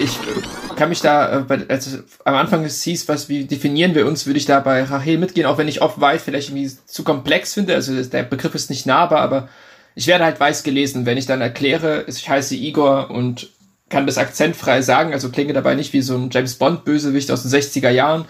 Ich 0.00 0.16
äh, 0.16 0.74
kann 0.76 0.88
mich 0.88 1.00
da, 1.00 1.44
äh, 1.48 1.66
als 1.68 2.02
am 2.24 2.34
Anfang 2.34 2.64
es 2.64 2.82
hieß, 2.82 3.08
was, 3.08 3.28
wie 3.28 3.44
definieren 3.44 3.94
wir 3.94 4.06
uns, 4.06 4.26
würde 4.26 4.38
ich 4.38 4.46
da 4.46 4.60
bei 4.60 4.82
Rahel 4.84 5.18
mitgehen, 5.18 5.46
auch 5.46 5.58
wenn 5.58 5.68
ich 5.68 5.82
oft 5.82 6.00
weiß 6.00 6.22
vielleicht 6.22 6.48
irgendwie 6.48 6.70
zu 6.86 7.04
komplex 7.04 7.52
finde, 7.52 7.74
also 7.74 8.02
der 8.02 8.22
Begriff 8.22 8.54
ist 8.54 8.70
nicht 8.70 8.86
nahbar, 8.86 9.20
aber 9.20 9.48
ich 9.94 10.06
werde 10.06 10.24
halt 10.24 10.40
weiß 10.40 10.62
gelesen, 10.62 11.04
wenn 11.04 11.18
ich 11.18 11.26
dann 11.26 11.40
erkläre, 11.40 12.04
ich 12.06 12.28
heiße 12.28 12.56
Igor 12.56 13.10
und 13.10 13.48
kann 13.90 14.06
das 14.06 14.18
akzentfrei 14.18 14.82
sagen, 14.82 15.12
also 15.12 15.28
klinge 15.28 15.52
dabei 15.52 15.74
nicht 15.74 15.92
wie 15.92 16.02
so 16.02 16.16
ein 16.16 16.30
James 16.32 16.54
Bond 16.54 16.84
Bösewicht 16.84 17.30
aus 17.30 17.42
den 17.42 17.50
60er 17.50 17.90
Jahren, 17.90 18.24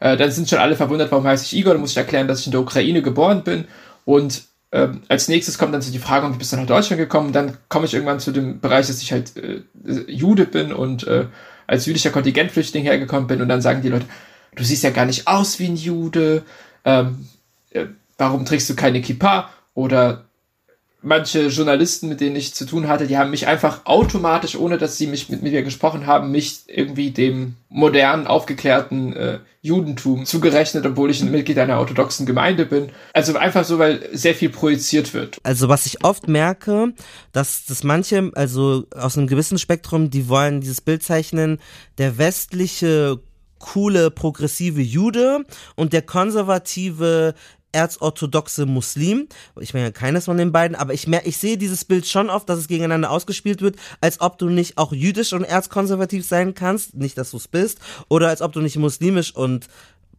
äh, 0.00 0.16
dann 0.16 0.30
sind 0.30 0.48
schon 0.48 0.58
alle 0.58 0.76
verwundert, 0.76 1.10
warum 1.10 1.26
heiße 1.26 1.44
ich 1.44 1.56
Igor, 1.56 1.74
dann 1.74 1.80
muss 1.80 1.90
ich 1.90 1.96
erklären, 1.96 2.28
dass 2.28 2.40
ich 2.40 2.46
in 2.46 2.52
der 2.52 2.60
Ukraine 2.60 3.02
geboren 3.02 3.44
bin. 3.44 3.66
Und 4.06 4.44
ähm, 4.72 5.02
als 5.08 5.28
nächstes 5.28 5.58
kommt 5.58 5.74
dann 5.74 5.82
so 5.82 5.90
die 5.90 5.98
Frage, 5.98 6.32
wie 6.32 6.38
bist 6.38 6.52
du 6.52 6.56
nach 6.56 6.66
Deutschland 6.66 7.00
gekommen? 7.00 7.32
Dann 7.32 7.56
komme 7.68 7.86
ich 7.86 7.94
irgendwann 7.94 8.20
zu 8.20 8.30
dem 8.30 8.60
Bereich, 8.60 8.86
dass 8.86 9.02
ich 9.02 9.12
halt 9.12 9.36
äh, 9.36 9.62
Jude 10.06 10.46
bin 10.46 10.72
und 10.72 11.06
äh, 11.06 11.26
als 11.66 11.86
jüdischer 11.86 12.10
Kontingentflüchtling 12.10 12.84
hergekommen 12.84 13.26
bin 13.26 13.42
und 13.42 13.48
dann 13.48 13.62
sagen 13.62 13.82
die 13.82 13.88
Leute, 13.88 14.06
du 14.54 14.64
siehst 14.64 14.82
ja 14.82 14.90
gar 14.90 15.06
nicht 15.06 15.26
aus 15.26 15.58
wie 15.58 15.66
ein 15.66 15.76
Jude, 15.76 16.44
ähm, 16.84 17.26
äh, 17.70 17.86
warum 18.18 18.44
trägst 18.44 18.70
du 18.70 18.76
keine 18.76 19.00
Kippa? 19.00 19.50
Oder 19.74 20.26
manche 21.02 21.46
Journalisten, 21.46 22.08
mit 22.08 22.20
denen 22.20 22.36
ich 22.36 22.54
zu 22.54 22.66
tun 22.66 22.88
hatte, 22.88 23.06
die 23.06 23.16
haben 23.16 23.30
mich 23.30 23.46
einfach 23.46 23.86
automatisch, 23.86 24.56
ohne 24.56 24.78
dass 24.78 24.98
sie 24.98 25.06
mich 25.06 25.28
mit 25.28 25.42
mir 25.42 25.62
gesprochen 25.62 26.06
haben, 26.06 26.30
mich 26.30 26.60
irgendwie 26.66 27.10
dem 27.10 27.54
modernen, 27.68 28.26
aufgeklärten 28.26 29.12
äh, 29.14 29.38
Judentum 29.62 30.24
zugerechnet, 30.24 30.86
obwohl 30.86 31.10
ich 31.10 31.20
ein 31.22 31.30
Mitglied 31.30 31.58
einer 31.58 31.78
orthodoxen 31.78 32.24
Gemeinde 32.24 32.64
bin. 32.64 32.90
Also 33.12 33.36
einfach 33.36 33.64
so, 33.64 33.78
weil 33.78 34.08
sehr 34.12 34.34
viel 34.34 34.48
projiziert 34.48 35.12
wird. 35.12 35.38
Also 35.42 35.68
was 35.68 35.86
ich 35.86 36.02
oft 36.04 36.28
merke, 36.28 36.94
dass, 37.32 37.66
dass 37.66 37.84
manche, 37.84 38.30
also 38.34 38.84
aus 38.94 39.18
einem 39.18 39.26
gewissen 39.26 39.58
Spektrum, 39.58 40.10
die 40.10 40.28
wollen 40.28 40.60
dieses 40.60 40.80
Bild 40.80 41.02
zeichnen, 41.02 41.58
der 41.98 42.16
westliche 42.16 43.20
coole, 43.58 44.10
progressive 44.10 44.80
Jude 44.80 45.44
und 45.76 45.92
der 45.92 46.02
konservative 46.02 47.34
erzorthodoxe 47.72 48.66
Muslim. 48.66 49.28
Ich 49.60 49.74
meine 49.74 49.92
keines 49.92 50.24
von 50.24 50.36
den 50.36 50.52
beiden, 50.52 50.76
aber 50.76 50.94
ich 50.94 51.06
mer 51.06 51.26
ich 51.26 51.36
sehe 51.36 51.56
dieses 51.56 51.84
Bild 51.84 52.06
schon 52.06 52.30
oft, 52.30 52.48
dass 52.48 52.58
es 52.58 52.68
gegeneinander 52.68 53.10
ausgespielt 53.10 53.62
wird, 53.62 53.76
als 54.00 54.20
ob 54.20 54.38
du 54.38 54.48
nicht 54.48 54.78
auch 54.78 54.92
jüdisch 54.92 55.32
und 55.32 55.44
erzkonservativ 55.44 56.26
sein 56.26 56.54
kannst, 56.54 56.94
nicht 56.94 57.18
dass 57.18 57.30
du 57.30 57.36
es 57.36 57.48
bist, 57.48 57.78
oder 58.08 58.28
als 58.28 58.42
ob 58.42 58.52
du 58.52 58.60
nicht 58.60 58.76
muslimisch 58.76 59.34
und 59.34 59.68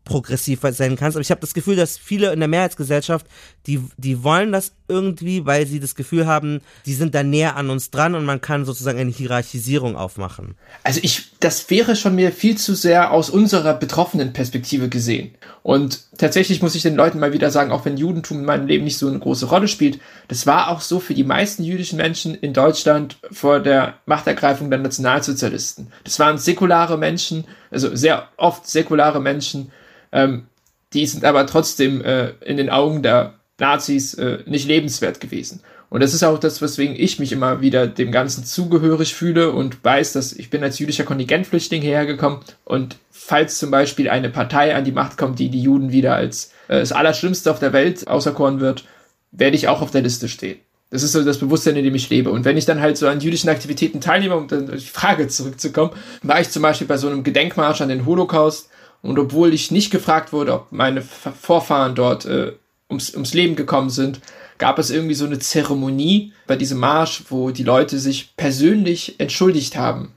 progressiv 0.04 0.62
sein 0.72 0.96
kannst. 0.96 1.16
Aber 1.16 1.22
ich 1.22 1.32
habe 1.32 1.42
das 1.42 1.54
Gefühl, 1.54 1.76
dass 1.76 1.98
viele 1.98 2.34
in 2.34 2.40
der 2.40 2.48
Mehrheitsgesellschaft, 2.48 3.28
die, 3.68 3.82
die 3.98 4.24
wollen 4.24 4.52
das 4.52 4.74
irgendwie, 4.88 5.46
weil 5.46 5.68
sie 5.68 5.80
das 5.80 5.96
Gefühl 5.96 6.26
haben, 6.26 6.62
die 6.86 6.94
sind 6.94 7.14
da 7.16 7.24
näher 7.24 7.56
an 7.56 7.70
uns 7.70 7.92
dran 7.92 8.16
und 8.16 8.26
man 8.26 8.42
kann 8.42 8.66
sozusagen 8.66 9.00
eine 9.00 9.12
Hierarchisierung 9.12 9.96
aufmachen. 9.96 10.56
Also 10.84 11.00
ich, 11.04 11.32
das 11.40 11.70
wäre 11.70 11.96
schon 11.96 12.16
mir 12.16 12.32
viel 12.32 12.58
zu 12.58 12.76
sehr 12.76 13.12
aus 13.12 13.30
unserer 13.30 13.74
betroffenen 13.74 14.34
Perspektive 14.34 14.90
gesehen. 14.90 15.32
Und 15.64 16.02
tatsächlich 16.18 16.62
muss 16.62 16.76
ich 16.76 16.82
den 16.82 16.96
Leuten 16.96 17.20
mal 17.20 17.34
wieder 17.34 17.52
sagen, 17.52 17.72
auch 17.72 17.86
wenn 17.86 17.98
Judentum 17.98 18.40
in 18.40 18.46
meinem 18.46 18.68
Leben 18.68 18.84
nicht 18.84 18.98
so 18.98 19.08
eine 19.08 19.20
große 19.20 19.46
Rolle 19.46 19.68
spielt, 19.68 20.00
das 20.28 20.48
war 20.48 20.70
auch 20.70 20.82
so 20.82 21.00
für 21.00 21.14
die 21.14 21.24
meisten 21.24 21.64
jüdischen 21.64 21.98
Menschen 21.98 22.34
in 22.34 22.54
Deutschland 22.54 23.18
vor 23.32 23.60
der 23.60 23.96
Machtergreifung 24.08 24.72
der 24.72 24.80
Nationalsozialisten. 24.80 25.92
Das 26.04 26.18
waren 26.18 26.40
säkulare 26.40 26.98
Menschen, 26.98 27.46
also 27.72 27.96
sehr 27.96 28.28
oft 28.38 28.68
säkulare 28.68 29.20
Menschen, 29.20 29.72
ähm, 30.12 30.48
die 30.94 31.06
sind 31.06 31.24
aber 31.24 31.48
trotzdem 31.48 32.04
äh, 32.04 32.32
in 32.42 32.58
den 32.58 32.70
Augen 32.70 33.02
der 33.02 33.36
Nazis 33.58 34.14
äh, 34.16 34.40
nicht 34.46 34.68
lebenswert 34.68 35.20
gewesen. 35.20 35.62
Und 35.90 36.02
das 36.02 36.14
ist 36.14 36.24
auch 36.24 36.40
das, 36.40 36.62
weswegen 36.62 36.96
ich 36.98 37.20
mich 37.20 37.34
immer 37.34 37.60
wieder 37.60 37.86
dem 37.86 38.14
Ganzen 38.14 38.46
zugehörig 38.46 39.14
fühle 39.14 39.52
und 39.52 39.84
weiß, 39.84 40.14
dass 40.14 40.32
ich 40.32 40.50
bin 40.50 40.64
als 40.64 40.80
jüdischer 40.80 41.04
Kontingentflüchtling 41.04 41.82
hergekommen 41.82 42.40
und 42.64 42.98
falls 43.12 43.58
zum 43.58 43.72
Beispiel 43.72 44.10
eine 44.10 44.30
Partei 44.30 44.74
an 44.74 44.86
die 44.86 44.94
Macht 44.94 45.18
kommt, 45.18 45.38
die 45.40 45.50
die 45.50 45.62
Juden 45.62 45.92
wieder 45.92 46.16
als 46.16 46.54
äh, 46.70 46.80
das 46.80 46.92
Allerschlimmste 46.92 47.52
auf 47.52 47.60
der 47.60 47.74
Welt 47.74 48.08
auserkoren 48.08 48.60
wird, 48.62 48.86
werde 49.32 49.56
ich 49.56 49.68
auch 49.68 49.82
auf 49.82 49.92
der 49.92 50.02
Liste 50.02 50.30
stehen. 50.30 50.60
Das 50.92 51.04
ist 51.04 51.14
so 51.14 51.24
das 51.24 51.40
Bewusstsein, 51.40 51.78
in 51.78 51.86
dem 51.86 51.96
ich 51.96 52.10
lebe. 52.10 52.30
Und 52.30 52.44
wenn 52.44 52.58
ich 52.58 52.66
dann 52.66 52.82
halt 52.82 52.98
so 52.98 53.08
an 53.08 53.22
jüdischen 53.22 53.50
Aktivitäten 53.50 54.02
teilnehme, 54.02 54.36
um 54.36 54.48
dann 54.48 54.68
die 54.68 54.80
Frage 54.80 55.30
zurückzukommen, 55.30 55.92
war 56.22 56.42
ich 56.42 56.50
zum 56.50 56.62
Beispiel 56.62 56.86
bei 56.86 56.98
so 56.98 57.08
einem 57.08 57.24
Gedenkmarsch 57.24 57.82
an 57.82 57.90
den 57.90 58.06
Holocaust 58.06 58.70
und 59.02 59.18
obwohl 59.18 59.54
ich 59.54 59.72
nicht 59.72 59.90
gefragt 59.90 60.34
wurde, 60.34 60.54
ob 60.54 60.72
meine 60.72 61.02
Vorfahren 61.02 61.96
dort 61.96 62.26
äh, 62.26 62.54
ums, 62.90 63.14
ums 63.14 63.34
Leben 63.34 63.56
gekommen 63.56 63.90
sind, 63.90 64.20
gab 64.58 64.78
es 64.78 64.92
irgendwie 64.92 65.16
so 65.16 65.26
eine 65.26 65.40
Zeremonie 65.40 66.34
bei 66.46 66.56
diesem 66.56 66.80
Marsch, 66.80 67.24
wo 67.30 67.52
die 67.52 67.64
Leute 67.64 67.98
sich 67.98 68.36
persönlich 68.36 69.20
entschuldigt 69.20 69.78
haben 69.78 70.14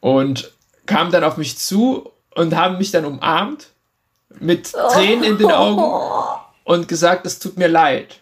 und 0.00 0.52
kamen 0.86 1.10
dann 1.10 1.24
auf 1.24 1.36
mich 1.36 1.58
zu 1.58 2.10
und 2.34 2.56
haben 2.56 2.78
mich 2.78 2.92
dann 2.92 3.04
umarmt 3.04 3.68
mit 4.38 4.72
Tränen 4.72 5.24
in 5.24 5.38
den 5.38 5.50
Augen 5.50 5.82
und 6.64 6.88
gesagt, 6.88 7.26
es 7.26 7.40
tut 7.40 7.58
mir 7.58 7.68
leid. 7.68 8.20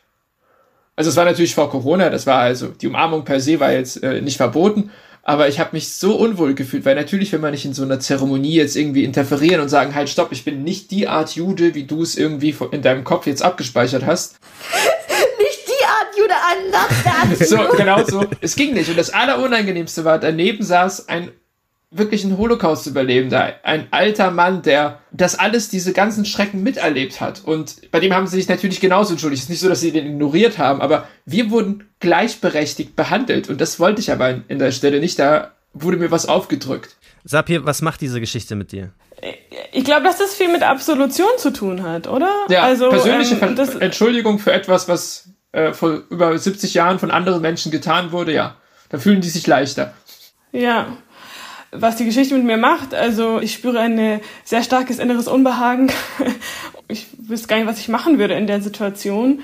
Also 0.96 1.10
es 1.10 1.16
war 1.16 1.26
natürlich 1.26 1.54
vor 1.54 1.70
Corona, 1.70 2.08
das 2.08 2.26
war 2.26 2.38
also 2.38 2.68
die 2.68 2.86
Umarmung 2.86 3.24
per 3.24 3.38
se 3.38 3.60
war 3.60 3.70
jetzt 3.70 4.02
äh, 4.02 4.22
nicht 4.22 4.38
verboten, 4.38 4.90
aber 5.22 5.48
ich 5.48 5.60
habe 5.60 5.70
mich 5.72 5.92
so 5.92 6.14
unwohl 6.14 6.54
gefühlt, 6.54 6.84
weil 6.84 6.94
natürlich 6.94 7.32
will 7.32 7.40
man 7.40 7.50
nicht 7.50 7.64
in 7.64 7.74
so 7.74 7.82
einer 7.82 8.00
Zeremonie 8.00 8.54
jetzt 8.54 8.76
irgendwie 8.76 9.04
interferieren 9.04 9.60
und 9.60 9.68
sagen, 9.68 9.94
halt 9.94 10.08
stopp, 10.08 10.30
ich 10.30 10.44
bin 10.44 10.62
nicht 10.64 10.90
die 10.92 11.08
Art 11.08 11.34
Jude, 11.34 11.74
wie 11.74 11.84
du 11.84 12.02
es 12.02 12.16
irgendwie 12.16 12.54
in 12.70 12.80
deinem 12.80 13.04
Kopf 13.04 13.26
jetzt 13.26 13.42
abgespeichert 13.42 14.06
hast. 14.06 14.38
nicht 15.38 15.66
die 15.66 15.84
Art 15.84 16.16
Jude, 16.16 16.34
anders 16.46 17.48
So, 17.48 17.58
genau 17.76 18.04
so. 18.04 18.24
Es 18.40 18.54
ging 18.54 18.72
nicht. 18.72 18.88
Und 18.88 18.96
das 18.96 19.10
Allerunangenehmste 19.10 20.04
war, 20.04 20.18
daneben 20.18 20.64
saß 20.64 21.08
ein 21.08 21.32
wirklich 21.90 22.24
ein 22.24 22.36
Holocaust-Überlebender, 22.36 23.54
ein 23.62 23.86
alter 23.92 24.30
Mann, 24.30 24.62
der 24.62 25.00
das 25.12 25.38
alles, 25.38 25.68
diese 25.68 25.92
ganzen 25.92 26.24
Schrecken 26.24 26.62
miterlebt 26.62 27.20
hat. 27.20 27.42
Und 27.44 27.90
bei 27.90 28.00
dem 28.00 28.12
haben 28.12 28.26
sie 28.26 28.36
sich 28.36 28.48
natürlich 28.48 28.80
genauso 28.80 29.12
entschuldigt. 29.12 29.40
Es 29.40 29.44
ist 29.44 29.50
nicht 29.50 29.60
so, 29.60 29.68
dass 29.68 29.80
sie 29.80 29.92
den 29.92 30.06
ignoriert 30.06 30.58
haben, 30.58 30.80
aber 30.80 31.08
wir 31.24 31.50
wurden 31.50 31.88
gleichberechtigt 32.00 32.96
behandelt. 32.96 33.48
Und 33.48 33.60
das 33.60 33.78
wollte 33.78 34.00
ich 34.00 34.10
aber 34.10 34.42
in 34.48 34.58
der 34.58 34.72
Stelle 34.72 35.00
nicht. 35.00 35.18
Da 35.18 35.52
wurde 35.72 35.96
mir 35.96 36.10
was 36.10 36.26
aufgedrückt. 36.26 36.96
Sapir, 37.24 37.64
was 37.64 37.82
macht 37.82 38.00
diese 38.00 38.20
Geschichte 38.20 38.56
mit 38.56 38.72
dir? 38.72 38.92
Ich 39.72 39.84
glaube, 39.84 40.04
dass 40.04 40.18
das 40.18 40.34
viel 40.34 40.50
mit 40.50 40.62
Absolution 40.62 41.30
zu 41.38 41.52
tun 41.52 41.82
hat, 41.82 42.06
oder? 42.06 42.30
Ja, 42.48 42.62
also, 42.62 42.90
persönliche 42.90 43.36
ähm, 43.36 43.56
Entschuldigung 43.80 44.38
für 44.38 44.52
etwas, 44.52 44.88
was 44.88 45.30
äh, 45.52 45.72
vor 45.72 46.02
über 46.10 46.36
70 46.36 46.74
Jahren 46.74 46.98
von 46.98 47.10
anderen 47.10 47.42
Menschen 47.42 47.72
getan 47.72 48.12
wurde, 48.12 48.32
ja. 48.32 48.56
Da 48.88 48.98
fühlen 48.98 49.20
die 49.20 49.28
sich 49.28 49.46
leichter. 49.46 49.94
Ja, 50.52 50.96
was 51.72 51.96
die 51.96 52.04
Geschichte 52.04 52.34
mit 52.34 52.44
mir 52.44 52.56
macht. 52.56 52.94
Also 52.94 53.40
ich 53.40 53.52
spüre 53.52 53.80
ein 53.80 54.20
sehr 54.44 54.62
starkes 54.62 54.98
inneres 54.98 55.28
Unbehagen. 55.28 55.90
Ich 56.88 57.08
wüsste 57.18 57.48
gar 57.48 57.56
nicht, 57.56 57.66
was 57.66 57.80
ich 57.80 57.88
machen 57.88 58.20
würde 58.20 58.34
in 58.34 58.46
der 58.46 58.62
Situation. 58.62 59.40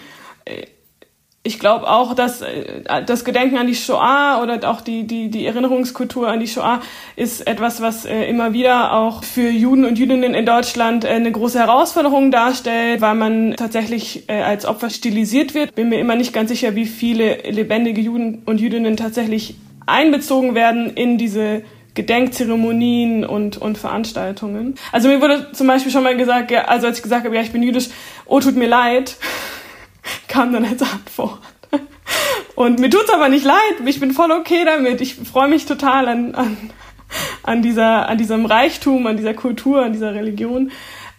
Ich 1.44 1.58
glaube 1.58 1.90
auch, 1.90 2.14
dass 2.14 2.40
äh, 2.40 2.82
das 3.04 3.24
Gedenken 3.24 3.56
an 3.56 3.66
die 3.66 3.74
Shoah 3.74 4.40
oder 4.40 4.70
auch 4.70 4.80
die, 4.80 5.08
die, 5.08 5.28
die 5.28 5.44
Erinnerungskultur 5.44 6.28
an 6.28 6.38
die 6.38 6.46
Shoah 6.46 6.80
ist 7.16 7.48
etwas, 7.48 7.82
was 7.82 8.04
äh, 8.04 8.26
immer 8.26 8.52
wieder 8.52 8.92
auch 8.92 9.24
für 9.24 9.50
Juden 9.50 9.84
und 9.84 9.98
Jüdinnen 9.98 10.34
in 10.34 10.46
Deutschland 10.46 11.04
äh, 11.04 11.08
eine 11.08 11.32
große 11.32 11.58
Herausforderung 11.58 12.30
darstellt, 12.30 13.00
weil 13.00 13.16
man 13.16 13.56
tatsächlich 13.56 14.30
als 14.30 14.66
Opfer 14.66 14.88
stilisiert 14.88 15.54
wird. 15.54 15.74
Bin 15.74 15.88
mir 15.88 15.98
immer 15.98 16.14
nicht 16.14 16.32
ganz 16.32 16.48
sicher, 16.48 16.76
wie 16.76 16.86
viele 16.86 17.38
lebendige 17.50 18.00
Juden 18.00 18.42
und 18.46 18.60
Jüdinnen 18.60 18.96
tatsächlich 18.96 19.56
einbezogen 19.84 20.54
werden 20.54 20.90
in 20.90 21.18
diese 21.18 21.62
Gedenkzeremonien 21.94 23.24
und, 23.24 23.58
und 23.58 23.76
Veranstaltungen. 23.76 24.76
Also 24.92 25.08
mir 25.08 25.20
wurde 25.20 25.52
zum 25.52 25.66
Beispiel 25.66 25.92
schon 25.92 26.02
mal 26.02 26.16
gesagt, 26.16 26.50
ja, 26.50 26.64
also 26.64 26.86
als 26.86 26.98
ich 26.98 27.02
gesagt 27.02 27.24
habe, 27.24 27.34
ja, 27.34 27.42
ich 27.42 27.52
bin 27.52 27.62
jüdisch, 27.62 27.88
oh, 28.26 28.40
tut 28.40 28.56
mir 28.56 28.68
leid, 28.68 29.16
kam 30.28 30.52
dann 30.52 30.64
als 30.64 30.82
Antwort. 30.82 31.40
Und 32.54 32.78
mir 32.78 32.90
tut's 32.90 33.10
aber 33.10 33.28
nicht 33.28 33.44
leid, 33.44 33.56
ich 33.84 34.00
bin 34.00 34.12
voll 34.12 34.30
okay 34.30 34.64
damit. 34.64 35.00
Ich 35.00 35.14
freue 35.14 35.48
mich 35.48 35.66
total 35.66 36.08
an, 36.08 36.34
an, 36.34 36.70
an, 37.42 37.62
dieser, 37.62 38.08
an 38.08 38.18
diesem 38.18 38.46
Reichtum, 38.46 39.06
an 39.06 39.16
dieser 39.16 39.34
Kultur, 39.34 39.82
an 39.82 39.92
dieser 39.92 40.14
Religion. 40.14 40.70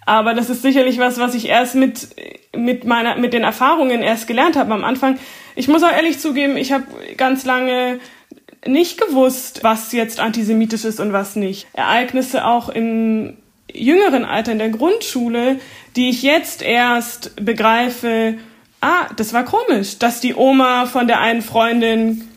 Aber 0.06 0.34
das 0.34 0.50
ist 0.50 0.62
sicherlich 0.62 1.00
was, 1.00 1.20
was 1.20 1.34
ich 1.34 1.48
erst 1.48 1.76
mit, 1.76 2.10
mit, 2.56 2.86
meiner, 2.86 3.16
mit 3.18 3.34
den 3.34 3.44
Erfahrungen 3.44 4.02
erst 4.02 4.28
gelernt 4.28 4.56
habe 4.56 4.74
am 4.74 4.84
Anfang. 4.84 5.18
Ich 5.56 5.68
muss 5.68 5.84
auch 5.84 5.92
ehrlich 5.92 6.20
zugeben, 6.20 6.58
ich 6.58 6.72
habe 6.72 6.86
ganz 7.16 7.46
lange 7.46 8.00
nicht 8.66 9.00
gewusst, 9.00 9.64
was 9.64 9.92
jetzt 9.92 10.20
antisemitisch 10.20 10.86
ist 10.86 11.00
und 11.00 11.14
was 11.14 11.36
nicht. 11.36 11.68
Ereignisse 11.74 12.46
auch 12.46 12.70
im 12.70 13.38
jüngeren 13.72 14.26
Alter 14.26 14.52
in 14.52 14.60
der 14.60 14.70
Grundschule, 14.70 15.60
die 15.96 16.10
ich 16.10 16.24
jetzt 16.24 16.62
erst 16.62 17.36
begreife, 17.44 18.36
ah, 18.82 19.08
das 19.16 19.34
war 19.34 19.44
komisch, 19.44 19.98
dass 20.00 20.20
die 20.20 20.36
Oma 20.36 20.86
von 20.86 21.08
der 21.08 21.22
einen 21.22 21.42
Freundin 21.42 22.28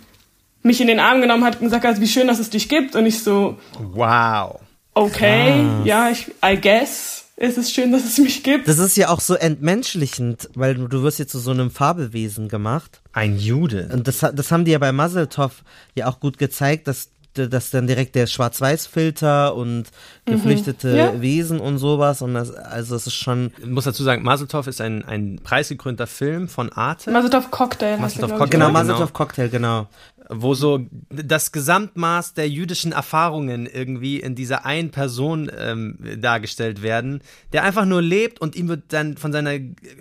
mich 0.63 0.81
in 0.81 0.87
den 0.87 1.01
Arm 1.01 1.21
genommen 1.21 1.45
hat 1.45 1.57
und 1.57 1.63
gesagt 1.63 1.85
hat, 1.85 2.01
wie 2.01 2.09
schön, 2.09 2.27
dass 2.27 2.39
es 2.39 2.51
dich 2.51 2.69
gibt. 2.69 2.97
Und 2.97 3.07
ich 3.07 3.23
so, 3.23 3.57
wow. 3.79 4.59
Okay, 4.95 5.53
Krass. 5.53 5.87
ja, 5.87 6.11
ich, 6.11 6.27
I 6.45 6.59
guess 6.61 7.26
es 7.37 7.59
ist 7.59 7.73
schön, 7.73 7.93
dass 7.93 8.05
es 8.05 8.19
mich 8.19 8.43
gibt. 8.43 8.67
Das 8.67 8.79
ist 8.79 8.97
ja 8.97 9.11
auch 9.11 9.21
so 9.21 9.35
entmenschlichend, 9.35 10.49
weil 10.55 10.75
du, 10.75 10.89
du 10.89 11.03
wirst 11.03 11.19
jetzt 11.19 11.33
zu 11.33 11.39
so 11.39 11.51
einem 11.51 11.71
Fabelwesen 11.71 12.49
gemacht. 12.49 13.03
Ein 13.13 13.39
Jude. 13.39 13.91
Und 13.93 14.09
das, 14.09 14.21
das 14.21 14.51
haben 14.51 14.65
die 14.65 14.73
ja 14.73 14.79
bei 14.79 14.93
Mazeltov 14.93 15.63
ja 15.95 16.07
auch 16.07 16.19
gut 16.21 16.39
gezeigt, 16.39 16.89
dass 16.89 17.11
dass 17.39 17.69
dann 17.69 17.87
direkt 17.87 18.15
der 18.15 18.27
Schwarz-Weiß-Filter 18.27 19.55
und 19.55 19.91
mhm. 20.27 20.33
geflüchtete 20.33 20.89
mhm. 20.89 20.97
ja. 20.97 21.21
Wesen 21.21 21.61
und 21.61 21.77
sowas 21.77 22.23
und 22.23 22.33
das, 22.33 22.51
also 22.51 22.95
das 22.95 23.07
ist 23.07 23.15
schon. 23.15 23.53
Ich 23.59 23.67
muss 23.67 23.85
dazu 23.85 24.03
sagen, 24.03 24.23
Mazeltov 24.23 24.67
ist 24.67 24.81
ein, 24.81 25.05
ein 25.05 25.39
preisgekrönter 25.45 26.07
Film 26.07 26.49
von 26.49 26.73
Arte. 26.73 27.11
Mazeltov 27.11 27.51
Cocktail. 27.51 27.99
Mazeltov 27.99 28.31
Cocktail. 28.31 28.49
Genau, 28.49 28.71
Mazeltov 28.71 29.13
Cocktail, 29.13 29.51
genau 29.51 29.87
wo 30.29 30.55
so 30.55 30.87
das 31.11 31.53
Gesamtmaß 31.53 32.35
der 32.35 32.49
jüdischen 32.49 32.93
Erfahrungen 32.93 33.67
irgendwie 33.67 34.19
in 34.19 34.35
dieser 34.35 34.67
einen 34.67 34.91
Person 34.91 35.51
ähm, 35.57 35.99
dargestellt 36.19 36.83
werden, 36.83 37.21
der 37.53 37.63
einfach 37.63 37.85
nur 37.85 38.03
lebt 38.03 38.41
und 38.41 38.57
ihm 38.57 38.69
wird 38.69 38.85
dann 38.89 39.17
von 39.17 39.33
seiner 39.33 39.53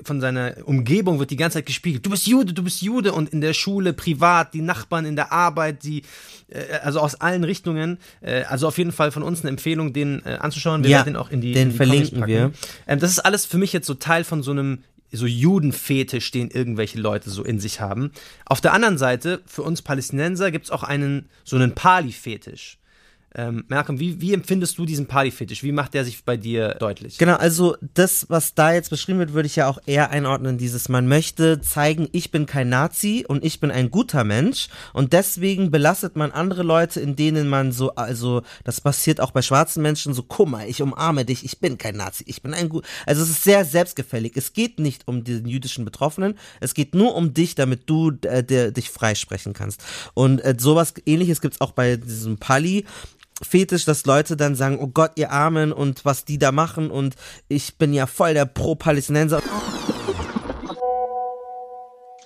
von 0.03 0.21
seiner 0.21 0.55
Umgebung 0.65 1.19
wird 1.19 1.31
die 1.31 1.35
ganze 1.35 1.59
Zeit 1.59 1.67
gespiegelt. 1.67 2.05
Du 2.05 2.09
bist 2.09 2.27
Jude, 2.27 2.53
du 2.53 2.63
bist 2.63 2.81
Jude 2.81 3.13
und 3.13 3.29
in 3.29 3.41
der 3.41 3.53
Schule, 3.53 3.93
privat, 3.93 4.53
die 4.53 4.61
Nachbarn 4.61 5.05
in 5.05 5.15
der 5.15 5.31
Arbeit, 5.31 5.83
die 5.83 6.01
äh, 6.49 6.77
also 6.83 6.99
aus 6.99 7.15
allen 7.15 7.43
Richtungen. 7.43 7.99
Äh, 8.21 8.43
also 8.43 8.67
auf 8.67 8.77
jeden 8.77 8.91
Fall 8.91 9.11
von 9.11 9.23
uns 9.23 9.41
eine 9.41 9.49
Empfehlung, 9.49 9.93
den 9.93 10.23
äh, 10.25 10.37
anzuschauen. 10.39 10.83
Wir 10.83 10.89
ja, 10.89 10.97
werden 10.99 11.13
den 11.13 11.15
auch 11.17 11.29
in 11.29 11.41
die 11.41 11.53
den 11.53 11.63
in 11.63 11.69
die 11.71 11.77
verlinken 11.77 12.27
wir. 12.27 12.51
Ähm, 12.87 12.99
das 12.99 13.11
ist 13.11 13.19
alles 13.19 13.45
für 13.45 13.57
mich 13.57 13.73
jetzt 13.73 13.87
so 13.87 13.93
Teil 13.93 14.23
von 14.23 14.41
so 14.43 14.51
einem 14.51 14.79
so 15.15 15.25
Judenfetisch, 15.25 16.31
den 16.31 16.49
irgendwelche 16.49 16.99
Leute 16.99 17.29
so 17.29 17.43
in 17.43 17.59
sich 17.59 17.81
haben. 17.81 18.11
Auf 18.45 18.61
der 18.61 18.73
anderen 18.73 18.97
Seite, 18.97 19.41
für 19.45 19.63
uns 19.63 19.81
Palästinenser 19.81 20.51
gibt 20.51 20.65
es 20.65 20.71
auch 20.71 20.83
einen, 20.83 21.29
so 21.43 21.55
einen 21.55 21.73
Pali-Fetisch. 21.73 22.77
Ähm, 23.37 23.65
Malcolm, 23.67 23.99
wie, 23.99 24.21
wie 24.21 24.33
empfindest 24.33 24.77
du 24.77 24.85
diesen 24.85 25.07
Partyfetisch? 25.07 25.61
Wie 25.61 25.73
macht 25.73 25.93
der 25.93 26.05
sich 26.05 26.23
bei 26.23 26.37
dir 26.37 26.75
deutlich? 26.79 27.17
Genau, 27.17 27.35
also 27.35 27.75
das, 27.93 28.27
was 28.29 28.55
da 28.55 28.73
jetzt 28.73 28.89
beschrieben 28.89 29.19
wird, 29.19 29.33
würde 29.33 29.47
ich 29.47 29.57
ja 29.57 29.67
auch 29.67 29.79
eher 29.85 30.09
einordnen, 30.11 30.57
dieses, 30.57 30.87
man 30.87 31.07
möchte 31.07 31.59
zeigen, 31.59 32.07
ich 32.13 32.31
bin 32.31 32.45
kein 32.45 32.69
Nazi 32.69 33.25
und 33.27 33.43
ich 33.43 33.59
bin 33.59 33.71
ein 33.71 33.91
guter 33.91 34.23
Mensch 34.23 34.69
und 34.93 35.11
deswegen 35.11 35.69
belastet 35.69 36.15
man 36.15 36.31
andere 36.31 36.63
Leute, 36.63 37.01
in 37.01 37.17
denen 37.17 37.49
man 37.49 37.73
so, 37.73 37.93
also 37.95 38.41
das 38.63 38.79
passiert 38.79 39.19
auch 39.19 39.31
bei 39.31 39.41
schwarzen 39.41 39.83
Menschen, 39.83 40.13
so, 40.13 40.23
guck 40.23 40.47
mal, 40.47 40.69
ich 40.69 40.81
umarme 40.81 41.25
dich, 41.25 41.43
ich 41.43 41.59
bin 41.59 41.77
kein 41.77 41.97
Nazi, 41.97 42.23
ich 42.27 42.41
bin 42.41 42.53
ein 42.53 42.69
gut, 42.69 42.85
also 43.05 43.21
es 43.21 43.29
ist 43.29 43.43
sehr 43.43 43.65
selbstgefällig. 43.65 44.33
Es 44.35 44.53
geht 44.53 44.79
nicht 44.79 45.07
um 45.07 45.23
den 45.23 45.45
jüdischen 45.45 45.83
Betroffenen, 45.83 46.37
es 46.61 46.73
geht 46.73 46.95
nur 46.95 47.15
um 47.15 47.33
dich, 47.33 47.55
damit 47.55 47.89
du 47.89 48.11
äh, 48.21 48.43
der, 48.43 48.71
dich 48.71 48.89
freisprechen 48.89 49.53
kannst. 49.53 49.83
Und 50.13 50.39
äh, 50.39 50.55
sowas 50.57 50.93
ähnliches 51.05 51.41
gibt's 51.41 51.59
auch 51.61 51.71
bei 51.71 51.97
diesem 51.97 52.37
Pali, 52.37 52.85
Fetisch, 53.41 53.83
dass 53.83 54.05
Leute 54.05 54.37
dann 54.37 54.55
sagen, 54.55 54.79
oh 54.79 54.87
Gott, 54.87 55.11
ihr 55.15 55.31
Armen 55.31 55.73
und 55.73 56.05
was 56.05 56.23
die 56.23 56.37
da 56.37 56.53
machen 56.53 56.89
und 56.89 57.15
ich 57.49 57.77
bin 57.77 57.93
ja 57.93 58.07
voll 58.07 58.33
der 58.33 58.45
Pro-Palästinenser. 58.45 59.41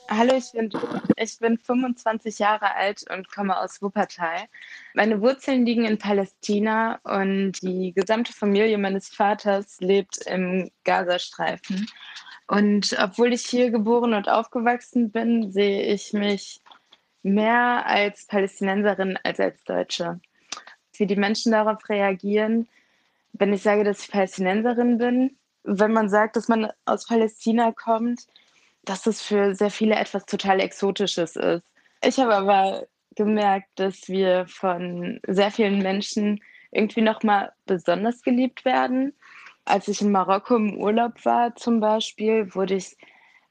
Hallo, 0.07 0.35
ich 0.35 0.51
bin, 0.51 0.71
ich 1.17 1.39
bin 1.39 1.57
25 1.57 2.39
Jahre 2.39 2.75
alt 2.75 3.05
und 3.09 3.31
komme 3.31 3.59
aus 3.59 3.81
Wuppertal. 3.81 4.45
Meine 4.93 5.21
Wurzeln 5.21 5.65
liegen 5.65 5.85
in 5.85 5.97
Palästina 5.97 6.99
und 7.03 7.53
die 7.61 7.93
gesamte 7.93 8.33
Familie 8.33 8.77
meines 8.77 9.09
Vaters 9.09 9.77
lebt 9.79 10.17
im 10.27 10.69
Gazastreifen. 10.83 11.87
Und 12.47 12.95
obwohl 12.99 13.33
ich 13.33 13.45
hier 13.45 13.71
geboren 13.71 14.13
und 14.13 14.29
aufgewachsen 14.29 15.11
bin, 15.11 15.51
sehe 15.51 15.83
ich 15.93 16.13
mich 16.13 16.61
mehr 17.21 17.85
als 17.85 18.25
Palästinenserin 18.25 19.17
als 19.23 19.39
als 19.39 19.63
Deutsche 19.63 20.19
wie 20.99 21.07
die 21.07 21.15
Menschen 21.15 21.51
darauf 21.51 21.87
reagieren, 21.89 22.67
wenn 23.33 23.53
ich 23.53 23.61
sage, 23.61 23.83
dass 23.83 24.03
ich 24.03 24.11
Palästinenserin 24.11 24.97
bin. 24.97 25.37
Wenn 25.63 25.93
man 25.93 26.09
sagt, 26.09 26.35
dass 26.35 26.47
man 26.47 26.71
aus 26.85 27.07
Palästina 27.07 27.71
kommt, 27.71 28.27
dass 28.83 29.05
es 29.05 29.21
für 29.21 29.55
sehr 29.55 29.71
viele 29.71 29.95
etwas 29.95 30.25
total 30.25 30.59
Exotisches 30.59 31.35
ist. 31.35 31.63
Ich 32.03 32.17
habe 32.17 32.35
aber 32.35 32.87
gemerkt, 33.15 33.67
dass 33.75 34.07
wir 34.07 34.45
von 34.47 35.19
sehr 35.27 35.51
vielen 35.51 35.79
Menschen 35.79 36.41
irgendwie 36.71 37.01
nochmal 37.01 37.51
besonders 37.65 38.21
geliebt 38.21 38.65
werden. 38.65 39.13
Als 39.65 39.87
ich 39.87 40.01
in 40.01 40.11
Marokko 40.11 40.55
im 40.55 40.77
Urlaub 40.77 41.25
war 41.25 41.55
zum 41.55 41.79
Beispiel, 41.79 42.53
wurde 42.55 42.75
ich 42.75 42.97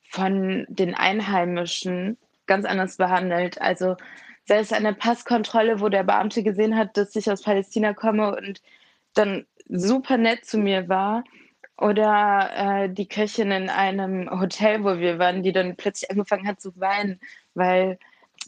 von 0.09 0.66
den 0.68 0.94
Einheimischen 0.94 2.16
ganz 2.46 2.64
anders 2.64 2.96
behandelt. 2.96 3.61
Also 3.61 3.96
sei 4.49 4.59
es 4.59 4.72
eine 4.72 4.94
Passkontrolle, 4.94 5.80
wo 5.80 5.90
der 5.90 6.05
Beamte 6.05 6.42
gesehen 6.42 6.76
hat, 6.76 6.96
dass 6.96 7.14
ich 7.14 7.30
aus 7.30 7.42
Palästina 7.42 7.92
komme 7.92 8.34
und 8.34 8.62
dann 9.14 9.46
super 9.68 10.16
nett 10.16 10.46
zu 10.46 10.59
mir 10.59 10.88
war. 10.88 11.22
Oder 11.76 12.51
äh, 12.57 12.88
die 12.88 13.07
Köchin 13.07 13.53
in 13.53 13.68
einem 13.68 14.28
Hotel, 14.40 14.82
wo 14.82 14.99
wir 14.99 15.18
waren, 15.18 15.44
die 15.44 15.53
dann 15.53 15.76
plötzlich 15.76 16.11
angefangen 16.11 16.49
hat 16.49 16.61
zu 16.61 16.72
weinen, 16.80 17.20
weil 17.55 17.99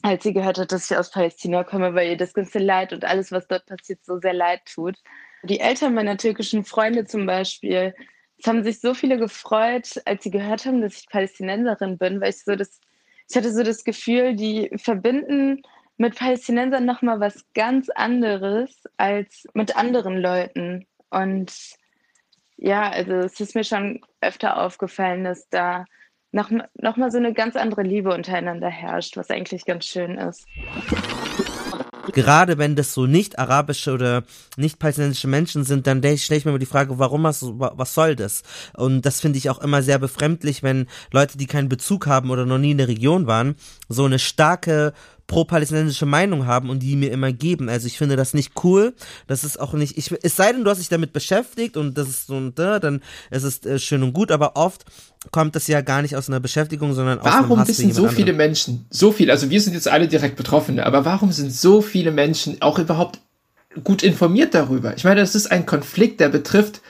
als 0.03 0.25
sie 0.25 0.33
gehört 0.33 0.59
hat, 0.59 0.73
dass 0.73 0.91
ich 0.91 0.97
aus 0.97 1.11
Palästina 1.11 1.63
komme, 1.63 1.95
weil 1.95 2.09
ihr 2.11 2.17
das 2.17 2.33
ganze 2.33 2.59
Leid 2.59 2.93
und 2.93 3.05
alles, 3.05 3.31
was 3.31 3.47
dort 3.47 3.67
passiert, 3.67 4.05
so 4.05 4.19
sehr 4.19 4.33
leid 4.33 4.63
tut. 4.65 4.97
Die 5.43 5.61
Eltern 5.61 5.95
meiner 5.95 6.17
türkischen 6.17 6.65
Freunde 6.65 7.05
zum 7.05 7.27
Beispiel, 7.27 7.95
es 8.39 8.47
haben 8.47 8.65
sich 8.65 8.81
so 8.81 8.95
viele 8.95 9.19
gefreut, 9.19 10.01
als 10.07 10.25
sie 10.25 10.31
gehört 10.31 10.65
haben, 10.65 10.81
dass 10.81 10.97
ich 10.97 11.09
Palästinenserin 11.09 11.99
bin, 11.99 12.21
weil 12.21 12.31
ich 12.31 12.43
so 12.43 12.57
das, 12.57 12.81
ich 13.29 13.37
hatte 13.37 13.53
so 13.53 13.63
das 13.63 13.85
Gefühl, 13.85 14.35
die 14.35 14.71
verbinden 14.77 15.63
mit 16.01 16.17
Palästinensern 16.17 16.87
nochmal 16.87 17.21
was 17.21 17.45
ganz 17.55 17.91
anderes 17.91 18.71
als 18.97 19.47
mit 19.53 19.77
anderen 19.77 20.17
Leuten. 20.17 20.87
Und 21.11 21.53
ja, 22.57 22.89
also 22.89 23.13
es 23.17 23.39
ist 23.39 23.55
mir 23.55 23.65
schon 23.65 24.01
öfter 24.23 24.63
aufgefallen, 24.63 25.25
dass 25.25 25.47
da 25.51 25.85
noch, 26.33 26.51
noch 26.51 26.97
so 27.11 27.19
eine 27.19 27.35
ganz 27.35 27.55
andere 27.55 27.83
Liebe 27.83 28.15
untereinander 28.15 28.71
herrscht, 28.71 29.19
was 29.19 29.29
eigentlich 29.29 29.67
ganz 29.67 29.85
schön 29.85 30.17
ist. 30.17 30.47
Gerade 32.13 32.57
wenn 32.57 32.77
das 32.77 32.95
so 32.95 33.05
nicht 33.07 33.39
arabische 33.39 33.93
oder 33.93 34.25
nicht 34.57 34.79
palästinensische 34.79 35.29
Menschen 35.29 35.65
sind, 35.65 35.87
dann 35.87 35.99
stelle 36.17 36.39
ich 36.39 36.47
mir 36.47 36.53
immer 36.53 36.59
die 36.59 36.67
Frage, 36.67 36.99
warum 36.99 37.25
was, 37.25 37.43
was 37.43 37.93
soll 37.93 38.17
das? 38.17 38.43
Und 38.75 39.03
das 39.03 39.21
finde 39.21 39.37
ich 39.37 39.51
auch 39.51 39.61
immer 39.61 39.83
sehr 39.83 39.99
befremdlich, 39.99 40.63
wenn 40.63 40.87
Leute, 41.13 41.37
die 41.37 41.47
keinen 41.47 41.69
Bezug 41.69 42.07
haben 42.07 42.31
oder 42.31 42.47
noch 42.47 42.59
nie 42.59 42.71
in 42.71 42.79
der 42.79 42.89
Region 42.89 43.27
waren, 43.27 43.55
so 43.89 44.07
eine 44.07 44.19
starke 44.19 44.95
pro-palästinensische 45.31 46.07
Meinung 46.07 46.47
haben 46.47 46.71
und 46.71 46.81
die 46.81 46.97
mir 46.97 47.13
immer 47.13 47.33
geben. 47.33 47.69
Also 47.69 47.87
ich 47.87 47.97
finde 47.97 48.17
das 48.17 48.35
nicht 48.35 48.53
cool. 48.65 48.95
Das 49.29 49.45
ist 49.45 49.61
auch 49.61 49.75
nicht, 49.75 49.97
ich, 49.97 50.13
es 50.23 50.35
sei 50.35 50.53
denn, 50.53 50.65
du 50.65 50.71
hast 50.71 50.81
dich 50.81 50.89
damit 50.89 51.13
beschäftigt 51.13 51.77
und 51.77 51.97
das 51.97 52.09
ist 52.09 52.27
so 52.27 52.37
und 52.37 52.59
da, 52.59 52.81
dann 52.81 53.01
ist 53.31 53.45
es 53.45 53.65
äh, 53.65 53.79
schön 53.79 54.03
und 54.03 54.13
gut, 54.13 54.33
aber 54.33 54.57
oft 54.57 54.85
kommt 55.31 55.55
das 55.55 55.69
ja 55.69 55.83
gar 55.83 56.03
nicht 56.03 56.17
aus 56.17 56.29
einer 56.29 56.41
Beschäftigung, 56.41 56.95
sondern 56.95 57.21
aus 57.21 57.27
warum 57.27 57.53
einem 57.53 57.61
Hass 57.61 57.69
wissen 57.69 57.93
so 57.93 58.09
viele 58.09 58.33
Menschen, 58.33 58.87
so 58.91 59.13
viel, 59.13 59.31
also 59.31 59.51
wir 59.51 59.61
sind 59.61 59.75
jetzt 59.75 59.87
alle 59.87 60.09
direkt 60.09 60.35
Betroffene, 60.35 60.85
aber 60.85 61.05
warum 61.05 61.31
sind 61.31 61.53
so 61.53 61.81
viele 61.81 62.11
Menschen 62.11 62.61
auch 62.61 62.81
überhaupt 62.81 63.21
gut 63.85 64.03
informiert 64.03 64.53
darüber? 64.53 64.97
Ich 64.97 65.05
meine, 65.05 65.21
das 65.21 65.37
ist 65.37 65.53
ein 65.53 65.65
Konflikt, 65.65 66.19
der 66.19 66.31
betrifft 66.31 66.81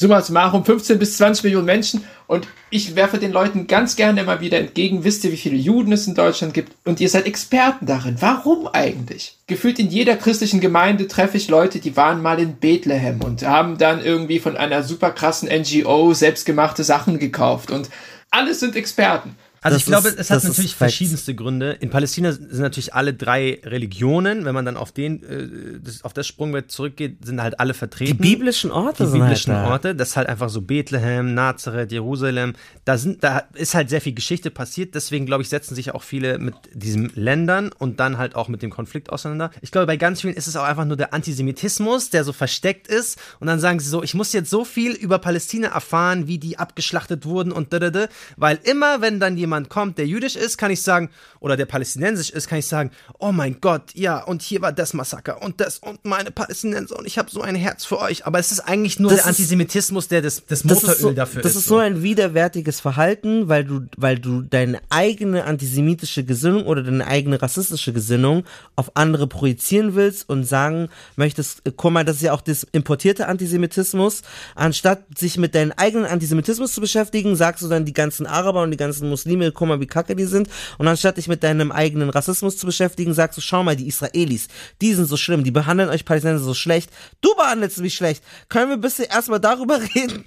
summa 0.00 0.22
summarum 0.22 0.64
15 0.64 0.98
bis 0.98 1.18
20 1.18 1.44
Millionen 1.44 1.66
Menschen 1.66 2.04
und 2.26 2.48
ich 2.70 2.96
werfe 2.96 3.18
den 3.18 3.32
Leuten 3.32 3.66
ganz 3.66 3.96
gerne 3.96 4.22
immer 4.22 4.40
wieder 4.40 4.58
entgegen, 4.58 5.04
wisst 5.04 5.24
ihr, 5.24 5.32
wie 5.32 5.36
viele 5.36 5.56
Juden 5.56 5.92
es 5.92 6.06
in 6.06 6.14
Deutschland 6.14 6.54
gibt 6.54 6.72
und 6.86 7.00
ihr 7.00 7.10
seid 7.10 7.26
Experten 7.26 7.84
darin. 7.84 8.16
Warum 8.20 8.66
eigentlich? 8.66 9.36
Gefühlt 9.46 9.78
in 9.78 9.90
jeder 9.90 10.16
christlichen 10.16 10.60
Gemeinde 10.60 11.06
treffe 11.06 11.36
ich 11.36 11.48
Leute, 11.48 11.80
die 11.80 11.96
waren 11.96 12.22
mal 12.22 12.40
in 12.40 12.54
Bethlehem 12.54 13.20
und 13.22 13.46
haben 13.46 13.76
dann 13.76 14.02
irgendwie 14.02 14.38
von 14.38 14.56
einer 14.56 14.82
super 14.82 15.10
krassen 15.10 15.50
NGO 15.50 16.14
selbstgemachte 16.14 16.82
Sachen 16.82 17.18
gekauft 17.18 17.70
und 17.70 17.90
alles 18.30 18.60
sind 18.60 18.76
Experten. 18.76 19.36
Also 19.62 19.74
das 19.74 19.82
ich 19.82 19.86
glaube, 19.86 20.08
es 20.16 20.30
hat 20.30 20.42
natürlich 20.42 20.74
verschiedenste 20.74 21.34
Gründe. 21.34 21.72
In 21.72 21.90
Palästina 21.90 22.32
sind 22.32 22.60
natürlich 22.60 22.94
alle 22.94 23.12
drei 23.12 23.60
Religionen. 23.62 24.46
Wenn 24.46 24.54
man 24.54 24.64
dann 24.64 24.78
auf 24.78 24.90
den, 24.90 25.22
äh, 25.22 25.80
das, 25.82 26.02
auf 26.02 26.14
das 26.14 26.26
Sprungbrett 26.26 26.70
zurückgeht, 26.70 27.26
sind 27.26 27.42
halt 27.42 27.60
alle 27.60 27.74
vertreten. 27.74 28.16
Die 28.16 28.28
biblischen 28.30 28.70
Orte. 28.70 29.04
Die 29.04 29.18
biblischen 29.18 29.54
halt 29.54 29.68
Orte. 29.68 29.94
Das 29.94 30.10
ist 30.10 30.16
halt 30.16 30.28
einfach 30.28 30.48
so 30.48 30.62
Bethlehem, 30.62 31.34
Nazareth, 31.34 31.92
Jerusalem. 31.92 32.54
Da 32.86 32.96
sind, 32.96 33.22
da 33.22 33.42
ist 33.52 33.74
halt 33.74 33.90
sehr 33.90 34.00
viel 34.00 34.14
Geschichte 34.14 34.50
passiert. 34.50 34.94
Deswegen 34.94 35.26
glaube 35.26 35.42
ich, 35.42 35.50
setzen 35.50 35.74
sich 35.74 35.94
auch 35.94 36.02
viele 36.02 36.38
mit 36.38 36.54
diesen 36.72 37.12
Ländern 37.14 37.70
und 37.70 38.00
dann 38.00 38.16
halt 38.16 38.36
auch 38.36 38.48
mit 38.48 38.62
dem 38.62 38.70
Konflikt 38.70 39.10
auseinander. 39.10 39.50
Ich 39.60 39.72
glaube, 39.72 39.86
bei 39.86 39.98
ganz 39.98 40.22
vielen 40.22 40.34
ist 40.34 40.46
es 40.46 40.56
auch 40.56 40.64
einfach 40.64 40.86
nur 40.86 40.96
der 40.96 41.12
Antisemitismus, 41.12 42.08
der 42.08 42.24
so 42.24 42.32
versteckt 42.32 42.88
ist. 42.88 43.18
Und 43.40 43.46
dann 43.46 43.60
sagen 43.60 43.78
sie 43.78 43.90
so, 43.90 44.02
ich 44.02 44.14
muss 44.14 44.32
jetzt 44.32 44.48
so 44.48 44.64
viel 44.64 44.92
über 44.92 45.18
Palästina 45.18 45.68
erfahren, 45.68 46.26
wie 46.26 46.38
die 46.38 46.58
abgeschlachtet 46.58 47.26
wurden 47.26 47.52
und 47.52 47.74
da, 47.74 47.78
da, 47.78 47.90
da. 47.90 48.08
Weil 48.38 48.58
immer, 48.62 49.02
wenn 49.02 49.20
dann 49.20 49.36
jemand 49.36 49.49
jemand 49.50 49.68
kommt, 49.68 49.98
der 49.98 50.06
jüdisch 50.06 50.36
ist, 50.36 50.56
kann 50.56 50.70
ich 50.70 50.82
sagen, 50.82 51.10
oder 51.40 51.56
der 51.56 51.66
palästinensisch 51.66 52.30
ist, 52.30 52.48
kann 52.48 52.58
ich 52.58 52.66
sagen, 52.66 52.90
oh 53.18 53.32
mein 53.32 53.60
Gott, 53.60 53.94
ja, 53.94 54.22
und 54.22 54.42
hier 54.42 54.60
war 54.60 54.72
das 54.72 54.94
Massaker 54.94 55.42
und 55.42 55.60
das 55.60 55.78
und 55.78 56.04
meine 56.04 56.30
Palästinenser 56.30 56.98
und 56.98 57.06
ich 57.06 57.18
habe 57.18 57.30
so 57.30 57.40
ein 57.40 57.54
Herz 57.54 57.84
für 57.84 57.98
euch. 57.98 58.26
Aber 58.26 58.38
es 58.38 58.52
ist 58.52 58.60
eigentlich 58.60 58.98
nur 58.98 59.10
das 59.10 59.20
der 59.20 59.28
Antisemitismus, 59.28 60.08
der 60.08 60.22
das, 60.22 60.44
das 60.46 60.64
Motoröl 60.64 60.96
so, 60.96 61.12
dafür 61.12 61.42
das 61.42 61.52
ist. 61.52 61.56
Das 61.56 61.62
ist 61.62 61.68
so 61.68 61.78
ein 61.78 62.02
widerwärtiges 62.02 62.80
Verhalten, 62.80 63.48
weil 63.48 63.64
du, 63.64 63.82
weil 63.96 64.18
du 64.18 64.42
deine 64.42 64.80
eigene 64.90 65.44
antisemitische 65.44 66.24
Gesinnung 66.24 66.66
oder 66.66 66.82
deine 66.82 67.06
eigene 67.06 67.40
rassistische 67.40 67.92
Gesinnung 67.92 68.44
auf 68.76 68.96
andere 68.96 69.26
projizieren 69.26 69.94
willst 69.94 70.28
und 70.28 70.44
sagen 70.44 70.88
möchtest, 71.16 71.66
äh, 71.66 71.72
guck 71.74 71.92
mal, 71.92 72.04
das 72.04 72.16
ist 72.16 72.22
ja 72.22 72.32
auch 72.32 72.42
das 72.42 72.64
importierte 72.72 73.26
Antisemitismus. 73.26 74.22
Anstatt 74.54 75.04
sich 75.16 75.38
mit 75.38 75.54
deinem 75.54 75.72
eigenen 75.76 76.06
Antisemitismus 76.06 76.74
zu 76.74 76.80
beschäftigen, 76.80 77.36
sagst 77.36 77.62
du 77.62 77.68
dann 77.68 77.84
die 77.84 77.92
ganzen 77.92 78.26
Araber 78.26 78.62
und 78.62 78.70
die 78.70 78.76
ganzen 78.76 79.08
Muslime 79.08 79.30
Muslime, 79.30 79.52
guck 79.52 79.68
mal, 79.68 79.80
wie 79.80 79.86
kacke 79.86 80.16
die 80.16 80.24
sind. 80.24 80.48
Und 80.78 80.88
anstatt 80.88 81.16
dich 81.16 81.28
mit 81.30 81.42
deinem 81.42 81.72
eigenen 81.72 82.10
Rassismus 82.10 82.58
zu 82.58 82.66
beschäftigen, 82.66 83.14
sagst 83.14 83.38
du, 83.38 83.40
schau 83.40 83.62
mal, 83.62 83.76
die 83.76 83.88
Israelis, 83.88 84.48
die 84.82 84.92
sind 84.92 85.06
so 85.06 85.16
schlimm, 85.16 85.44
die 85.44 85.50
behandeln 85.50 85.88
euch 85.88 86.04
Palästinenser 86.04 86.44
so 86.44 86.52
schlecht. 86.52 86.90
Du 87.22 87.34
behandelst 87.34 87.78
mich 87.78 87.94
schlecht. 87.94 88.22
Können 88.50 88.68
wir 88.68 88.76
bitte 88.76 89.04
erstmal 89.04 89.40
darüber 89.40 89.80
reden, 89.94 90.26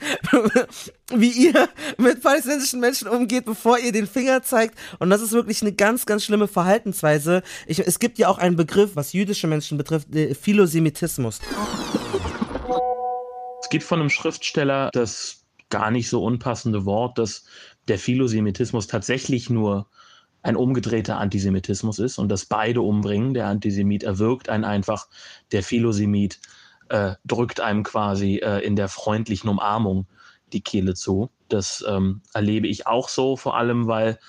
wie 1.14 1.30
ihr 1.30 1.70
mit 1.97 2.24
palästinensischen 2.24 2.80
Menschen 2.80 3.08
umgeht, 3.08 3.45
bevor 3.45 3.78
ihr 3.78 3.91
den 3.91 4.08
Finger 4.08 4.41
zeigt? 4.41 4.76
Und 4.97 5.12
das 5.12 5.22
ist 5.22 5.34
wirklich 5.34 5.62
eine 5.62 5.74
ganz, 5.74 6.08
ganz 6.08 6.24
schlimme 6.24 6.47
Verhaltensweise. 6.47 7.43
Ich, 7.68 7.80
es 7.80 7.99
gibt 7.99 8.18
ja 8.18 8.30
auch 8.30 8.39
einen 8.39 8.56
Begriff, 8.56 8.95
was 8.95 9.14
jüdische 9.14 9.45
Menschen 9.45 9.78
betrifft, 9.78 10.08
Philosemitismus. 10.41 11.39
Es 13.62 13.70
gibt 13.70 13.84
von 13.84 13.99
einem 13.99 14.10
Schriftsteller 14.10 14.89
das 14.93 15.43
gar 15.70 15.91
nicht 15.91 16.10
so 16.10 16.24
unpassende 16.24 16.86
Wort, 16.86 17.18
das 17.18 17.45
der 17.88 17.99
Philosemitismus 17.99 18.88
tatsächlich 18.88 19.49
nur 19.49 19.88
ein 20.44 20.56
umgedrehter 20.58 21.18
Antisemitismus 21.18 22.00
ist 22.00 22.20
und 22.20 22.30
dass 22.30 22.46
beide 22.46 22.82
umbringen. 22.82 23.34
Der 23.34 23.48
Antisemit 23.48 24.04
erwirkt 24.04 24.50
einen 24.50 24.66
einfach, 24.66 25.08
der 25.52 25.64
Philosemit 25.64 26.39
äh, 26.89 27.16
drückt 27.26 27.62
einem 27.62 27.84
quasi 27.84 28.36
äh, 28.36 28.60
in 28.60 28.76
der 28.76 28.89
freundlichen 28.89 29.50
Umarmung 29.50 30.06
die 30.52 30.62
Kehle 30.62 30.94
zu. 30.94 31.32
Das 31.48 31.84
ähm, 31.88 32.22
erlebe 32.34 32.68
ich 32.68 32.86
auch 32.86 33.10
so, 33.10 33.38
vor 33.38 33.58
allem 33.58 33.88
weil 33.88 34.20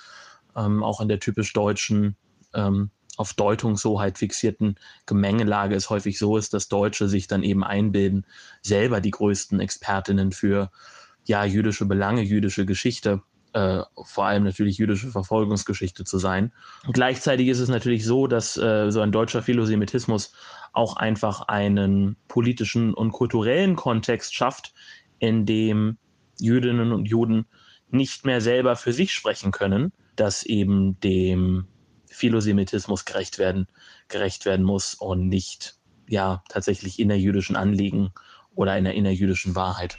ähm, 0.57 0.83
auch 0.83 1.01
in 1.01 1.09
der 1.09 1.19
typisch 1.19 1.53
deutschen 1.53 2.17
ähm, 2.55 2.91
auf 3.17 3.35
Deutungshoheit 3.35 4.19
fixierten 4.19 4.77
Gemengelage 5.07 5.75
es 5.75 5.91
häufig 5.91 6.19
so 6.19 6.37
ist, 6.37 6.55
dass 6.55 6.69
Deutsche 6.69 7.09
sich 7.09 7.27
dann 7.27 7.43
eben 7.43 7.65
einbilden, 7.65 8.27
selber 8.63 9.01
die 9.01 9.11
größten 9.11 9.61
Expertinnen 9.61 10.33
für 10.33 10.71
ja, 11.25 11.45
jüdische 11.45 11.87
Belange, 11.87 12.23
jüdische 12.23 12.67
Geschichte, 12.67 13.23
äh, 13.55 13.83
vor 14.05 14.27
allem 14.27 14.45
natürlich 14.45 14.79
jüdische 14.79 15.09
Verfolgungsgeschichte 15.09 16.05
zu 16.05 16.19
sein. 16.19 16.53
gleichzeitig 16.93 17.49
ist 17.49 17.61
es 17.61 17.69
natürlich 17.69 18.05
so, 18.05 18.27
dass 18.27 18.57
äh, 18.57 18.91
so 18.91 19.01
ein 19.01 19.13
deutscher 19.13 19.43
Philosemitismus 19.43 20.33
auch 20.73 20.97
einfach 20.97 21.43
einen 21.43 22.17
politischen 22.29 22.93
und 22.93 23.13
kulturellen 23.13 23.77
Kontext 23.77 24.35
schafft, 24.35 24.75
in 25.21 25.47
dem 25.47 25.99
Jüdinnen 26.39 26.93
und 26.93 27.07
Juden 27.07 27.47
nicht 27.91 28.27
mehr 28.27 28.41
selber 28.41 28.75
für 28.75 28.93
sich 28.93 29.13
sprechen 29.13 29.53
können, 29.53 29.93
dass 30.17 30.43
eben 30.43 30.99
dem 31.01 31.69
Philosemitismus 32.11 33.05
gerecht 33.05 33.39
werden, 33.39 33.69
gerecht 34.09 34.47
werden 34.47 34.65
muss 34.65 34.95
und 34.95 35.29
nicht 35.29 35.77
ja 36.09 36.43
tatsächlich 36.49 36.99
innerjüdischen 36.99 37.55
Anliegen 37.55 38.11
oder 38.55 38.73
einer 38.73 38.95
innerjüdischen 38.95 39.55
Wahrheit. 39.55 39.97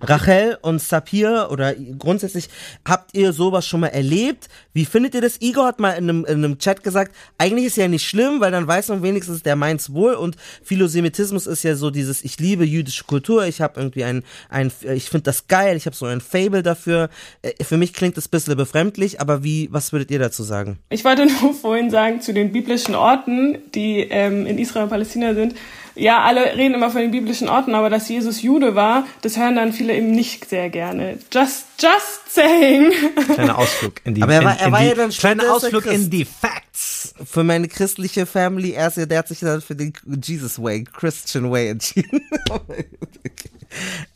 Rachel 0.00 0.58
und 0.62 0.80
Sapir 0.80 1.48
oder 1.50 1.74
grundsätzlich, 1.74 2.48
habt 2.86 3.14
ihr 3.14 3.32
sowas 3.32 3.66
schon 3.66 3.80
mal 3.80 3.88
erlebt? 3.88 4.48
Wie 4.72 4.84
findet 4.84 5.14
ihr 5.14 5.20
das? 5.20 5.40
Igor 5.40 5.66
hat 5.66 5.80
mal 5.80 5.92
in 5.92 6.08
einem, 6.08 6.24
in 6.24 6.44
einem 6.44 6.58
Chat 6.58 6.82
gesagt, 6.82 7.14
eigentlich 7.36 7.66
ist 7.66 7.76
ja 7.76 7.88
nicht 7.88 8.06
schlimm, 8.06 8.40
weil 8.40 8.52
dann 8.52 8.66
weiß 8.66 8.88
man 8.88 9.02
wenigstens, 9.02 9.42
der 9.42 9.56
meint's 9.56 9.92
wohl 9.92 10.14
und 10.14 10.36
Philosemitismus 10.62 11.46
ist 11.46 11.62
ja 11.62 11.74
so 11.74 11.90
dieses, 11.90 12.24
ich 12.24 12.38
liebe 12.38 12.64
jüdische 12.64 13.04
Kultur, 13.04 13.46
ich 13.46 13.60
habe 13.60 13.80
irgendwie 13.80 14.04
ein, 14.04 14.22
ein 14.48 14.70
ich 14.94 15.10
finde 15.10 15.24
das 15.24 15.48
geil, 15.48 15.76
ich 15.76 15.86
habe 15.86 15.96
so 15.96 16.06
ein 16.06 16.20
Fable 16.20 16.62
dafür. 16.62 17.08
Äh, 17.42 17.64
für 17.64 17.76
mich 17.76 17.92
klingt 17.92 18.16
das 18.16 18.26
ein 18.26 18.30
bisschen 18.30 18.56
befremdlich, 18.56 19.20
aber 19.20 19.42
wie, 19.42 19.68
was 19.72 19.92
würdet 19.92 20.10
ihr 20.10 20.18
dazu 20.18 20.42
sagen? 20.42 20.78
Ich 20.90 21.04
wollte 21.04 21.26
nur 21.42 21.54
vorhin 21.54 21.90
sagen, 21.90 22.20
zu 22.20 22.32
den 22.32 22.52
biblischen 22.52 22.94
Orten, 22.94 23.58
die 23.74 24.00
ähm, 24.00 24.46
in 24.46 24.58
Israel 24.58 24.84
und 24.84 24.90
Palästina 24.90 25.34
sind, 25.34 25.54
ja, 25.98 26.20
alle 26.22 26.56
reden 26.56 26.74
immer 26.74 26.90
von 26.90 27.00
den 27.00 27.10
biblischen 27.10 27.48
Orten, 27.48 27.74
aber 27.74 27.90
dass 27.90 28.08
Jesus 28.08 28.42
Jude 28.42 28.74
war, 28.74 29.06
das 29.22 29.36
hören 29.36 29.56
dann 29.56 29.72
viele 29.72 29.94
eben 29.96 30.10
nicht 30.10 30.48
sehr 30.48 30.70
gerne. 30.70 31.18
Just, 31.32 31.66
just 31.80 32.34
saying. 32.34 32.92
Kleiner 33.34 33.58
Ausflug 33.58 34.00
in 34.04 34.14
die, 34.14 34.22
aber 34.22 34.34
er 34.34 34.44
war, 34.44 34.58
er 34.58 34.66
in 34.66 34.72
war 34.72 34.80
die, 34.80 34.86
ja 34.86 34.94
dann 34.94 35.10
kleiner 35.10 35.52
Ausflug 35.52 35.86
in 35.86 36.10
die 36.10 36.24
Facts. 36.24 37.14
Für 37.24 37.44
meine 37.44 37.68
christliche 37.68 38.26
Family, 38.26 38.72
er, 38.72 38.88
ist, 38.88 38.96
der 38.96 39.18
hat 39.18 39.28
sich 39.28 39.40
dann 39.40 39.60
für 39.60 39.74
den 39.74 39.92
Jesus 40.22 40.60
Way, 40.62 40.84
Christian 40.84 41.50
Way 41.50 41.70
entschieden. 41.70 42.22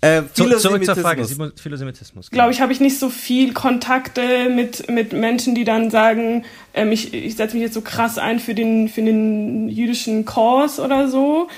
Äh, 0.01 0.23
zurück 0.33 0.85
zur 0.85 0.97
Frage, 0.97 1.27
Philosemitismus. 1.57 2.31
Genau. 2.31 2.37
Glaube 2.37 2.53
ich, 2.53 2.61
habe 2.61 2.73
ich 2.73 2.81
nicht 2.81 2.99
so 2.99 3.11
viel 3.11 3.53
Kontakte 3.53 4.49
mit, 4.49 4.89
mit 4.91 5.13
Menschen, 5.13 5.55
die 5.55 5.65
dann 5.65 5.91
sagen, 5.91 6.45
ähm, 6.73 6.91
ich, 6.91 7.13
ich 7.13 7.37
setze 7.37 7.55
mich 7.55 7.63
jetzt 7.63 7.75
so 7.75 7.83
krass 7.83 8.19
ein 8.19 8.41
für 8.41 8.55
den, 8.55 8.89
für 8.89 9.03
den 9.03 9.69
jüdischen 9.69 10.25
Kurs 10.25 10.81
oder 10.81 11.09
so. 11.09 11.49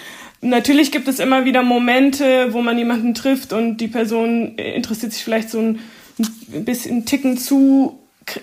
Natürlich 0.40 0.92
gibt 0.92 1.08
es 1.08 1.20
immer 1.20 1.46
wieder 1.46 1.62
Momente, 1.62 2.52
wo 2.52 2.60
man 2.60 2.76
jemanden 2.76 3.14
trifft 3.14 3.52
und 3.52 3.78
die 3.78 3.88
Person 3.88 4.56
interessiert 4.56 5.12
sich 5.12 5.24
vielleicht 5.24 5.48
so 5.48 5.58
ein, 5.58 5.80
ein 6.18 6.64
bisschen 6.64 6.98
ein 6.98 7.06
Ticken 7.06 7.38
zu 7.38 7.98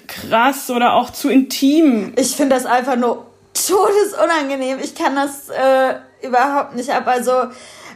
krass 0.07 0.69
oder 0.69 0.93
auch 0.93 1.09
zu 1.09 1.29
intim. 1.29 2.13
Ich 2.17 2.35
finde 2.35 2.55
das 2.55 2.65
einfach 2.65 2.95
nur 2.95 3.25
todesunangenehm. 3.53 4.79
Ich 4.83 4.95
kann 4.95 5.15
das 5.15 5.49
äh, 5.49 5.95
überhaupt 6.25 6.75
nicht 6.75 6.91
ab. 6.91 7.07
Also 7.07 7.31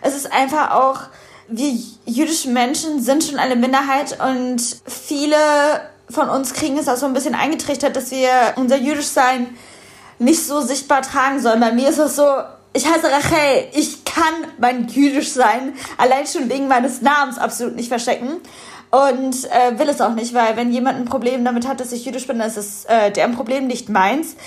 es 0.02 0.16
ist 0.16 0.32
einfach 0.32 0.72
auch 0.72 1.02
wir 1.48 1.74
jüdischen 2.06 2.54
Menschen 2.54 3.02
sind 3.02 3.24
schon 3.24 3.38
eine 3.38 3.56
Minderheit 3.56 4.18
und 4.20 4.62
viele 4.86 5.36
von 6.10 6.30
uns 6.30 6.54
kriegen 6.54 6.78
es 6.78 6.88
auch 6.88 6.98
so 6.98 7.06
ein 7.06 7.14
bisschen 7.14 7.36
eingetrichtert, 7.36 7.96
dass 7.96 8.12
wir 8.12 8.30
unser 8.56 8.78
Jüdischsein 8.78 9.56
nicht 10.20 10.46
so 10.46 10.62
sichtbar 10.62 11.02
tragen 11.02 11.40
sollen. 11.40 11.60
Bei 11.60 11.72
mir 11.72 11.90
ist 11.90 11.98
es 11.98 12.16
so, 12.16 12.26
ich 12.74 12.88
heiße 12.88 13.12
Rachel, 13.12 13.68
ich 13.74 14.06
kann 14.06 14.34
mein 14.60 14.88
Jüdisch 14.88 15.32
sein, 15.32 15.74
allein 15.98 16.26
schon 16.28 16.50
wegen 16.50 16.68
meines 16.68 17.02
Namens 17.02 17.38
absolut 17.38 17.76
nicht 17.76 17.90
verstecken. 17.90 18.38
Und 18.96 19.52
äh, 19.52 19.78
will 19.78 19.90
es 19.90 20.00
auch 20.00 20.14
nicht, 20.14 20.34
weil 20.34 20.56
wenn 20.56 20.72
jemand 20.72 20.98
ein 20.98 21.04
Problem 21.04 21.44
damit 21.44 21.68
hat, 21.68 21.82
dass 21.82 21.92
ich 21.92 22.06
jüdisch 22.06 22.28
bin, 22.28 22.40
dann 22.40 22.48
ist 22.48 22.56
es 22.56 22.86
äh, 22.86 23.12
deren 23.12 23.36
Problem, 23.36 23.68
nicht 23.68 23.90
meins. 23.90 24.38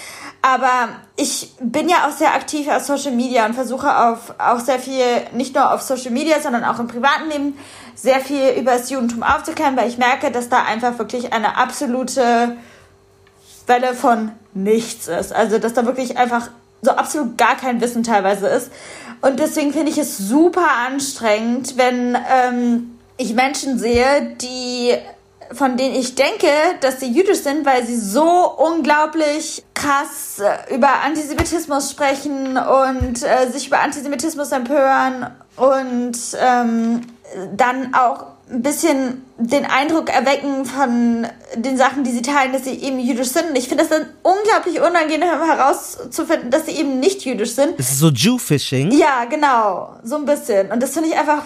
Aber 0.40 0.88
ich 1.16 1.52
bin 1.60 1.90
ja 1.90 2.06
auch 2.06 2.12
sehr 2.12 2.32
aktiv 2.32 2.66
auf 2.68 2.82
Social 2.82 3.12
Media 3.12 3.44
und 3.44 3.52
versuche 3.52 3.94
auf, 3.94 4.32
auch 4.38 4.60
sehr 4.60 4.78
viel, 4.78 5.04
nicht 5.34 5.54
nur 5.54 5.70
auf 5.74 5.82
Social 5.82 6.12
Media, 6.12 6.40
sondern 6.40 6.64
auch 6.64 6.78
im 6.78 6.86
privaten 6.86 7.28
Leben, 7.28 7.58
sehr 7.94 8.20
viel 8.20 8.50
über 8.58 8.72
das 8.72 8.88
Judentum 8.88 9.22
aufzuklären, 9.22 9.76
weil 9.76 9.88
ich 9.88 9.98
merke, 9.98 10.30
dass 10.30 10.48
da 10.48 10.62
einfach 10.62 10.98
wirklich 10.98 11.34
eine 11.34 11.58
absolute 11.58 12.56
Welle 13.66 13.92
von 13.92 14.32
nichts 14.54 15.08
ist. 15.08 15.34
Also, 15.34 15.58
dass 15.58 15.74
da 15.74 15.84
wirklich 15.84 16.16
einfach 16.16 16.48
so 16.80 16.92
absolut 16.92 17.36
gar 17.36 17.56
kein 17.56 17.82
Wissen 17.82 18.02
teilweise 18.02 18.46
ist. 18.46 18.72
Und 19.20 19.40
deswegen 19.40 19.74
finde 19.74 19.90
ich 19.90 19.98
es 19.98 20.16
super 20.16 20.68
anstrengend, 20.86 21.76
wenn 21.76 22.16
ähm, 22.32 22.97
ich 23.18 23.34
Menschen 23.34 23.78
sehe, 23.78 24.36
die 24.40 24.94
von 25.52 25.76
denen 25.76 25.94
ich 25.94 26.14
denke, 26.14 26.46
dass 26.80 27.00
sie 27.00 27.10
jüdisch 27.10 27.38
sind, 27.38 27.64
weil 27.64 27.86
sie 27.86 27.98
so 27.98 28.54
unglaublich 28.56 29.64
krass 29.74 30.40
äh, 30.40 30.74
über 30.74 31.02
Antisemitismus 31.04 31.90
sprechen 31.90 32.58
und 32.58 33.22
äh, 33.22 33.50
sich 33.50 33.68
über 33.68 33.80
Antisemitismus 33.80 34.52
empören 34.52 35.30
und 35.56 36.18
ähm, 36.38 37.00
dann 37.56 37.94
auch 37.94 38.26
ein 38.50 38.62
bisschen 38.62 39.24
den 39.36 39.66
Eindruck 39.66 40.08
erwecken 40.08 40.64
von 40.64 41.26
den 41.54 41.76
Sachen, 41.76 42.02
die 42.02 42.10
sie 42.10 42.22
teilen, 42.22 42.52
dass 42.52 42.64
sie 42.64 42.74
eben 42.74 42.98
jüdisch 42.98 43.28
sind. 43.28 43.50
Und 43.50 43.56
ich 43.56 43.68
finde 43.68 43.84
es 43.84 43.90
dann 43.90 44.06
unglaublich 44.22 44.80
unangenehm 44.80 45.28
herauszufinden, 45.28 46.50
dass 46.50 46.66
sie 46.66 46.72
eben 46.72 46.98
nicht 46.98 47.24
jüdisch 47.24 47.54
sind. 47.54 47.78
Das 47.78 47.90
ist 47.90 47.98
so 47.98 48.08
Jew-Fishing? 48.08 48.90
Ja, 48.92 49.26
genau. 49.26 49.96
So 50.02 50.16
ein 50.16 50.24
bisschen. 50.24 50.72
Und 50.72 50.82
das 50.82 50.92
finde 50.92 51.10
ich 51.10 51.18
einfach 51.18 51.44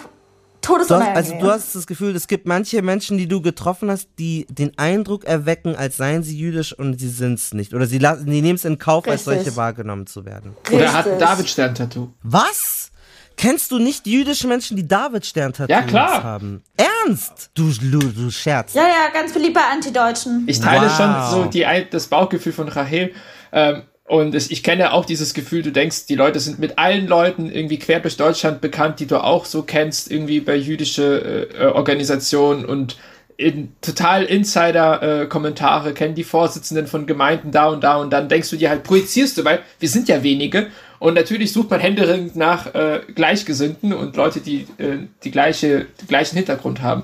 todesunangenehm. 0.63 1.15
also 1.15 1.33
du 1.39 1.51
hast 1.51 1.75
das 1.75 1.85
Gefühl, 1.85 2.15
es 2.15 2.27
gibt 2.27 2.47
manche 2.47 2.81
Menschen, 2.81 3.17
die 3.17 3.27
du 3.27 3.41
getroffen 3.41 3.91
hast, 3.91 4.09
die 4.17 4.47
den 4.49 4.77
Eindruck 4.77 5.25
erwecken, 5.25 5.75
als 5.75 5.97
seien 5.97 6.23
sie 6.23 6.37
jüdisch 6.37 6.73
und 6.73 6.99
sie 6.99 7.09
sind 7.09 7.35
es 7.35 7.53
nicht. 7.53 7.73
Oder 7.73 7.85
sie, 7.85 7.99
die 7.99 8.41
nehmen 8.41 8.55
es 8.55 8.65
in 8.65 8.79
Kauf, 8.79 9.05
Richtig. 9.05 9.11
als 9.11 9.23
solche 9.25 9.55
wahrgenommen 9.55 10.07
zu 10.07 10.25
werden. 10.25 10.55
Richtig. 10.61 10.75
Oder 10.75 10.93
hat 10.93 11.07
ein 11.07 11.19
David-Stern-Tattoo. 11.19 12.09
Was? 12.23 12.91
Kennst 13.35 13.71
du 13.71 13.79
nicht 13.79 14.05
jüdische 14.05 14.47
Menschen, 14.47 14.77
die 14.77 14.87
David-Stern-Tattoos 14.87 15.69
ja, 15.69 15.81
klar. 15.83 16.23
haben? 16.23 16.63
Ernst? 16.77 17.49
Du, 17.55 17.71
du, 17.71 17.99
du 17.99 18.31
Scherz. 18.31 18.73
Ja, 18.73 18.83
ja, 18.83 19.09
ganz 19.13 19.33
beliebt 19.33 19.55
bei 19.55 19.65
Antideutschen. 19.71 20.43
Ich 20.47 20.59
teile 20.59 20.87
wow. 20.87 20.97
schon 20.97 21.31
so 21.31 21.45
die, 21.45 21.65
das 21.89 22.07
Bauchgefühl 22.07 22.53
von 22.53 22.67
Rahel. 22.67 23.11
Ähm, 23.51 23.83
und 24.05 24.35
ich 24.35 24.63
kenne 24.63 24.91
auch 24.91 25.05
dieses 25.05 25.33
Gefühl, 25.33 25.61
du 25.61 25.71
denkst, 25.71 26.07
die 26.07 26.15
Leute 26.15 26.39
sind 26.39 26.59
mit 26.59 26.77
allen 26.77 27.07
Leuten 27.07 27.49
irgendwie 27.49 27.79
quer 27.79 28.01
durch 28.01 28.17
Deutschland 28.17 28.59
bekannt, 28.59 28.99
die 28.99 29.05
du 29.05 29.23
auch 29.23 29.45
so 29.45 29.63
kennst, 29.63 30.11
irgendwie 30.11 30.41
bei 30.41 30.55
jüdische 30.55 31.47
äh, 31.57 31.65
Organisationen 31.67 32.65
und 32.65 32.97
in 33.37 33.73
total 33.81 34.23
Insider-Kommentare, 34.25 35.89
äh, 35.89 35.93
kennen 35.93 36.15
die 36.15 36.23
Vorsitzenden 36.23 36.87
von 36.87 37.07
Gemeinden 37.07 37.51
da 37.51 37.67
und 37.67 37.83
da 37.83 37.97
und 37.97 38.11
dann 38.11 38.29
denkst 38.29 38.49
du 38.49 38.57
dir 38.57 38.69
halt, 38.69 38.83
projizierst 38.83 39.37
du, 39.37 39.45
weil 39.45 39.61
wir 39.79 39.89
sind 39.89 40.07
ja 40.07 40.21
wenige 40.21 40.67
und 40.99 41.15
natürlich 41.15 41.51
sucht 41.51 41.69
man 41.69 41.79
händeringend 41.79 42.35
nach 42.35 42.73
äh, 42.75 43.01
Gleichgesinnten 43.15 43.93
und 43.93 44.15
Leute, 44.15 44.41
die 44.41 44.67
äh, 44.77 45.07
die 45.23 45.31
gleiche, 45.31 45.87
den 46.01 46.07
gleichen 46.07 46.35
Hintergrund 46.35 46.81
haben. 46.81 47.03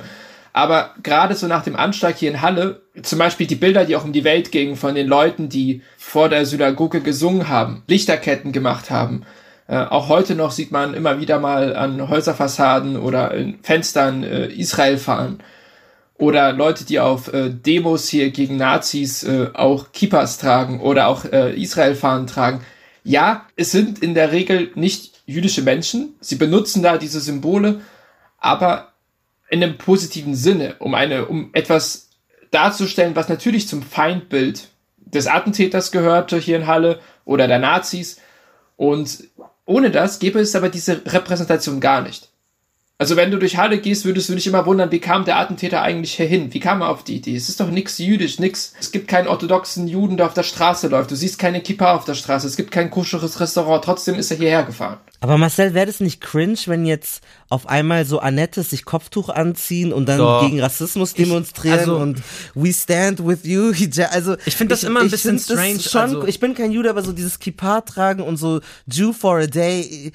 Aber 0.53 0.95
gerade 1.03 1.35
so 1.35 1.47
nach 1.47 1.63
dem 1.63 1.75
Anschlag 1.75 2.17
hier 2.17 2.31
in 2.31 2.41
Halle, 2.41 2.81
zum 3.03 3.19
Beispiel 3.19 3.47
die 3.47 3.55
Bilder, 3.55 3.85
die 3.85 3.95
auch 3.95 4.03
um 4.03 4.13
die 4.13 4.23
Welt 4.23 4.51
gingen 4.51 4.75
von 4.75 4.95
den 4.95 5.07
Leuten, 5.07 5.49
die 5.49 5.81
vor 5.97 6.29
der 6.29 6.45
Synagoge 6.45 7.01
gesungen 7.01 7.49
haben, 7.49 7.83
Lichterketten 7.87 8.51
gemacht 8.51 8.89
haben. 8.89 9.23
Äh, 9.67 9.77
auch 9.77 10.09
heute 10.09 10.35
noch 10.35 10.51
sieht 10.51 10.71
man 10.71 10.93
immer 10.93 11.19
wieder 11.19 11.39
mal 11.39 11.75
an 11.75 12.09
Häuserfassaden 12.09 12.97
oder 12.97 13.33
in 13.33 13.59
Fenstern 13.61 14.23
äh, 14.23 14.47
Israel 14.47 14.97
fahren. 14.97 15.43
Oder 16.17 16.51
Leute, 16.51 16.83
die 16.83 16.99
auf 16.99 17.31
äh, 17.33 17.49
Demos 17.49 18.09
hier 18.09 18.31
gegen 18.31 18.57
Nazis 18.57 19.23
äh, 19.23 19.51
auch 19.53 19.93
Kippas 19.93 20.37
tragen 20.37 20.81
oder 20.81 21.07
auch 21.07 21.23
äh, 21.25 21.53
Israel-Fahnen 21.53 22.27
tragen. 22.27 22.61
Ja, 23.03 23.45
es 23.55 23.71
sind 23.71 23.99
in 23.99 24.13
der 24.13 24.31
Regel 24.33 24.71
nicht 24.75 25.21
jüdische 25.25 25.61
Menschen. 25.61 26.15
Sie 26.19 26.35
benutzen 26.35 26.83
da 26.83 26.97
diese 26.97 27.21
Symbole, 27.21 27.81
aber 28.37 28.89
in 29.49 29.63
einem 29.63 29.77
positiven 29.77 30.35
Sinne, 30.35 30.75
um 30.79 30.93
eine, 30.93 31.25
um 31.25 31.51
etwas 31.53 32.09
darzustellen, 32.51 33.15
was 33.15 33.29
natürlich 33.29 33.67
zum 33.67 33.83
Feindbild 33.83 34.69
des 34.97 35.27
Attentäters 35.27 35.91
gehörte 35.91 36.37
hier 36.37 36.57
in 36.57 36.67
Halle 36.67 36.99
oder 37.25 37.47
der 37.47 37.59
Nazis. 37.59 38.17
Und 38.75 39.25
ohne 39.65 39.91
das 39.91 40.19
gäbe 40.19 40.39
es 40.39 40.55
aber 40.55 40.69
diese 40.69 41.01
Repräsentation 41.05 41.79
gar 41.79 42.01
nicht. 42.01 42.29
Also 43.01 43.15
wenn 43.15 43.31
du 43.31 43.37
durch 43.37 43.55
Halle 43.55 43.77
gehst, 43.77 44.03
würdest 44.03 44.27
du 44.27 44.35
dich 44.35 44.45
immer 44.45 44.65
wundern, 44.65 44.91
wie 44.91 44.99
kam 44.99 45.23
der 45.23 45.39
Attentäter 45.39 45.81
eigentlich 45.81 46.15
hier 46.15 46.25
hin? 46.25 46.53
Wie 46.53 46.59
kam 46.59 46.81
er 46.81 46.89
auf 46.89 47.05
die 47.05 47.15
Idee? 47.15 47.33
Es 47.33 47.47
ist 47.47 47.61
doch 47.61 47.71
nichts 47.71 47.97
jüdisch, 47.97 48.39
nix. 48.39 48.73
Es 48.77 48.91
gibt 48.91 49.07
keinen 49.07 49.29
orthodoxen 49.29 49.87
Juden, 49.87 50.17
der 50.17 50.25
auf 50.25 50.33
der 50.33 50.43
Straße 50.43 50.89
läuft. 50.89 51.09
Du 51.09 51.15
siehst 51.15 51.39
keine 51.39 51.61
Kippa 51.61 51.95
auf 51.95 52.03
der 52.03 52.15
Straße. 52.15 52.45
Es 52.45 52.57
gibt 52.57 52.71
kein 52.71 52.89
kuscheres 52.89 53.39
Restaurant. 53.39 53.85
Trotzdem 53.85 54.15
ist 54.15 54.31
er 54.31 54.37
hierher 54.37 54.63
gefahren. 54.63 54.97
Aber 55.21 55.37
Marcel, 55.37 55.73
wäre 55.73 55.85
das 55.85 56.01
nicht 56.01 56.19
cringe, 56.19 56.57
wenn 56.65 56.85
jetzt 56.85 57.23
auf 57.47 57.69
einmal 57.69 58.03
so 58.05 58.19
Annettes 58.19 58.71
sich 58.71 58.83
Kopftuch 58.83 59.29
anziehen 59.29 59.93
und 59.93 60.05
dann 60.09 60.17
Doch. 60.17 60.41
gegen 60.41 60.59
Rassismus 60.59 61.13
demonstrieren 61.13 61.75
Ich- 61.75 61.79
also- 61.87 61.95
und 61.99 62.21
We 62.53 62.73
stand 62.73 63.25
with 63.25 63.39
you? 63.45 63.71
Also 64.11 64.35
Ich 64.45 64.57
find 64.57 64.71
das 64.71 64.83
immer 64.83 64.99
ein 64.99 65.09
bisschen 65.09 65.39
strange, 65.39 65.79
Schon, 65.79 66.01
also- 66.01 66.27
ich 66.27 66.41
bin 66.41 66.53
kein 66.53 66.73
Jude, 66.73 66.89
aber 66.89 67.01
so 67.01 67.13
dieses 67.13 67.39
Kippa 67.39 67.79
tragen 67.79 68.21
und 68.23 68.35
so 68.35 68.59
Jew 68.91 69.13
for 69.13 69.37
a 69.39 69.47
day. 69.47 70.11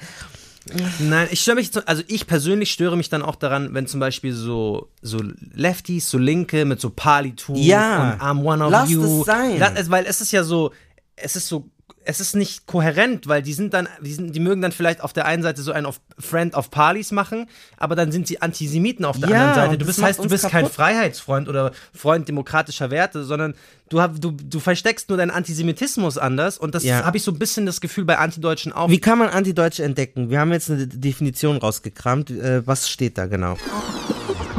Nein, 0.99 1.27
ich 1.31 1.41
störe 1.41 1.55
mich, 1.55 1.69
also 1.85 2.01
ich 2.07 2.25
persönlich 2.27 2.71
störe 2.71 2.97
mich 2.97 3.09
dann 3.09 3.21
auch 3.21 3.35
daran, 3.35 3.73
wenn 3.73 3.87
zum 3.87 3.99
Beispiel 3.99 4.33
so, 4.33 4.89
so 5.01 5.21
Lefties, 5.53 6.09
so 6.09 6.17
Linke 6.17 6.65
mit 6.65 6.81
so 6.81 6.89
Palituch 6.89 7.55
Ja. 7.57 8.13
und 8.13 8.21
I'm 8.21 8.43
one 8.43 8.63
of 8.63 8.71
Lass 8.71 8.89
you. 8.89 9.19
es 9.21 9.25
sein. 9.25 9.59
Weil 9.89 10.05
es 10.05 10.21
ist 10.21 10.31
ja 10.31 10.43
so, 10.43 10.71
es 11.15 11.35
ist 11.35 11.47
so, 11.47 11.69
es 12.07 12.19
ist 12.19 12.35
nicht 12.35 12.67
kohärent, 12.67 13.27
weil 13.27 13.41
die 13.41 13.53
sind 13.53 13.73
dann, 13.73 13.87
die, 14.01 14.13
sind, 14.13 14.33
die 14.35 14.39
mögen 14.39 14.61
dann 14.61 14.71
vielleicht 14.71 15.01
auf 15.01 15.11
der 15.13 15.25
einen 15.25 15.43
Seite 15.43 15.61
so 15.61 15.71
einen 15.71 15.85
auf 15.85 15.99
Friend 16.19 16.53
of 16.53 16.69
Palis 16.71 17.11
machen, 17.11 17.47
aber 17.77 17.95
dann 17.95 18.11
sind 18.11 18.27
sie 18.27 18.41
Antisemiten 18.41 19.05
auf 19.05 19.19
der 19.19 19.29
Ja, 19.29 19.35
anderen 19.35 19.55
Seite. 19.55 19.77
Du 19.77 19.85
das 19.85 19.95
bist, 19.95 20.03
heißt, 20.05 20.19
du 20.23 20.29
bist 20.29 20.43
kein 20.49 20.61
kaputt. 20.63 20.71
Freiheitsfreund 20.75 21.49
oder 21.49 21.71
Freund 21.93 22.27
demokratischer 22.27 22.91
Werte, 22.91 23.23
sondern 23.23 23.55
du, 23.89 23.99
du, 24.07 24.31
du 24.31 24.59
versteckst 24.59 25.09
nur 25.09 25.17
deinen 25.17 25.31
Antisemitismus 25.31 26.17
anders 26.17 26.57
und 26.57 26.75
das 26.75 26.83
Ja. 26.83 27.03
habe 27.03 27.17
ich 27.17 27.23
so 27.23 27.31
ein 27.31 27.39
bisschen 27.39 27.65
das 27.65 27.81
Gefühl 27.81 28.05
bei 28.05 28.17
Antideutschen 28.17 28.71
auch. 28.71 28.89
Wie 28.89 28.99
kann 28.99 29.17
man 29.17 29.29
Antideutsche 29.29 29.83
entdecken? 29.83 30.29
Wir 30.29 30.39
haben 30.39 30.51
jetzt 30.51 30.69
eine 30.69 30.87
Definition 30.87 31.57
rausgekramt. 31.57 32.29
Äh, 32.29 32.65
Was 32.67 32.89
steht 32.89 33.17
da 33.17 33.25
genau? 33.25 33.57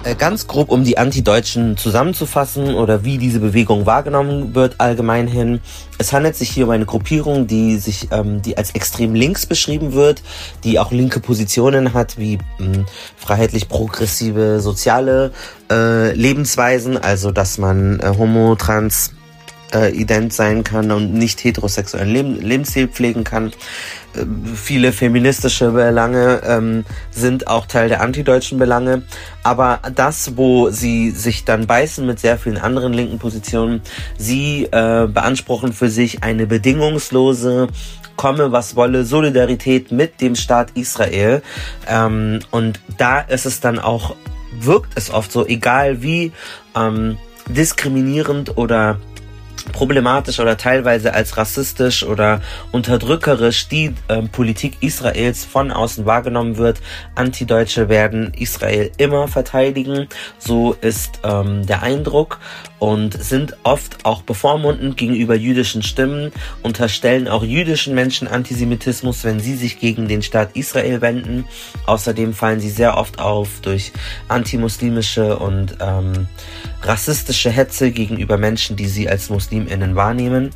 Äh, 0.06 0.14
Ganz 0.14 0.46
grob, 0.46 0.70
um 0.70 0.84
die 0.84 0.98
Antideutschen 0.98 1.76
zusammenzufassen 1.76 2.74
oder 2.74 3.04
wie 3.04 3.18
diese 3.18 3.40
Bewegung 3.40 3.86
wahrgenommen 3.86 4.54
wird 4.54 4.76
allgemein 4.80 5.26
hin. 5.26 5.60
Es 5.98 6.12
handelt 6.12 6.36
sich 6.36 6.50
hier 6.50 6.64
um 6.66 6.70
eine 6.70 6.86
Gruppierung, 6.86 7.48
die 7.48 7.76
sich, 7.78 8.08
ähm, 8.12 8.40
die 8.40 8.56
als 8.56 8.70
extrem 8.70 9.14
links 9.14 9.46
beschrieben 9.46 9.94
wird, 9.94 10.22
die 10.62 10.78
auch 10.78 10.92
linke 10.92 11.18
Positionen 11.18 11.92
hat, 11.92 12.18
wie 12.18 12.38
mh, 12.58 12.84
freiheitlich 13.16 13.68
progressive 13.68 14.60
soziale 14.60 15.32
äh, 15.70 16.12
Lebensweisen, 16.12 16.96
also 16.96 17.32
dass 17.32 17.58
man 17.58 17.98
äh, 17.98 18.12
homo, 18.16 18.54
trans, 18.54 19.10
äh, 19.74 19.90
ident 19.92 20.32
sein 20.32 20.64
kann 20.64 20.90
und 20.90 21.14
nicht 21.14 21.42
heterosexuellen 21.42 22.12
Leben, 22.12 22.40
Lebensstil 22.40 22.88
pflegen 22.88 23.24
kann. 23.24 23.48
Äh, 24.14 24.24
viele 24.54 24.92
feministische 24.92 25.70
Belange 25.70 26.40
ähm, 26.44 26.84
sind 27.10 27.48
auch 27.48 27.66
Teil 27.66 27.88
der 27.88 28.00
antideutschen 28.00 28.58
Belange. 28.58 29.02
Aber 29.42 29.80
das, 29.94 30.36
wo 30.36 30.70
sie 30.70 31.10
sich 31.10 31.44
dann 31.44 31.66
beißen 31.66 32.06
mit 32.06 32.20
sehr 32.20 32.38
vielen 32.38 32.58
anderen 32.58 32.92
linken 32.92 33.18
Positionen, 33.18 33.82
sie 34.18 34.64
äh, 34.64 35.06
beanspruchen 35.06 35.72
für 35.72 35.88
sich 35.88 36.22
eine 36.22 36.46
bedingungslose 36.46 37.68
komme, 38.16 38.50
was 38.50 38.76
wolle, 38.76 39.04
Solidarität 39.04 39.92
mit 39.92 40.20
dem 40.20 40.34
Staat 40.34 40.70
Israel. 40.74 41.42
Ähm, 41.86 42.40
und 42.50 42.80
da 42.98 43.20
ist 43.20 43.46
es 43.46 43.60
dann 43.60 43.78
auch, 43.78 44.16
wirkt 44.58 44.92
es 44.96 45.10
oft 45.10 45.30
so, 45.30 45.46
egal 45.46 46.02
wie 46.02 46.32
ähm, 46.74 47.18
diskriminierend 47.48 48.56
oder 48.56 48.98
problematisch 49.72 50.40
oder 50.40 50.56
teilweise 50.56 51.14
als 51.14 51.36
rassistisch 51.36 52.04
oder 52.04 52.40
unterdrückerisch 52.72 53.68
die 53.68 53.94
ähm, 54.08 54.28
Politik 54.28 54.78
Israels 54.80 55.44
von 55.44 55.70
außen 55.70 56.06
wahrgenommen 56.06 56.56
wird. 56.56 56.80
Antideutsche 57.14 57.88
werden 57.88 58.32
Israel 58.34 58.90
immer 58.98 59.28
verteidigen, 59.28 60.08
so 60.38 60.74
ist 60.80 61.20
ähm, 61.24 61.66
der 61.66 61.82
Eindruck 61.82 62.38
und 62.78 63.20
sind 63.22 63.56
oft 63.62 64.04
auch 64.04 64.22
bevormundend 64.22 64.96
gegenüber 64.96 65.34
jüdischen 65.34 65.82
Stimmen, 65.82 66.32
unterstellen 66.62 67.28
auch 67.28 67.42
jüdischen 67.42 67.94
Menschen 67.94 68.28
Antisemitismus, 68.28 69.24
wenn 69.24 69.40
sie 69.40 69.54
sich 69.54 69.78
gegen 69.78 70.08
den 70.08 70.22
Staat 70.22 70.50
Israel 70.54 71.00
wenden. 71.00 71.46
Außerdem 71.86 72.34
fallen 72.34 72.60
sie 72.60 72.70
sehr 72.70 72.96
oft 72.96 73.18
auf 73.18 73.60
durch 73.62 73.92
antimuslimische 74.28 75.38
und 75.38 75.78
ähm, 75.80 76.28
rassistische 76.82 77.50
Hetze 77.50 77.90
gegenüber 77.90 78.36
Menschen, 78.36 78.76
die 78.76 78.88
sie 78.88 79.08
als 79.08 79.30
MuslimInnen 79.60 79.96
wahrnehmen. 79.96 80.50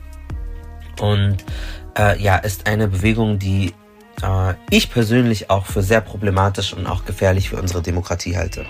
Und 1.00 1.38
äh, 1.98 2.20
ja, 2.22 2.36
ist 2.36 2.66
eine 2.66 2.88
Bewegung, 2.88 3.38
die 3.38 3.72
äh, 4.22 4.54
ich 4.70 4.90
persönlich 4.90 5.50
auch 5.50 5.66
für 5.66 5.82
sehr 5.82 6.00
problematisch 6.00 6.74
und 6.74 6.86
auch 6.86 7.04
gefährlich 7.04 7.48
für 7.50 7.56
unsere 7.56 7.82
Demokratie 7.82 8.36
halte. 8.36 8.66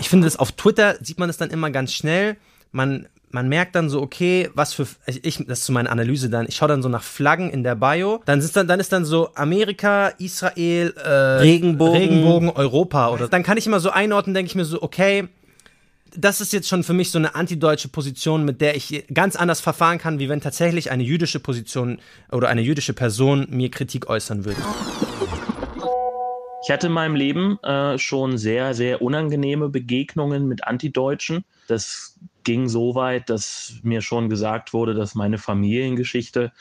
ich 0.00 0.08
finde 0.08 0.26
das 0.26 0.38
auf 0.38 0.52
Twitter 0.52 0.96
sieht 1.02 1.18
man 1.18 1.28
es 1.28 1.36
dann 1.36 1.50
immer 1.50 1.70
ganz 1.70 1.92
schnell. 1.92 2.36
Man, 2.72 3.06
man 3.30 3.48
merkt 3.48 3.74
dann 3.74 3.90
so, 3.90 4.00
okay, 4.00 4.48
was 4.54 4.72
für, 4.72 4.86
ich, 5.06 5.24
ich- 5.24 5.46
das 5.46 5.60
ist 5.60 5.66
so 5.66 5.72
meine 5.72 5.90
Analyse 5.90 6.30
dann, 6.30 6.46
ich 6.48 6.56
schaue 6.56 6.68
dann 6.68 6.82
so 6.82 6.88
nach 6.88 7.02
Flaggen 7.02 7.50
in 7.50 7.62
der 7.64 7.74
Bio, 7.74 8.22
dann 8.24 8.38
ist 8.38 8.56
dann, 8.56 8.66
dann 8.66 8.80
ist 8.80 8.92
dann 8.92 9.04
so 9.04 9.34
Amerika, 9.34 10.08
Israel, 10.18 10.94
äh, 11.04 11.08
Regenbogen. 11.08 11.92
Regenbogen, 11.94 12.50
Europa 12.50 13.10
oder, 13.10 13.28
dann 13.28 13.42
kann 13.42 13.58
ich 13.58 13.66
immer 13.66 13.80
so 13.80 13.90
einordnen, 13.90 14.34
denke 14.34 14.48
ich 14.48 14.54
mir 14.54 14.64
so, 14.64 14.80
okay, 14.82 15.28
das 16.16 16.40
ist 16.40 16.52
jetzt 16.52 16.68
schon 16.68 16.82
für 16.82 16.92
mich 16.92 17.10
so 17.10 17.18
eine 17.18 17.34
antideutsche 17.34 17.88
Position, 17.88 18.44
mit 18.44 18.60
der 18.60 18.76
ich 18.76 19.04
ganz 19.12 19.36
anders 19.36 19.60
verfahren 19.60 19.98
kann, 19.98 20.18
wie 20.18 20.28
wenn 20.28 20.40
tatsächlich 20.40 20.90
eine 20.90 21.02
jüdische 21.02 21.40
Position 21.40 21.98
oder 22.30 22.48
eine 22.48 22.60
jüdische 22.60 22.92
Person 22.92 23.46
mir 23.50 23.70
Kritik 23.70 24.08
äußern 24.08 24.44
würde. 24.44 24.60
Ich 26.62 26.70
hatte 26.70 26.88
in 26.88 26.92
meinem 26.92 27.14
Leben 27.14 27.58
äh, 27.62 27.98
schon 27.98 28.36
sehr, 28.36 28.74
sehr 28.74 29.00
unangenehme 29.00 29.70
Begegnungen 29.70 30.46
mit 30.46 30.64
Antideutschen. 30.64 31.44
Das 31.68 32.18
ging 32.44 32.68
so 32.68 32.94
weit, 32.94 33.30
dass 33.30 33.74
mir 33.82 34.02
schon 34.02 34.28
gesagt 34.28 34.72
wurde, 34.72 34.94
dass 34.94 35.14
meine 35.14 35.38
Familiengeschichte 35.38 36.52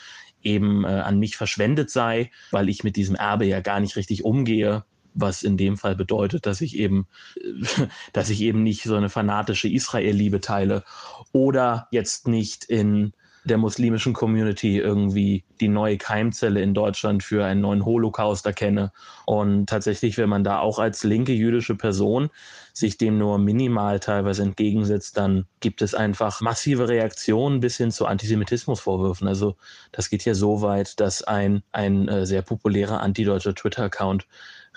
eben 0.42 0.86
äh, 0.86 0.88
an 0.88 1.20
mich 1.20 1.36
verschwendet 1.36 1.90
sei, 1.90 2.32
weil 2.52 2.70
ich 2.70 2.84
mit 2.84 2.96
diesem 2.96 3.16
Erbe 3.16 3.46
ja 3.46 3.60
gar 3.60 3.80
nicht 3.82 3.98
richtig 3.98 4.24
umgehe. 4.24 4.84
Was 5.20 5.44
in 5.44 5.58
dem 5.58 5.78
Fall 5.78 5.96
bedeutet, 5.96 6.46
dass 6.46 6.62
ich 6.62 6.78
eben, 6.78 7.08
äh, 7.36 7.88
dass 8.14 8.30
ich 8.30 8.42
eben 8.42 8.64
nicht 8.64 8.84
so 8.84 8.96
eine 8.96 9.10
fanatische 9.10 9.68
Israel-Liebe 9.68 10.42
teile 10.42 10.84
oder 11.32 11.88
jetzt 11.92 12.28
nicht 12.28 12.66
in 12.66 13.14
der 13.44 13.58
muslimischen 13.58 14.14
Community 14.14 14.78
irgendwie 14.78 15.44
die 15.62 15.68
neue 15.68 15.98
Keimzelle 15.98 16.62
in 16.62 16.74
Deutschland 16.74 17.24
für 17.24 17.46
einen 17.46 17.62
neuen 17.62 17.86
Holocaust 17.86 18.46
erkenne. 18.46 18.92
Und 19.26 19.68
tatsächlich, 19.68 20.18
wenn 20.18 20.30
man 20.30 20.44
da 20.44 20.60
auch 20.60 20.80
als 20.80 21.04
linke 21.04 21.34
jüdische 21.34 21.76
Person 21.76 22.30
sich 22.74 22.98
dem 22.98 23.18
nur 23.18 23.38
minimal 23.38 24.00
teilweise 24.00 24.44
entgegensetzt, 24.44 25.18
dann 25.18 25.46
gibt 25.60 25.82
es 25.82 25.96
einfach 25.96 26.42
massive 26.42 26.88
Reaktionen 26.88 27.60
bis 27.60 27.78
hin 27.78 27.92
zu 27.92 28.06
Antisemitismusvorwürfen. 28.06 29.28
Also 29.28 29.56
das 29.92 30.10
geht 30.10 30.26
ja 30.26 30.34
so 30.34 30.62
weit, 30.62 31.00
dass 31.00 31.24
ein, 31.24 31.64
ein 31.72 32.08
äh, 32.08 32.26
sehr 32.26 32.42
populärer 32.42 33.02
antideutscher 33.02 33.56
Twitter-Account 33.56 34.28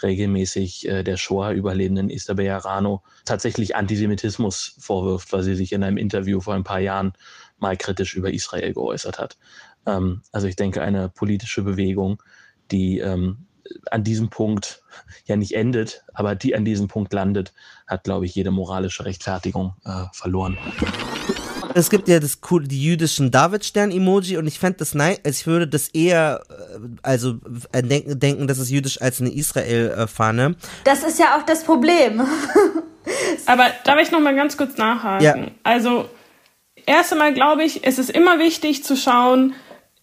regelmäßig 0.03 0.89
äh, 0.89 1.03
der 1.03 1.17
Shoah-Überlebenden 1.17 2.11
Esther 2.11 2.35
Bejarano 2.35 3.03
tatsächlich 3.25 3.77
Antisemitismus 3.77 4.77
vorwirft, 4.79 5.33
weil 5.33 5.43
sie 5.43 5.55
sich 5.55 5.73
in 5.73 5.83
einem 5.83 5.97
Interview 5.97 6.41
vor 6.41 6.55
ein 6.55 6.65
paar 6.65 6.81
Jahren 6.81 7.13
mal 7.59 7.77
kritisch 7.77 8.15
über 8.15 8.33
Israel 8.33 8.73
geäußert 8.73 9.19
hat. 9.19 9.39
Ähm, 9.87 10.23
also 10.33 10.47
ich 10.47 10.57
denke, 10.57 10.83
eine 10.83 11.09
politische 11.09 11.63
Bewegung, 11.63 12.23
die 12.71 12.99
ähm, 12.99 13.47
an 13.91 14.05
diesem 14.05 14.31
Punkt 14.31 14.83
ja 15.27 15.37
nicht 15.37 15.55
endet, 15.55 16.05
aber 16.13 16.35
die 16.35 16.55
an 16.55 16.65
diesem 16.65 16.89
Punkt 16.89 17.13
landet, 17.13 17.53
hat, 17.87 18.05
glaube 18.05 18.27
ich, 18.27 18.35
jede 18.35 18.51
moralische 18.51 19.05
Rechtfertigung 19.05 19.75
äh, 19.85 20.05
verloren. 20.13 20.57
Es 21.75 21.91
gibt 21.91 22.09
ja 22.09 22.21
das 22.21 22.39
cool, 22.51 22.67
die 22.67 22.83
jüdischen 22.83 23.31
Davidstern-Emoji 23.31 24.37
und 24.37 24.47
ich 24.47 24.59
fände 24.59 24.79
das 24.79 24.95
nice, 24.95 25.21
also 25.25 25.41
ich 25.41 25.47
würde 25.47 25.69
das 25.69 25.89
eher, 25.89 26.43
äh, 26.49 26.79
also 27.03 27.39
äh, 27.73 27.83
denken, 27.83 28.19
denken, 28.19 28.47
das 28.47 28.59
ist 28.59 28.71
jüdisch 28.71 29.01
als 29.01 29.21
eine 29.21 29.31
Israel-Fahne. 29.31 30.57
Das 30.85 31.03
ist 31.03 31.19
ja 31.19 31.37
auch 31.37 31.43
das 31.45 31.65
Problem. 31.65 32.23
Aber 33.47 33.67
darf 33.85 34.01
ich 34.01 34.11
noch 34.11 34.21
mal 34.21 34.35
ganz 34.35 34.57
kurz 34.57 34.77
nachhaken? 34.77 35.25
Ja. 35.25 35.37
Also, 35.65 36.09
erst 36.87 37.13
einmal 37.13 37.35
glaube 37.35 37.65
ich, 37.65 37.85
es 37.85 37.99
ist 37.99 38.11
immer 38.11 38.39
wichtig 38.39 38.85
zu 38.85 38.97
schauen, 38.97 39.55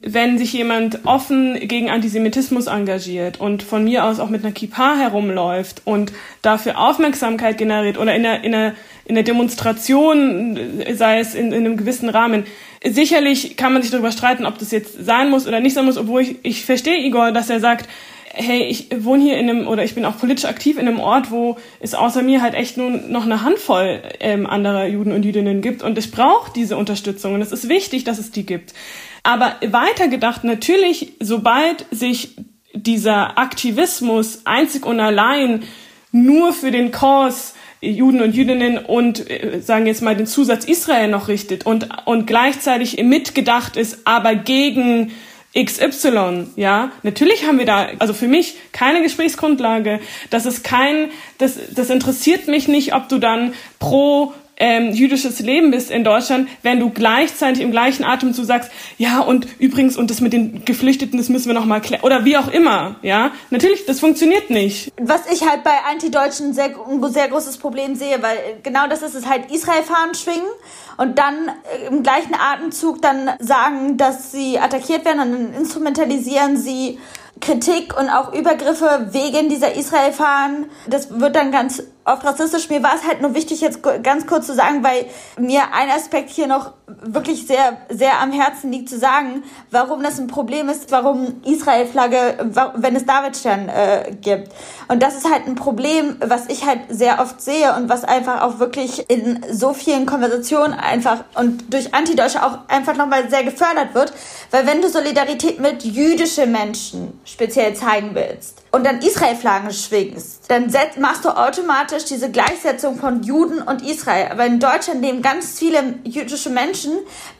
wenn 0.02 0.38
sich 0.38 0.54
jemand 0.54 1.06
offen 1.06 1.56
gegen 1.68 1.90
Antisemitismus 1.90 2.68
engagiert 2.68 3.40
und 3.40 3.64
von 3.64 3.84
mir 3.84 4.06
aus 4.06 4.20
auch 4.20 4.30
mit 4.30 4.46
einer 4.46 4.54
Kippa 4.54 4.96
herumläuft 4.96 5.82
und 5.84 6.14
dafür 6.42 6.80
Aufmerksamkeit 6.80 7.58
generiert 7.58 7.98
oder 7.98 8.16
in 8.16 8.26
einer, 8.26 8.44
in 8.44 8.56
einer, 8.56 8.76
in 9.10 9.18
einer 9.18 9.24
Demonstration, 9.24 10.84
sei 10.94 11.20
es 11.20 11.34
in, 11.34 11.52
in 11.52 11.66
einem 11.66 11.78
gewissen 11.78 12.10
Rahmen. 12.10 12.44
Sicherlich 12.84 13.58
kann 13.58 13.74
man 13.74 13.82
sich 13.82 13.90
darüber 13.90 14.12
streiten, 14.12 14.46
ob 14.46 14.60
das 14.60 14.70
jetzt 14.70 15.04
sein 15.04 15.32
muss 15.32 15.48
oder 15.48 15.60
nicht 15.60 15.74
sein 15.74 15.86
muss, 15.86 15.98
obwohl 15.98 16.22
ich, 16.22 16.36
ich 16.44 16.64
verstehe 16.64 17.04
Igor, 17.04 17.32
dass 17.32 17.50
er 17.50 17.60
sagt, 17.60 17.90
hey, 18.32 18.62
ich 18.66 18.90
wohne 19.00 19.24
hier 19.24 19.38
in 19.40 19.50
einem, 19.50 19.68
oder 19.68 19.84
ich 19.84 19.96
bin 19.96 20.06
auch 20.06 20.16
politisch 20.20 20.46
aktiv 20.46 20.78
in 20.78 20.88
einem 20.88 21.00
Ort, 21.00 21.32
wo 21.32 21.58
es 21.80 21.96
außer 21.96 22.22
mir 22.22 22.44
halt 22.44 22.54
echt 22.54 22.78
nur 22.78 22.92
noch 22.92 23.26
eine 23.26 23.42
Handvoll 23.42 24.04
ähm, 24.20 24.46
anderer 24.46 24.86
Juden 24.86 25.12
und 25.12 25.26
Jüdinnen 25.26 25.64
gibt 25.64 25.82
und 25.82 25.98
ich 25.98 26.12
brauche 26.12 26.54
diese 26.54 26.78
Unterstützung 26.78 27.34
und 27.34 27.42
es 27.42 27.52
ist 27.52 27.68
wichtig, 27.68 28.04
dass 28.04 28.20
es 28.20 28.30
die 28.30 28.46
gibt. 28.46 28.76
Aber 29.24 29.56
weitergedacht, 29.66 30.44
natürlich, 30.44 31.14
sobald 31.20 31.88
sich 31.90 32.36
dieser 32.76 33.40
Aktivismus 33.40 34.42
einzig 34.46 34.86
und 34.86 35.00
allein 35.00 35.64
nur 36.12 36.54
für 36.54 36.70
den 36.70 36.92
Kurs 36.92 37.56
Juden 37.82 38.22
und 38.22 38.36
Jüdinnen 38.36 38.78
und 38.78 39.30
äh, 39.30 39.62
sagen 39.62 39.88
jetzt 39.88 40.02
mal 40.02 40.16
den 40.16 40.28
Zusatz 40.28 40.66
Israel 40.66 41.08
noch 41.08 41.28
richtet 41.28 41.66
und, 41.66 41.88
und 42.06 42.28
gleichzeitig 42.28 43.02
mitgedacht 43.04 43.78
ist, 43.78 44.00
aber 44.06 44.36
gegen 44.36 45.12
XY, 45.58 46.48
ja. 46.58 46.92
Natürlich 47.02 47.48
haben 47.48 47.58
wir 47.58 47.66
da, 47.66 47.88
also 47.98 48.14
für 48.14 48.28
mich 48.28 48.56
keine 48.72 49.02
Gesprächsgrundlage. 49.02 50.00
Das 50.30 50.46
ist 50.46 50.64
kein, 50.64 51.10
das, 51.40 51.58
das 51.74 51.90
interessiert 51.90 52.48
mich 52.48 52.68
nicht, 52.68 52.94
ob 52.94 53.10
du 53.10 53.18
dann 53.18 53.54
pro 53.80 54.34
ähm, 54.60 54.92
jüdisches 54.92 55.40
Leben 55.40 55.72
bist 55.72 55.90
in 55.90 56.04
Deutschland, 56.04 56.50
wenn 56.62 56.80
du 56.80 56.90
gleichzeitig 56.90 57.64
im 57.64 57.72
gleichen 57.72 58.04
Atemzug 58.04 58.46
sagst, 58.46 58.72
ja 58.98 59.22
und 59.22 59.48
übrigens 59.58 59.98
und 59.98 60.12
das 60.12 60.22
mit 60.22 60.34
den 60.34 60.66
Geflüchteten, 60.66 61.18
das 61.18 61.30
müssen 61.30 61.48
wir 61.48 61.54
noch 61.54 61.66
mal 61.66 61.80
klären 61.80 62.04
oder 62.04 62.26
wie 62.26 62.38
auch 62.38 62.50
immer, 62.50 62.98
ja. 63.02 63.32
Natürlich, 63.50 63.86
das 63.86 64.00
funktioniert 64.00 64.50
nicht. 64.50 64.92
Was 65.02 65.32
ich 65.32 65.48
halt 65.50 65.64
bei 65.64 65.72
Antideutschen 65.90 66.54
sehr, 66.54 66.76
sehr 67.08 67.28
großes 67.30 67.58
Problem 67.58 67.96
sehe, 67.96 68.22
weil 68.22 68.38
genau 68.62 68.88
das 68.88 69.02
ist 69.02 69.16
es 69.16 69.26
halt 69.28 69.50
Israel-Fahnen 69.52 70.14
schwingen 70.14 70.50
und 70.98 71.18
dann 71.18 71.48
äh, 71.48 71.88
im 71.88 72.04
gleichen 72.04 72.36
Atemzug 72.36 73.02
dann 73.02 73.32
sagen, 73.40 73.98
dass 73.98 74.32
sie 74.32 74.60
attackiert 74.60 75.06
werden 75.06 75.22
und 75.22 75.32
dann 75.32 75.54
instrumentalisieren 75.54 76.58
sie 76.58 77.00
Kritik 77.42 77.98
und 77.98 78.10
auch 78.10 78.34
Übergriffe 78.34 79.08
wegen 79.12 79.50
dieser 79.50 79.74
Israel-Fahnen. 79.76 80.66
Das 80.88 81.20
wird 81.20 81.36
dann 81.36 81.52
ganz 81.52 81.84
oft 82.12 82.26
rassistisch. 82.26 82.70
Mir 82.70 82.84
war 82.84 82.96
es 82.96 83.08
halt 83.08 83.22
nur 83.22 83.34
wichtig, 83.36 83.62
jetzt 83.62 83.82
ganz 84.04 84.28
kurz 84.28 84.48
zu 84.48 84.54
sagen, 84.54 84.84
weil 84.84 85.06
mir 85.38 85.74
ein 85.74 85.90
Aspekt 85.90 86.30
hier 86.30 86.48
noch 86.48 86.74
wirklich 87.02 87.46
sehr, 87.48 87.78
sehr 87.90 88.20
am 88.20 88.32
Herzen 88.32 88.72
liegt, 88.72 88.90
zu 88.90 88.98
sagen, 88.98 89.44
warum 89.72 90.04
das 90.04 90.20
ein 90.20 90.28
Problem 90.28 90.70
ist, 90.70 90.92
warum 90.92 91.42
Israel-Flagge, 91.46 92.52
wenn 92.76 92.96
es 92.96 93.06
Davidstern 93.06 93.70
äh, 93.70 94.12
gibt. 94.22 94.52
Und 94.88 95.04
das 95.04 95.16
ist 95.16 95.30
halt 95.32 95.48
ein 95.48 95.56
Problem, 95.56 96.18
was 96.20 96.48
ich 96.48 96.66
halt 96.66 96.82
sehr 96.90 97.20
oft 97.20 97.42
sehe 97.42 97.76
und 97.76 97.90
was 97.90 98.04
einfach 98.04 98.42
auch 98.42 98.60
wirklich 98.60 99.10
in 99.10 99.46
so 99.52 99.74
vielen 99.74 100.06
Konversationen 100.06 100.74
einfach 100.74 101.24
und 101.36 101.74
durch 101.74 101.94
Antideutsche 101.94 102.44
auch 102.44 102.60
einfach 102.68 102.96
nochmal 102.96 103.30
sehr 103.30 103.44
gefördert 103.44 103.94
wird. 103.94 104.14
Weil 104.52 104.66
wenn 104.66 104.82
du 104.82 104.90
Solidarität 104.90 105.60
mit 105.60 105.84
jüdischen 105.84 106.52
Menschen 106.52 107.20
speziell 107.24 107.76
zeigen 107.76 108.12
willst 108.14 108.64
und 108.72 108.86
dann 108.86 109.00
Israel-Flaggen 109.00 109.72
schwingst, 109.72 110.50
dann 110.50 110.72
machst 111.00 111.26
du 111.26 111.30
automatisch 111.30 111.99
diese 112.06 112.32
Gleichsetzung 112.32 112.98
von 112.98 113.24
Juden 113.24 113.62
und 113.62 113.82
Israel. 113.82 114.30
Aber 114.32 114.46
in 114.46 114.60
Deutschland 114.60 115.02
leben 115.02 115.22
ganz 115.22 115.58
viele 115.58 116.00
jüdische 116.04 116.50
Menschen, 116.50 116.92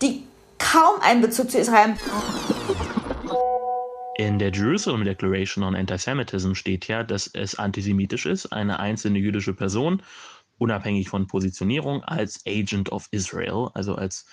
die 0.02 0.24
kaum 0.58 1.00
einen 1.02 1.22
Bezug 1.22 1.52
zu 1.52 1.60
Israel. 1.60 1.96
In 4.18 4.38
der 4.38 4.52
Jerusalem 4.52 5.06
Declaration 5.06 5.64
on 5.64 5.76
Antisemitism 5.76 6.54
steht 6.54 6.88
ja, 6.88 7.04
dass 7.04 7.28
es 7.28 7.56
antisemitisch 7.56 8.26
ist, 8.26 8.48
eine 8.48 8.80
einzelne 8.80 9.18
jüdische 9.20 9.54
Person, 9.54 10.04
unabhängig 10.58 11.08
von 11.08 11.28
Positionierung, 11.28 12.04
als 12.04 12.42
Agent 12.46 12.92
of 12.92 13.08
Israel, 13.12 13.70
also 13.74 13.96
als 13.96 14.26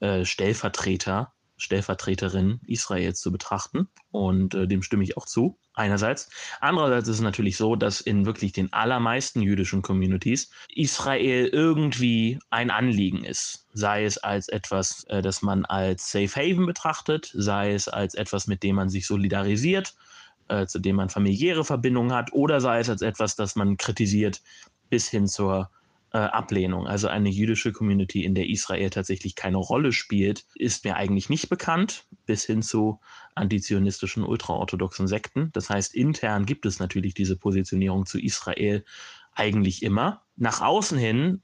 äh, 0.00 0.24
Stellvertreter 0.24 1.32
Stellvertreterin 1.58 2.60
Israels 2.66 3.20
zu 3.20 3.30
betrachten. 3.30 3.88
Und 4.10 4.54
äh, 4.54 4.66
dem 4.66 4.82
stimme 4.82 5.04
ich 5.04 5.16
auch 5.16 5.26
zu, 5.26 5.58
einerseits. 5.74 6.30
Andererseits 6.60 7.08
ist 7.08 7.16
es 7.16 7.20
natürlich 7.20 7.56
so, 7.56 7.76
dass 7.76 8.00
in 8.00 8.24
wirklich 8.24 8.52
den 8.52 8.72
allermeisten 8.72 9.42
jüdischen 9.42 9.82
Communities 9.82 10.50
Israel 10.74 11.48
irgendwie 11.48 12.38
ein 12.50 12.70
Anliegen 12.70 13.24
ist. 13.24 13.66
Sei 13.74 14.04
es 14.04 14.18
als 14.18 14.48
etwas, 14.48 15.04
äh, 15.08 15.20
das 15.20 15.42
man 15.42 15.64
als 15.64 16.10
Safe 16.10 16.28
Haven 16.28 16.66
betrachtet, 16.66 17.30
sei 17.34 17.74
es 17.74 17.88
als 17.88 18.14
etwas, 18.14 18.46
mit 18.46 18.62
dem 18.62 18.76
man 18.76 18.88
sich 18.88 19.06
solidarisiert, 19.06 19.94
äh, 20.48 20.66
zu 20.66 20.78
dem 20.78 20.96
man 20.96 21.10
familiäre 21.10 21.64
Verbindungen 21.64 22.12
hat, 22.12 22.32
oder 22.32 22.60
sei 22.60 22.80
es 22.80 22.88
als 22.88 23.02
etwas, 23.02 23.36
das 23.36 23.56
man 23.56 23.76
kritisiert 23.76 24.42
bis 24.90 25.08
hin 25.08 25.26
zur 25.26 25.70
Ablehnung. 26.18 26.86
Also 26.86 27.08
eine 27.08 27.28
jüdische 27.28 27.72
Community, 27.72 28.24
in 28.24 28.34
der 28.34 28.48
Israel 28.48 28.90
tatsächlich 28.90 29.34
keine 29.34 29.56
Rolle 29.56 29.92
spielt, 29.92 30.44
ist 30.54 30.84
mir 30.84 30.96
eigentlich 30.96 31.28
nicht 31.28 31.48
bekannt, 31.48 32.06
bis 32.26 32.44
hin 32.44 32.62
zu 32.62 33.00
antizionistischen 33.34 34.24
ultraorthodoxen 34.24 35.08
Sekten. 35.08 35.50
Das 35.52 35.70
heißt, 35.70 35.94
intern 35.94 36.46
gibt 36.46 36.66
es 36.66 36.78
natürlich 36.78 37.14
diese 37.14 37.36
Positionierung 37.36 38.06
zu 38.06 38.18
Israel 38.18 38.84
eigentlich 39.34 39.82
immer. 39.82 40.22
Nach 40.36 40.60
außen 40.60 40.98
hin 40.98 41.42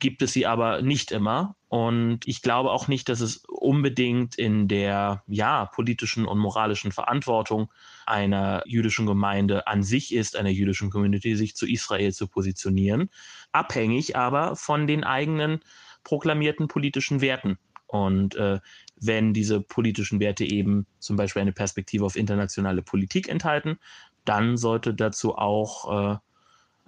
gibt 0.00 0.22
es 0.22 0.32
sie 0.32 0.46
aber 0.46 0.82
nicht 0.82 1.12
immer. 1.12 1.56
Und 1.68 2.26
ich 2.26 2.42
glaube 2.42 2.72
auch 2.72 2.88
nicht, 2.88 3.08
dass 3.08 3.20
es 3.20 3.44
unbedingt 3.46 4.34
in 4.36 4.66
der 4.66 5.22
ja, 5.28 5.66
politischen 5.66 6.26
und 6.26 6.38
moralischen 6.38 6.90
Verantwortung 6.90 7.70
einer 8.06 8.62
jüdischen 8.66 9.06
Gemeinde 9.06 9.68
an 9.68 9.84
sich 9.84 10.12
ist, 10.12 10.34
einer 10.36 10.50
jüdischen 10.50 10.90
Community, 10.90 11.36
sich 11.36 11.54
zu 11.54 11.66
Israel 11.68 12.12
zu 12.12 12.26
positionieren. 12.26 13.10
Abhängig 13.52 14.16
aber 14.16 14.56
von 14.56 14.88
den 14.88 15.04
eigenen 15.04 15.60
proklamierten 16.02 16.66
politischen 16.66 17.20
Werten. 17.20 17.58
Und 17.86 18.34
äh, 18.34 18.58
wenn 18.96 19.32
diese 19.32 19.60
politischen 19.60 20.20
Werte 20.20 20.44
eben 20.44 20.86
zum 20.98 21.16
Beispiel 21.16 21.42
eine 21.42 21.52
Perspektive 21.52 22.04
auf 22.04 22.16
internationale 22.16 22.82
Politik 22.82 23.28
enthalten, 23.28 23.78
dann 24.24 24.56
sollte 24.56 24.94
dazu 24.94 25.36
auch 25.36 26.14
äh, 26.14 26.18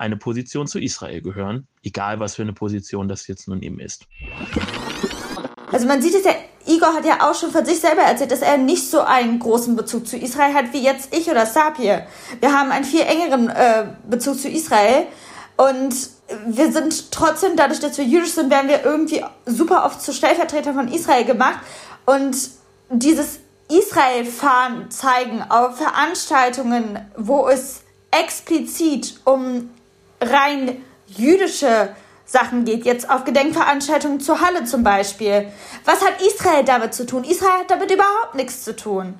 eine 0.02 0.16
Position 0.16 0.66
zu 0.66 0.80
Israel 0.80 1.22
gehören, 1.22 1.68
egal 1.84 2.18
was 2.18 2.34
für 2.34 2.42
eine 2.42 2.52
Position 2.52 3.08
das 3.08 3.28
jetzt 3.28 3.46
nun 3.46 3.62
eben 3.62 3.78
ist. 3.78 4.06
Also 5.70 5.86
man 5.86 6.02
sieht 6.02 6.14
es 6.14 6.24
ja, 6.24 6.34
Igor 6.66 6.92
hat 6.92 7.06
ja 7.06 7.30
auch 7.30 7.34
schon 7.34 7.52
von 7.52 7.64
sich 7.64 7.80
selber 7.80 8.02
erzählt, 8.02 8.32
dass 8.32 8.42
er 8.42 8.58
nicht 8.58 8.90
so 8.90 9.00
einen 9.00 9.38
großen 9.38 9.76
Bezug 9.76 10.06
zu 10.06 10.16
Israel 10.16 10.54
hat 10.54 10.72
wie 10.72 10.82
jetzt 10.82 11.14
ich 11.16 11.30
oder 11.30 11.46
Sapir. 11.46 12.06
Wir 12.40 12.52
haben 12.52 12.72
einen 12.72 12.84
viel 12.84 13.02
engeren 13.02 13.48
äh, 13.48 13.86
Bezug 14.08 14.38
zu 14.38 14.48
Israel 14.48 15.06
und 15.56 15.94
wir 16.46 16.72
sind 16.72 17.12
trotzdem, 17.12 17.56
dadurch, 17.56 17.78
dass 17.78 17.96
wir 17.96 18.04
jüdisch 18.04 18.32
sind, 18.32 18.50
werden 18.50 18.68
wir 18.68 18.84
irgendwie 18.84 19.24
super 19.46 19.84
oft 19.84 20.02
zu 20.02 20.12
Stellvertretern 20.12 20.74
von 20.74 20.88
Israel 20.88 21.24
gemacht 21.24 21.60
und 22.06 22.36
dieses 22.90 23.38
Israel-Fahren 23.68 24.90
zeigen 24.90 25.42
auf 25.48 25.76
Veranstaltungen, 25.76 26.98
wo 27.16 27.48
es 27.48 27.82
explizit 28.12 29.20
um 29.24 29.70
rein 30.22 30.82
jüdische 31.06 31.94
Sachen 32.24 32.64
geht, 32.64 32.84
jetzt 32.84 33.10
auf 33.10 33.24
Gedenkveranstaltungen 33.24 34.20
zur 34.20 34.40
Halle 34.40 34.64
zum 34.64 34.82
Beispiel. 34.82 35.48
Was 35.84 36.00
hat 36.00 36.14
Israel 36.22 36.64
damit 36.64 36.94
zu 36.94 37.04
tun? 37.04 37.24
Israel 37.24 37.60
hat 37.60 37.70
damit 37.70 37.90
überhaupt 37.90 38.34
nichts 38.34 38.64
zu 38.64 38.74
tun. 38.74 39.14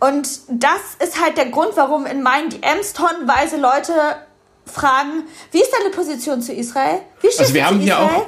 Und 0.00 0.28
das 0.48 0.80
ist 0.98 1.22
halt 1.22 1.36
der 1.36 1.46
Grund, 1.46 1.72
warum 1.76 2.06
in 2.06 2.22
meinen 2.22 2.50
DMs 2.50 2.94
tonnenweise 2.94 3.56
Leute 3.58 3.92
fragen, 4.66 5.24
wie 5.50 5.60
ist 5.60 5.72
deine 5.72 5.90
Position 5.90 6.42
zu 6.42 6.52
Israel? 6.52 7.00
Wie 7.20 7.28
also 7.28 7.54
wir 7.54 7.66
haben 7.66 7.80
hier 7.80 7.98
auch 7.98 8.26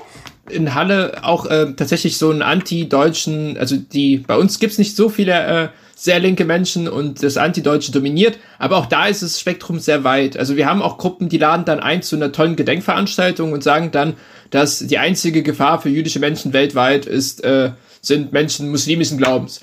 in 0.53 0.75
Halle 0.75 1.21
auch 1.23 1.47
äh, 1.47 1.73
tatsächlich 1.77 2.19
so 2.19 2.31
einen 2.31 2.43
anti-deutschen, 2.43 3.57
also 3.59 3.77
die, 3.77 4.19
bei 4.19 4.37
uns 4.37 4.59
gibt's 4.59 4.79
nicht 4.79 4.97
so 4.97 5.09
viele 5.09 5.33
äh, 5.33 5.69
sehr 5.95 6.19
linke 6.19 6.47
Menschen 6.47 6.89
und 6.89 7.23
das 7.23 7.37
Antideutsche 7.37 7.93
dominiert, 7.93 8.39
aber 8.59 8.79
auch 8.79 8.87
da 8.87 9.07
ist 9.07 9.23
das 9.23 9.39
Spektrum 9.39 9.79
sehr 9.79 10.03
weit. 10.03 10.37
Also 10.39 10.57
wir 10.57 10.67
haben 10.67 10.81
auch 10.81 10.97
Gruppen, 10.97 11.29
die 11.29 11.37
laden 11.37 11.67
dann 11.67 11.79
ein 11.79 12.03
zu 12.03 12.17
einer 12.17 12.33
tollen 12.33 12.57
Gedenkveranstaltung 12.57 13.53
und 13.53 13.63
sagen 13.63 13.91
dann, 13.91 14.15
dass 14.49 14.79
die 14.79 14.97
einzige 14.97 15.43
Gefahr 15.43 15.81
für 15.81 15.91
jüdische 15.91 16.19
Menschen 16.19 16.55
weltweit 16.55 17.05
ist, 17.05 17.45
äh, 17.45 17.73
sind 18.01 18.33
Menschen 18.33 18.71
muslimischen 18.71 19.19
Glaubens. 19.19 19.61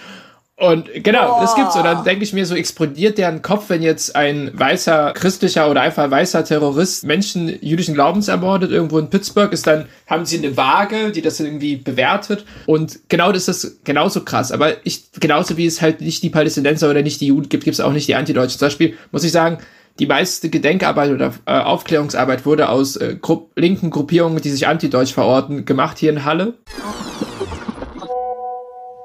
Und 0.60 0.90
genau, 1.04 1.38
oh. 1.38 1.42
das 1.42 1.54
gibt's. 1.54 1.76
Und 1.76 1.84
dann 1.84 2.04
denke 2.04 2.24
ich 2.24 2.34
mir, 2.34 2.44
so 2.48 2.56
explodiert 2.56 3.20
deren 3.20 3.44
Kopf, 3.44 3.70
wenn 3.70 3.84
jetzt 3.84 4.16
ein 4.16 4.50
weißer 4.56 5.14
christlicher 5.14 5.70
oder 5.70 5.82
einfach 5.82 6.10
weißer 6.10 6.44
Terrorist 6.44 7.04
Menschen 7.04 7.60
jüdischen 7.62 7.94
Glaubens 7.94 8.28
ermordet, 8.28 8.72
irgendwo 8.72 8.98
in 8.98 9.12
Pittsburgh 9.12 9.54
ist, 9.54 9.68
dann 9.68 9.86
haben 10.08 10.26
sie 10.26 10.40
eine 10.40 10.58
Waage, 10.58 11.12
die 11.12 11.22
das 11.22 11.40
irgendwie 11.40 11.76
bewertet. 11.76 12.44
Und 12.66 13.00
genau 13.08 13.32
das 13.32 13.48
ist 13.48 13.86
genauso 13.86 14.26
krass. 14.26 14.52
Aber 14.52 14.84
ich, 14.84 15.12
genauso 15.20 15.58
wie 15.58 15.68
es 15.68 15.84
halt 15.84 16.02
nicht 16.02 16.24
die 16.24 16.32
Palästinenser 16.32 16.90
oder 16.90 17.04
nicht 17.04 17.22
die 17.22 17.28
Juden 17.28 17.50
gibt, 17.50 17.64
gibt's 17.64 17.80
auch 17.80 17.94
nicht 17.94 18.08
die 18.08 18.16
Antideutschen. 18.16 18.58
Zum 18.58 18.66
Beispiel 18.66 18.98
muss 19.12 19.24
ich 19.24 19.32
sagen, 19.32 19.60
die 20.00 20.08
meiste 20.08 20.50
Gedenkarbeit 20.50 21.12
oder 21.12 21.34
äh, 21.46 21.52
Aufklärungsarbeit 21.52 22.48
wurde 22.48 22.70
aus 22.70 22.96
äh, 22.96 23.16
Gru 23.22 23.50
linken 23.56 23.92
Gruppierungen, 23.92 24.42
die 24.42 24.50
sich 24.50 24.68
antideutsch 24.68 25.14
verorten, 25.14 25.66
gemacht 25.66 26.00
hier 26.00 26.10
in 26.10 26.26
Halle. 26.26 26.56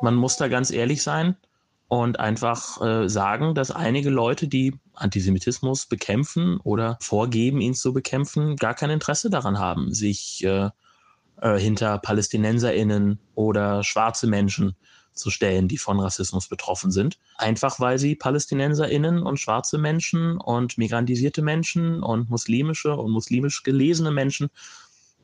Man 0.03 0.17
muss 0.17 0.37
da 0.37 0.49
ganz 0.49 0.71
ehrlich 0.71 1.03
sein 1.03 1.37
und 1.87 2.19
einfach 2.19 2.81
äh, 2.83 3.09
sagen, 3.09 3.55
dass 3.55 3.71
einige 3.71 4.11
Leute, 4.11 4.49
die 4.49 4.75
Antisemitismus 4.95 5.87
bekämpfen 5.87 6.59
oder 6.59 6.99
vorgeben, 7.01 7.61
ihn 7.61 7.75
zu 7.75 7.93
bekämpfen, 7.93 8.57
gar 8.57 8.75
kein 8.75 8.91
Interesse 8.91 9.31
daran 9.31 9.59
haben, 9.61 9.95
sich 9.95 10.43
äh, 10.45 10.71
äh, 11.41 11.59
hinter 11.59 11.99
PalästinenserInnen 11.99 13.21
oder 13.35 13.85
schwarze 13.85 14.27
Menschen 14.27 14.75
zu 15.13 15.31
stellen, 15.31 15.69
die 15.69 15.79
von 15.79 16.01
Rassismus 16.01 16.49
betroffen 16.49 16.91
sind. 16.91 17.19
Einfach 17.37 17.79
weil 17.79 17.99
sie 17.99 18.17
PalästinenserInnen 18.17 19.23
und 19.23 19.39
schwarze 19.39 19.79
Menschen 19.79 20.39
und 20.39 20.79
migrantisierte 20.79 21.43
Menschen 21.43 22.03
und 22.03 22.29
muslimische 22.29 22.97
und 22.97 23.13
muslimisch 23.13 23.63
gelesene 23.63 24.11
Menschen 24.11 24.51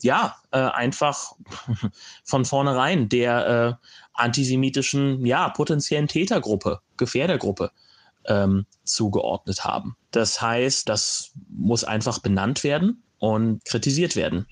ja, 0.03 0.37
äh, 0.51 0.59
einfach 0.59 1.33
von 2.25 2.45
vornherein 2.45 3.09
der 3.09 3.79
äh, 3.81 3.89
antisemitischen, 4.19 5.25
ja, 5.25 5.49
potenziellen 5.51 6.09
Tätergruppe, 6.09 6.81
Gefährdergruppe 6.97 7.71
ähm, 8.27 8.67
zugeordnet 8.85 9.65
haben. 9.65 9.97
Das 10.11 10.41
heißt, 10.41 10.89
das 10.89 11.33
muss 11.49 11.85
einfach 11.85 12.19
benannt 12.19 12.65
werden 12.65 13.03
und 13.19 13.65
kritisiert 13.65 14.17
werden. 14.17 14.47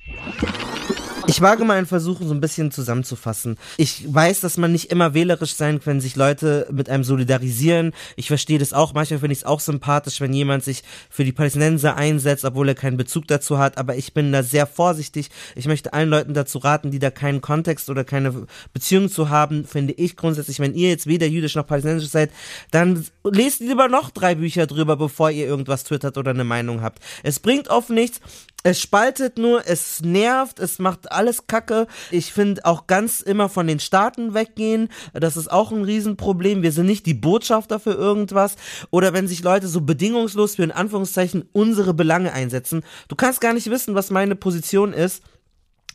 Ich 1.28 1.40
wage 1.40 1.64
mal 1.64 1.76
einen 1.76 1.88
Versuch, 1.88 2.20
so 2.22 2.32
ein 2.32 2.40
bisschen 2.40 2.70
zusammenzufassen. 2.70 3.56
Ich 3.78 4.04
weiß, 4.12 4.40
dass 4.40 4.58
man 4.58 4.70
nicht 4.70 4.92
immer 4.92 5.12
wählerisch 5.12 5.54
sein 5.54 5.80
kann, 5.80 5.86
wenn 5.86 6.00
sich 6.00 6.14
Leute 6.14 6.68
mit 6.70 6.88
einem 6.88 7.02
solidarisieren. 7.02 7.92
Ich 8.14 8.28
verstehe 8.28 8.60
das 8.60 8.72
auch. 8.72 8.94
Manchmal 8.94 9.18
finde 9.18 9.32
ich 9.32 9.40
es 9.40 9.44
auch 9.44 9.58
sympathisch, 9.58 10.20
wenn 10.20 10.32
jemand 10.32 10.62
sich 10.62 10.84
für 11.10 11.24
die 11.24 11.32
Palästinenser 11.32 11.96
einsetzt, 11.96 12.44
obwohl 12.44 12.68
er 12.68 12.76
keinen 12.76 12.96
Bezug 12.96 13.26
dazu 13.26 13.58
hat. 13.58 13.76
Aber 13.76 13.96
ich 13.96 14.14
bin 14.14 14.30
da 14.30 14.44
sehr 14.44 14.68
vorsichtig. 14.68 15.30
Ich 15.56 15.66
möchte 15.66 15.92
allen 15.92 16.10
Leuten 16.10 16.32
dazu 16.32 16.58
raten, 16.58 16.92
die 16.92 17.00
da 17.00 17.10
keinen 17.10 17.40
Kontext 17.40 17.90
oder 17.90 18.04
keine 18.04 18.46
Beziehung 18.72 19.08
zu 19.08 19.28
haben, 19.28 19.64
finde 19.64 19.94
ich 19.94 20.16
grundsätzlich, 20.16 20.60
wenn 20.60 20.74
ihr 20.74 20.90
jetzt 20.90 21.08
weder 21.08 21.26
jüdisch 21.26 21.56
noch 21.56 21.66
palästinensisch 21.66 22.10
seid, 22.10 22.30
dann 22.70 23.04
lest 23.24 23.60
lieber 23.60 23.88
noch 23.88 24.10
drei 24.10 24.36
Bücher 24.36 24.66
drüber, 24.68 24.96
bevor 24.96 25.30
ihr 25.32 25.46
irgendwas 25.46 25.82
twittert 25.82 26.18
oder 26.18 26.30
eine 26.30 26.44
Meinung 26.44 26.82
habt. 26.82 27.02
Es 27.24 27.40
bringt 27.40 27.68
oft 27.68 27.90
nichts. 27.90 28.20
Es 28.66 28.80
spaltet 28.80 29.38
nur, 29.38 29.64
es 29.68 30.02
nervt, 30.02 30.58
es 30.58 30.80
macht 30.80 31.12
alles 31.12 31.46
Kacke. 31.46 31.86
Ich 32.10 32.32
finde 32.32 32.64
auch 32.64 32.88
ganz 32.88 33.20
immer 33.20 33.48
von 33.48 33.68
den 33.68 33.78
Staaten 33.78 34.34
weggehen. 34.34 34.88
Das 35.12 35.36
ist 35.36 35.52
auch 35.52 35.70
ein 35.70 35.84
Riesenproblem. 35.84 36.64
Wir 36.64 36.72
sind 36.72 36.86
nicht 36.86 37.06
die 37.06 37.14
Botschafter 37.14 37.78
für 37.78 37.92
irgendwas. 37.92 38.56
Oder 38.90 39.12
wenn 39.12 39.28
sich 39.28 39.44
Leute 39.44 39.68
so 39.68 39.82
bedingungslos 39.82 40.56
für 40.56 40.64
in 40.64 40.72
Anführungszeichen 40.72 41.48
unsere 41.52 41.94
Belange 41.94 42.32
einsetzen. 42.32 42.82
Du 43.06 43.14
kannst 43.14 43.40
gar 43.40 43.52
nicht 43.52 43.70
wissen, 43.70 43.94
was 43.94 44.10
meine 44.10 44.34
Position 44.34 44.92
ist 44.92 45.22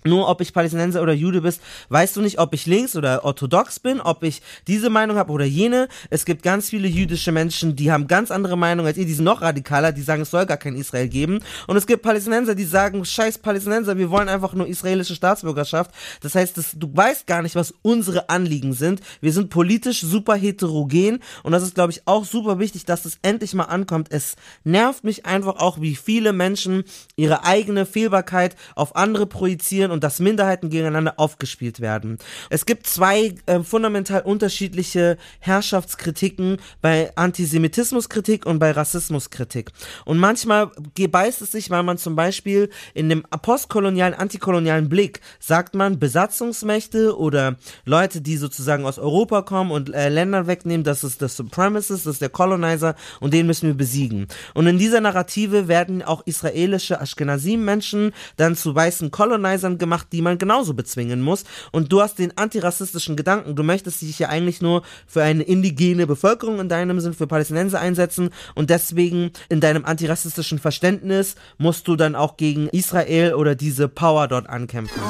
nur 0.03 0.27
ob 0.29 0.41
ich 0.41 0.53
Palästinenser 0.53 1.01
oder 1.01 1.13
Jude 1.13 1.41
bist, 1.41 1.61
weißt 1.89 2.15
du 2.15 2.21
nicht, 2.21 2.39
ob 2.39 2.53
ich 2.53 2.65
links 2.65 2.95
oder 2.95 3.23
orthodox 3.23 3.79
bin, 3.79 4.01
ob 4.01 4.23
ich 4.23 4.41
diese 4.67 4.89
Meinung 4.89 5.17
habe 5.17 5.31
oder 5.31 5.45
jene. 5.45 5.87
Es 6.09 6.25
gibt 6.25 6.43
ganz 6.43 6.69
viele 6.69 6.87
jüdische 6.87 7.31
Menschen, 7.31 7.75
die 7.75 7.91
haben 7.91 8.07
ganz 8.07 8.31
andere 8.31 8.57
Meinungen 8.57 8.87
als 8.87 8.97
ihr, 8.97 9.05
die 9.05 9.13
sind 9.13 9.25
noch 9.25 9.41
radikaler, 9.41 9.91
die 9.91 10.01
sagen, 10.01 10.23
es 10.23 10.31
soll 10.31 10.45
gar 10.45 10.57
kein 10.57 10.75
Israel 10.75 11.07
geben. 11.07 11.39
Und 11.67 11.77
es 11.77 11.87
gibt 11.87 12.03
Palästinenser, 12.03 12.55
die 12.55 12.65
sagen, 12.65 13.03
scheiß 13.05 13.39
Palästinenser, 13.39 13.97
wir 13.97 14.09
wollen 14.09 14.29
einfach 14.29 14.53
nur 14.53 14.67
israelische 14.67 15.15
Staatsbürgerschaft. 15.15 15.91
Das 16.21 16.35
heißt, 16.35 16.57
das, 16.57 16.71
du 16.75 16.89
weißt 16.91 17.27
gar 17.27 17.41
nicht, 17.41 17.55
was 17.55 17.73
unsere 17.81 18.29
Anliegen 18.29 18.73
sind. 18.73 19.01
Wir 19.21 19.33
sind 19.33 19.49
politisch 19.49 20.01
super 20.01 20.35
heterogen 20.35 21.19
und 21.43 21.51
das 21.51 21.63
ist, 21.63 21.75
glaube 21.75 21.91
ich, 21.91 22.01
auch 22.05 22.25
super 22.25 22.59
wichtig, 22.59 22.85
dass 22.85 23.05
es 23.05 23.19
endlich 23.21 23.53
mal 23.53 23.65
ankommt. 23.65 24.07
Es 24.11 24.35
nervt 24.63 25.03
mich 25.03 25.25
einfach 25.25 25.57
auch, 25.57 25.81
wie 25.81 25.95
viele 25.95 26.33
Menschen 26.33 26.83
ihre 27.15 27.43
eigene 27.43 27.85
Fehlbarkeit 27.85 28.55
auf 28.75 28.95
andere 28.95 29.25
projizieren 29.25 29.90
und 29.91 30.03
dass 30.03 30.19
Minderheiten 30.19 30.69
gegeneinander 30.69 31.13
aufgespielt 31.17 31.79
werden. 31.79 32.17
Es 32.49 32.65
gibt 32.65 32.87
zwei 32.87 33.35
äh, 33.45 33.59
fundamental 33.61 34.21
unterschiedliche 34.21 35.17
Herrschaftskritiken 35.39 36.57
bei 36.81 37.11
Antisemitismuskritik 37.15 38.45
und 38.45 38.59
bei 38.59 38.71
Rassismuskritik. 38.71 39.71
Und 40.05 40.17
manchmal 40.17 40.71
beißt 40.95 41.41
es 41.41 41.51
sich, 41.51 41.69
weil 41.69 41.83
man 41.83 41.97
zum 41.97 42.15
Beispiel 42.15 42.69
in 42.93 43.09
dem 43.09 43.23
postkolonialen, 43.41 44.13
antikolonialen 44.13 44.89
Blick 44.89 45.21
sagt 45.39 45.75
man 45.75 45.99
Besatzungsmächte 45.99 47.17
oder 47.17 47.57
Leute, 47.85 48.21
die 48.21 48.37
sozusagen 48.37 48.85
aus 48.85 48.97
Europa 48.99 49.41
kommen 49.41 49.71
und 49.71 49.93
äh, 49.93 50.09
Länder 50.09 50.47
wegnehmen, 50.47 50.83
das 50.83 51.03
ist 51.03 51.21
das 51.21 51.35
Supremacist, 51.35 52.05
das 52.05 52.13
ist 52.13 52.21
der 52.21 52.29
Colonizer 52.29 52.95
und 53.19 53.33
den 53.33 53.47
müssen 53.47 53.67
wir 53.67 53.75
besiegen. 53.75 54.27
Und 54.53 54.67
in 54.67 54.77
dieser 54.77 55.01
Narrative 55.01 55.67
werden 55.67 56.01
auch 56.01 56.25
israelische 56.25 56.99
Ashkenazim-Menschen 56.99 58.13
dann 58.37 58.55
zu 58.55 58.73
weißen 58.73 59.11
Colonizern 59.11 59.77
gemacht, 59.81 60.07
die 60.13 60.21
man 60.21 60.37
genauso 60.37 60.73
bezwingen 60.73 61.21
muss. 61.21 61.43
Und 61.73 61.91
du 61.91 62.01
hast 62.01 62.19
den 62.19 62.37
antirassistischen 62.37 63.17
Gedanken. 63.17 63.57
Du 63.57 63.63
möchtest 63.63 64.01
dich 64.01 64.17
ja 64.17 64.29
eigentlich 64.29 64.61
nur 64.61 64.83
für 65.05 65.23
eine 65.23 65.43
indigene 65.43 66.07
Bevölkerung 66.07 66.61
in 66.61 66.69
deinem 66.69 67.01
Sinn, 67.01 67.13
für 67.13 67.27
Palästinenser 67.27 67.81
einsetzen. 67.81 68.29
Und 68.55 68.69
deswegen 68.69 69.31
in 69.49 69.59
deinem 69.59 69.83
antirassistischen 69.83 70.59
Verständnis 70.59 71.35
musst 71.57 71.89
du 71.89 71.97
dann 71.97 72.15
auch 72.15 72.37
gegen 72.37 72.69
Israel 72.69 73.33
oder 73.33 73.55
diese 73.55 73.89
Power 73.89 74.29
dort 74.29 74.47
ankämpfen. 74.47 75.01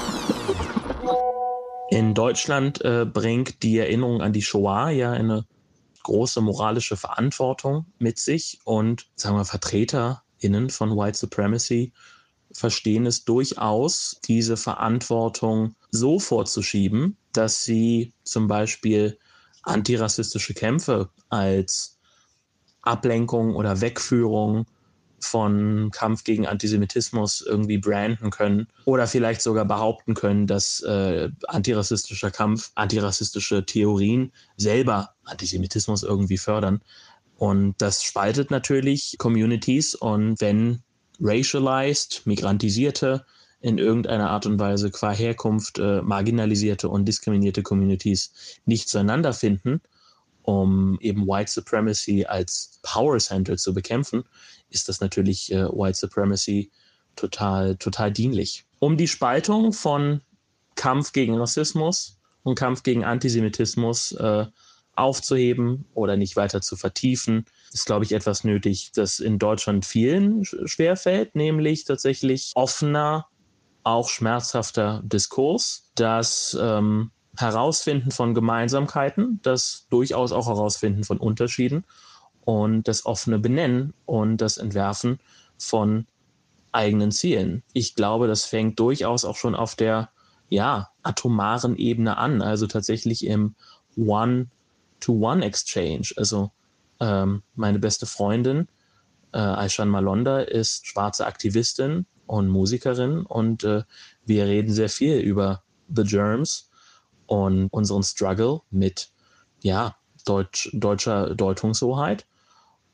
In 1.92 2.14
Deutschland 2.14 2.84
äh, 2.86 3.06
bringt 3.06 3.64
die 3.64 3.78
Erinnerung 3.78 4.22
an 4.22 4.32
die 4.32 4.42
Shoah 4.42 4.90
ja 4.90 5.12
eine 5.12 5.46
große 6.04 6.42
moralische 6.42 6.98
Verantwortung 6.98 7.86
mit 8.00 8.18
sich 8.18 8.60
und 8.64 9.08
sagen 9.16 9.36
wir 9.36 9.46
VertreterInnen 9.46 10.70
von 10.70 10.98
White 10.98 11.18
Supremacy 11.18 11.92
verstehen 12.54 13.06
es 13.06 13.24
durchaus, 13.24 14.20
diese 14.26 14.58
Verantwortung 14.58 15.76
so 15.92 16.20
vorzuschieben, 16.20 17.18
dass 17.34 17.64
sie 17.64 18.14
zum 18.24 18.48
Beispiel 18.48 19.18
antirassistische 19.64 20.54
Kämpfe 20.54 21.10
als 21.30 22.00
Ablenkung 22.82 23.56
oder 23.56 23.82
Wegführung 23.82 24.66
von 25.20 25.92
Kampf 25.92 26.24
gegen 26.24 26.48
Antisemitismus 26.48 27.42
irgendwie 27.42 27.78
branden 27.78 28.32
können 28.32 28.68
oder 28.86 29.08
vielleicht 29.08 29.42
sogar 29.42 29.66
behaupten 29.66 30.16
können, 30.16 30.48
dass 30.48 30.82
äh, 30.82 31.30
antirassistischer 31.48 32.32
Kampf, 32.32 32.72
antirassistische 32.76 33.66
Theorien 33.66 34.32
selber 34.58 35.14
Antisemitismus 35.26 36.02
irgendwie 36.04 36.40
fördern. 36.40 36.82
Und 37.38 37.76
das 37.80 38.04
spaltet 38.04 38.52
natürlich 38.52 39.16
Communities 39.20 39.96
und 39.96 40.42
wenn 40.42 40.82
racialized, 41.22 42.24
migrantisierte, 42.26 43.26
in 43.62 43.78
irgendeiner 43.78 44.32
Art 44.32 44.46
und 44.48 44.60
Weise 44.60 44.90
qua 44.90 45.12
Herkunft 45.12 45.78
äh, 45.78 46.02
marginalisierte 46.02 46.90
und 46.90 47.06
diskriminierte 47.06 47.62
Communities 47.62 48.34
nicht 48.66 48.90
zueinander 48.90 49.34
finden, 49.34 49.82
um 50.42 50.98
eben 51.00 51.28
White 51.28 51.52
Supremacy 51.52 52.26
als 52.26 52.80
Power 52.82 53.20
Center 53.20 53.58
zu 53.58 53.74
bekämpfen, 53.74 54.24
ist 54.70 54.90
das 54.90 55.00
natürlich 55.00 55.52
äh, 55.52 55.66
White 55.66 55.98
Supremacy 55.98 56.72
total, 57.16 57.76
total 57.76 58.12
dienlich. 58.12 58.66
Um 58.80 58.98
die 58.98 59.08
Spaltung 59.08 59.74
von 59.74 60.22
Kampf 60.76 61.14
gegen 61.14 61.38
Rassismus 61.38 62.18
und 62.42 62.56
Kampf 62.56 62.82
gegen 62.82 63.04
Antisemitismus 63.04 64.14
äh, 64.14 64.48
aufzuheben 65.02 65.86
oder 65.94 66.16
nicht 66.16 66.36
weiter 66.36 66.62
zu 66.62 66.76
vertiefen, 66.76 67.46
ist, 67.74 67.86
glaube 67.86 68.06
ich, 68.06 68.12
etwas 68.12 68.44
nötig, 68.44 68.92
das 68.94 69.20
in 69.20 69.40
Deutschland 69.40 69.86
vielen 69.86 70.46
schwerfällt, 70.46 71.36
nämlich 71.36 71.86
tatsächlich 71.86 72.52
offener, 72.56 73.28
auch 73.84 74.10
schmerzhafter 74.10 75.02
Diskurs, 75.04 75.90
das 75.96 76.58
ähm, 76.60 77.12
Herausfinden 77.38 78.12
von 78.12 78.34
Gemeinsamkeiten, 78.34 79.40
das 79.42 79.88
durchaus 79.90 80.32
auch 80.32 80.48
Herausfinden 80.48 81.04
von 81.04 81.18
Unterschieden 81.18 81.84
und 82.42 82.88
das 82.88 83.06
offene 83.06 83.40
Benennen 83.40 83.94
und 84.06 84.38
das 84.38 84.58
Entwerfen 84.58 85.20
von 85.58 86.06
eigenen 86.72 87.12
Zielen. 87.12 87.64
Ich 87.74 87.96
glaube, 87.96 88.28
das 88.28 88.46
fängt 88.46 88.80
durchaus 88.80 89.26
auch 89.26 89.36
schon 89.36 89.56
auf 89.56 89.76
der 89.76 90.10
ja, 90.50 90.90
atomaren 91.02 91.78
Ebene 91.78 92.18
an, 92.18 92.42
also 92.42 92.68
tatsächlich 92.68 93.26
im 93.26 93.56
One-to-One-Exchange. 95.02 96.14
Also 96.18 96.52
ähm, 97.00 97.44
meine 97.56 97.80
beste 97.80 98.06
Freundin, 98.06 98.68
äh, 99.34 99.40
Aishan 99.40 99.90
Malonda, 99.90 100.42
ist 100.42 100.88
schwarze 100.88 101.26
Aktivistin 101.26 102.06
und 102.28 102.48
Musikerin 102.48 103.26
und 103.26 103.64
äh, 103.64 103.84
wir 104.26 104.46
reden 104.46 104.72
sehr 104.74 104.90
viel 104.90 105.18
über 105.20 105.64
The 105.94 106.04
Germs 106.04 106.70
und 107.26 107.68
unseren 107.72 108.04
Struggle 108.04 108.62
mit 108.70 109.10
ja, 109.62 109.96
Deutsch, 110.26 110.70
deutscher 110.74 111.34
Deutungshoheit 111.34 112.26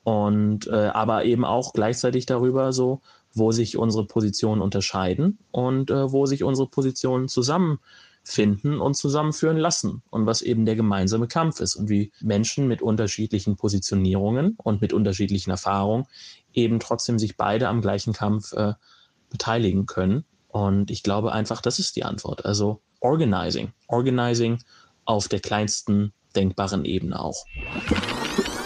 und 0.03 0.68
äh, 0.68 0.88
aber 0.88 1.26
eben 1.26 1.43
auch 1.43 1.74
gleichzeitig 1.74 2.26
darüber 2.26 2.72
so, 2.72 3.01
wo 3.34 3.51
sich 3.51 3.78
unsere 3.78 4.05
Positionen 4.05 4.62
unterscheiden 4.62 5.38
und 5.51 5.91
äh, 5.91 6.12
wo 6.12 6.26
sich 6.26 6.43
unsere 6.43 6.68
Positionen 6.70 7.28
zusammen 7.28 7.80
finden 8.28 8.82
und 8.82 8.95
zusammenführen 8.95 9.55
lassen 9.55 10.03
und 10.09 10.25
was 10.25 10.41
eben 10.41 10.65
der 10.65 10.75
gemeinsame 10.75 11.28
Kampf 11.28 11.61
ist 11.61 11.75
und 11.75 11.88
wie 11.88 12.11
Menschen 12.19 12.67
mit 12.67 12.82
unterschiedlichen 12.82 13.55
Positionierungen 13.55 14.57
und 14.61 14.82
mit 14.82 14.91
unterschiedlichen 14.91 15.49
Erfahrungen 15.49 16.07
eben 16.53 16.82
trotzdem 16.82 17.19
sich 17.19 17.38
beide 17.38 17.69
am 17.69 17.82
gleichen 17.82 18.11
Kampf 18.11 18.51
äh, 18.51 18.73
beteiligen 19.30 19.86
können. 19.86 20.25
Und 20.49 20.91
ich 20.91 21.03
glaube 21.03 21.32
einfach, 21.32 21.61
das 21.61 21.80
ist 21.80 21.95
die 21.95 22.03
Antwort. 22.03 22.45
Also 22.45 22.82
Organizing. 22.99 23.71
Organizing 23.88 24.59
auf 25.05 25.30
der 25.30 25.39
kleinsten 25.39 26.11
denkbaren 26.36 26.84
Ebene 26.84 27.19
auch. 27.21 27.45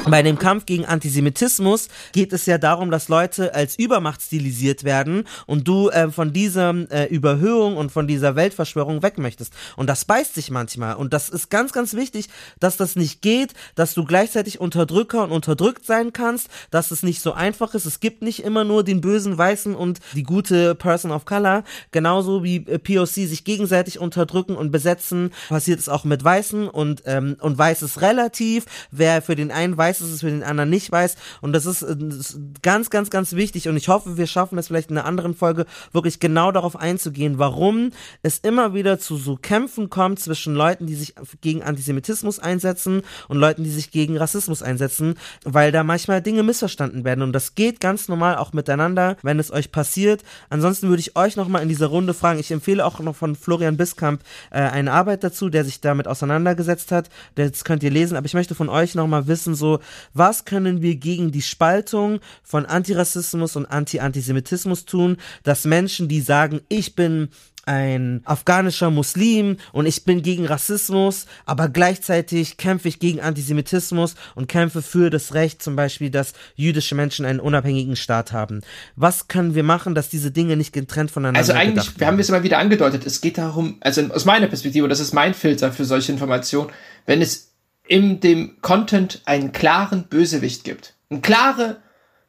Bei 0.10 0.24
dem 0.24 0.40
Kampf 0.40 0.66
gegen 0.66 0.86
Antisemitismus 0.86 1.88
geht 2.12 2.34
es 2.34 2.48
ja 2.48 2.58
darum, 2.58 2.90
dass 2.90 3.08
Leute 3.08 3.54
als 3.54 3.78
Übermacht 3.78 4.22
stilisiert 4.24 4.84
werden 4.84 5.26
und 5.46 5.68
du 5.68 5.90
äh, 5.90 6.10
von 6.10 6.34
dieser 6.34 6.74
äh, 6.92 7.06
Überhöhung 7.06 7.78
und 7.78 7.92
von 7.92 8.08
dieser 8.08 8.36
Weltverschwörung 8.36 9.04
weg 9.04 9.20
möchtest. 9.20 9.54
Und 9.78 9.88
das 9.88 10.04
beißt 10.06 10.34
sich 10.34 10.50
manchmal. 10.50 10.96
Und 10.96 11.14
das 11.14 11.30
ist 11.30 11.52
ganz, 11.52 11.72
ganz 11.72 11.94
wichtig, 11.94 12.30
dass 12.60 12.78
das 12.78 12.96
nicht 12.96 13.22
geht, 13.22 13.54
dass 13.76 13.94
du 13.94 14.04
gleichzeitig 14.04 14.60
Unterdrücker 14.60 15.24
und 15.24 15.32
unterdrückt 15.32 15.86
sein 15.86 16.12
kannst, 16.14 16.50
dass 16.72 16.90
es 16.90 17.04
nicht 17.04 17.22
so 17.22 17.34
einfach 17.34 17.76
ist. 17.76 17.86
Es 17.86 18.00
gibt 18.00 18.24
nicht 18.24 18.44
immer 18.44 18.64
nur 18.64 18.84
den 18.84 19.02
bösen 19.02 19.38
Weißen 19.38 19.76
und 19.76 20.00
die 20.16 20.24
gute 20.24 20.74
Person 20.74 21.12
of 21.12 21.26
Color. 21.26 21.64
Genauso 21.92 22.44
wie 22.44 22.66
äh, 22.68 22.80
POC 22.80 23.28
sich 23.28 23.44
gegenseitig 23.44 24.00
unterdrücken 24.00 24.56
und 24.56 24.72
besetzen, 24.72 25.32
passiert 25.48 25.80
es 25.80 25.90
auch 25.90 26.06
mit 26.06 26.24
Weißen 26.24 26.68
und, 26.68 27.04
ähm, 27.06 27.38
und 27.40 27.58
Weiß 27.60 27.84
ist 27.84 28.02
relativ. 28.02 28.66
Wer 28.90 29.22
für 29.22 29.36
den 29.36 29.52
einen 29.52 29.78
Weiß 29.78 29.91
weiß, 29.92 30.00
dass 30.00 30.10
es 30.10 30.22
für 30.22 30.30
den 30.30 30.44
anderen 30.44 30.70
nicht 30.70 30.92
weiß. 30.92 31.16
Und 31.42 31.54
das 31.54 31.66
ist, 31.66 31.82
äh, 31.82 31.96
das 31.98 32.16
ist 32.16 32.40
ganz, 32.62 32.90
ganz, 32.90 33.10
ganz 33.10 33.34
wichtig. 33.34 33.68
Und 33.68 33.78
ich 33.78 33.88
hoffe, 33.88 34.18
wir 34.18 34.28
schaffen 34.28 34.58
es 34.58 34.68
vielleicht 34.68 34.90
in 34.90 34.98
einer 34.98 35.08
anderen 35.08 35.36
Folge 35.36 35.66
wirklich 35.92 36.20
genau 36.20 36.52
darauf 36.52 36.76
einzugehen, 36.76 37.38
warum 37.38 37.92
es 38.24 38.40
immer 38.40 38.74
wieder 38.74 39.00
zu 39.00 39.18
so 39.18 39.36
Kämpfen 39.36 39.90
kommt 39.90 40.20
zwischen 40.20 40.56
Leuten, 40.56 40.88
die 40.88 40.96
sich 40.96 41.16
gegen 41.42 41.64
Antisemitismus 41.64 42.40
einsetzen 42.40 43.02
und 43.28 43.38
Leuten, 43.38 43.64
die 43.64 43.70
sich 43.70 43.92
gegen 43.92 44.18
Rassismus 44.18 44.62
einsetzen, 44.62 45.16
weil 45.44 45.72
da 45.72 45.84
manchmal 45.84 46.22
Dinge 46.22 46.44
missverstanden 46.44 47.04
werden. 47.04 47.22
Und 47.22 47.34
das 47.34 47.56
geht 47.56 47.80
ganz 47.80 48.08
normal 48.08 48.38
auch 48.38 48.54
miteinander, 48.54 49.18
wenn 49.24 49.40
es 49.40 49.52
euch 49.52 49.72
passiert. 49.72 50.24
Ansonsten 50.50 50.90
würde 50.90 51.02
ich 51.02 51.16
euch 51.16 51.36
nochmal 51.36 51.62
in 51.62 51.70
dieser 51.70 51.88
Runde 51.88 52.14
fragen. 52.14 52.40
Ich 52.40 52.52
empfehle 52.52 52.86
auch 52.86 53.00
noch 53.00 53.16
von 53.16 53.36
Florian 53.36 53.78
Biskamp 53.78 54.22
äh, 54.52 54.60
eine 54.60 54.92
Arbeit 54.92 55.24
dazu, 55.24 55.50
der 55.50 55.66
sich 55.66 55.82
damit 55.82 56.08
auseinandergesetzt 56.08 56.92
hat. 56.92 57.10
Das 57.36 57.64
könnt 57.64 57.84
ihr 57.84 57.92
lesen. 57.92 58.16
Aber 58.16 58.26
ich 58.26 58.34
möchte 58.34 58.56
von 58.56 58.70
euch 58.70 58.96
nochmal 58.96 59.28
wissen, 59.28 59.56
so, 59.56 59.80
was 60.14 60.46
können 60.46 60.82
wir 60.82 60.96
gegen 60.96 61.32
die 61.32 61.42
Spaltung 61.42 62.20
von 62.44 62.66
Antirassismus 62.66 63.56
und 63.56 63.66
Anti-Antisemitismus 63.66 64.86
tun, 64.86 65.18
dass 65.44 65.66
Menschen, 65.66 66.08
die 66.08 66.22
sagen, 66.22 66.62
ich 66.70 66.96
bin 66.96 67.30
ein 67.66 68.22
afghanischer 68.26 68.90
Muslim 68.90 69.58
und 69.72 69.86
ich 69.86 70.04
bin 70.04 70.24
gegen 70.24 70.46
Rassismus, 70.46 71.26
aber 71.46 71.70
gleichzeitig 71.70 72.58
kämpfe 72.58 72.88
ich 72.88 73.00
gegen 73.00 73.22
Antisemitismus 73.22 74.16
und 74.36 74.48
kämpfe 74.48 74.82
für 74.82 75.10
das 75.10 75.34
Recht 75.34 75.62
zum 75.62 75.76
Beispiel, 75.76 76.10
dass 76.10 76.34
jüdische 76.56 76.96
Menschen 76.96 77.26
einen 77.26 77.40
unabhängigen 77.40 77.96
Staat 77.96 78.32
haben. 78.32 78.62
Was 78.96 79.28
können 79.28 79.54
wir 79.54 79.64
machen, 79.64 79.94
dass 79.94 80.10
diese 80.10 80.32
Dinge 80.32 80.58
nicht 80.58 80.74
getrennt 80.74 81.12
voneinander 81.12 81.40
Also 81.40 81.54
eigentlich, 81.54 82.00
wir 82.00 82.08
haben 82.08 82.20
es 82.20 82.30
immer 82.30 82.44
wieder 82.44 82.58
angedeutet, 82.58 83.06
es 83.06 83.22
geht 83.22 83.38
darum, 83.38 83.78
also 83.82 84.02
aus 84.10 84.26
meiner 84.26 84.48
Perspektive, 84.48 84.88
das 84.88 85.00
ist 85.00 85.14
mein 85.14 85.34
Filter 85.34 85.72
für 85.72 85.86
solche 85.86 86.12
Informationen, 86.12 86.72
wenn 87.06 87.22
es 87.22 87.51
in 87.92 88.22
dem 88.22 88.56
Content 88.62 89.22
einen 89.26 89.52
klaren 89.52 90.04
Bösewicht 90.04 90.64
gibt. 90.64 90.94
Eine 91.10 91.20
klare, 91.20 91.76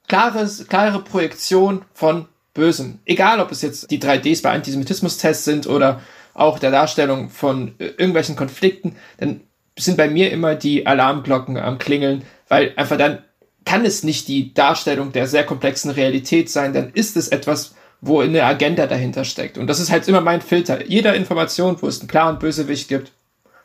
klares, 0.08 0.66
klare 0.66 0.98
Projektion 1.04 1.84
von 1.94 2.26
Bösen. 2.52 2.98
Egal, 3.04 3.38
ob 3.38 3.52
es 3.52 3.62
jetzt 3.62 3.88
die 3.92 4.00
3Ds 4.00 4.42
bei 4.42 4.50
Antisemitismus-Tests 4.50 5.44
sind 5.44 5.68
oder 5.68 6.00
auch 6.34 6.58
der 6.58 6.72
Darstellung 6.72 7.30
von 7.30 7.76
äh, 7.78 7.86
irgendwelchen 7.96 8.34
Konflikten, 8.34 8.96
dann 9.18 9.42
sind 9.78 9.96
bei 9.96 10.10
mir 10.10 10.32
immer 10.32 10.56
die 10.56 10.84
Alarmglocken 10.84 11.56
am 11.56 11.78
Klingeln, 11.78 12.24
weil 12.48 12.72
einfach 12.74 12.98
dann 12.98 13.22
kann 13.64 13.84
es 13.84 14.02
nicht 14.02 14.26
die 14.26 14.54
Darstellung 14.54 15.12
der 15.12 15.28
sehr 15.28 15.44
komplexen 15.44 15.92
Realität 15.92 16.50
sein, 16.50 16.72
dann 16.72 16.90
ist 16.92 17.16
es 17.16 17.28
etwas, 17.28 17.76
wo 18.00 18.18
eine 18.18 18.42
Agenda 18.42 18.88
dahinter 18.88 19.24
steckt. 19.24 19.58
Und 19.58 19.68
das 19.68 19.78
ist 19.78 19.92
halt 19.92 20.08
immer 20.08 20.22
mein 20.22 20.40
Filter. 20.40 20.84
Jeder 20.86 21.14
Information, 21.14 21.76
wo 21.80 21.86
es 21.86 22.00
einen 22.00 22.08
klaren 22.08 22.40
Bösewicht 22.40 22.88
gibt, 22.88 23.12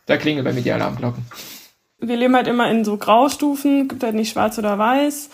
da 0.06 0.18
klingeln 0.18 0.46
bei 0.46 0.54
mir 0.54 0.62
die 0.62 0.72
Alarmglocken. 0.72 1.26
Wir 2.00 2.16
leben 2.16 2.36
halt 2.36 2.48
immer 2.48 2.70
in 2.70 2.86
so 2.86 2.98
Graustufen, 2.98 3.88
gibt 3.88 4.04
halt 4.04 4.16
nicht 4.16 4.32
schwarz 4.32 4.58
oder 4.60 4.78
weiß. 4.78 5.30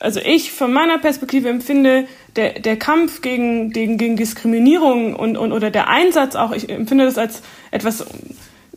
Also 0.00 0.20
ich 0.20 0.52
von 0.52 0.72
meiner 0.72 0.98
Perspektive 0.98 1.48
empfinde 1.48 2.06
der, 2.36 2.60
der 2.60 2.76
Kampf 2.76 3.20
gegen, 3.20 3.70
gegen, 3.70 3.98
gegen 3.98 4.16
Diskriminierung 4.16 5.14
und, 5.16 5.36
und 5.36 5.52
oder 5.52 5.70
der 5.70 5.88
Einsatz 5.88 6.36
auch, 6.36 6.52
ich 6.52 6.68
empfinde 6.68 7.04
das 7.04 7.18
als 7.18 7.42
etwas 7.70 8.06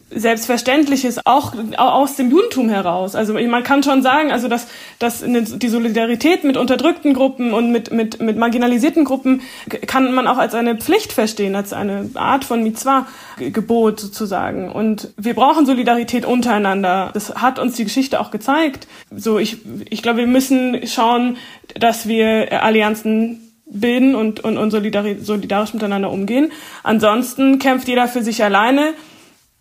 Selbstverständliches 0.10 1.26
auch 1.26 1.54
aus 1.78 2.16
dem 2.16 2.32
Judentum 2.32 2.70
heraus. 2.70 3.14
Also 3.14 3.34
man 3.34 3.64
kann 3.64 3.84
schon 3.84 4.02
sagen, 4.02 4.32
also 4.32 4.48
dass, 4.48 4.68
dass 5.00 5.24
die 5.26 5.68
Solidarität 5.68 6.46
mit 6.46 6.56
unterdrückten 6.56 7.14
Gruppen 7.14 7.54
und 7.54 7.72
mit, 7.72 7.92
mit, 7.92 8.22
mit 8.22 8.38
marginalisierten 8.38 9.04
Gruppen 9.04 9.42
kann 9.86 10.14
man 10.14 10.28
auch 10.28 10.38
als 10.38 10.56
eine 10.56 10.76
Pflicht 10.76 11.12
verstehen, 11.12 11.56
als 11.56 11.74
eine 11.74 12.10
Art 12.16 12.46
von 12.46 12.64
Mitzvah-Gebot 12.64 14.00
sozusagen. 14.00 14.72
Und 14.72 15.14
wir 15.18 15.34
brauchen 15.34 15.66
Solidarität 15.66 16.26
untereinander. 16.26 17.12
Das 17.14 17.36
hat 17.36 17.60
uns 17.60 17.76
die 17.76 17.84
Geschichte 17.84 18.22
auch 18.22 18.32
gezeigt. 18.32 18.88
So, 19.14 19.40
ich, 19.40 19.58
ich 19.90 20.02
glaube, 20.02 20.20
wir 20.20 20.28
müssen 20.28 20.88
schauen, 20.88 21.36
dass 21.76 22.08
wir 22.08 22.64
Allianzen 22.64 23.42
bilden 23.70 24.16
und, 24.16 24.40
und, 24.40 24.58
und 24.58 24.72
solidarisch, 24.72 25.18
solidarisch 25.22 25.74
miteinander 25.74 26.12
umgehen. 26.12 26.52
Ansonsten 26.84 27.60
kämpft 27.60 27.90
jeder 27.90 28.08
für 28.08 28.24
sich 28.24 28.44
alleine 28.44 28.94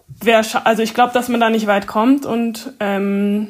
wär, 0.09 0.45
also 0.65 0.83
ich 0.83 0.95
glaube, 0.95 1.13
dass 1.13 1.29
man 1.29 1.41
da 1.41 1.51
nicht 1.51 1.67
weit 1.67 1.87
kommt 1.87 2.27
und 2.27 2.73
ähm, 2.81 3.49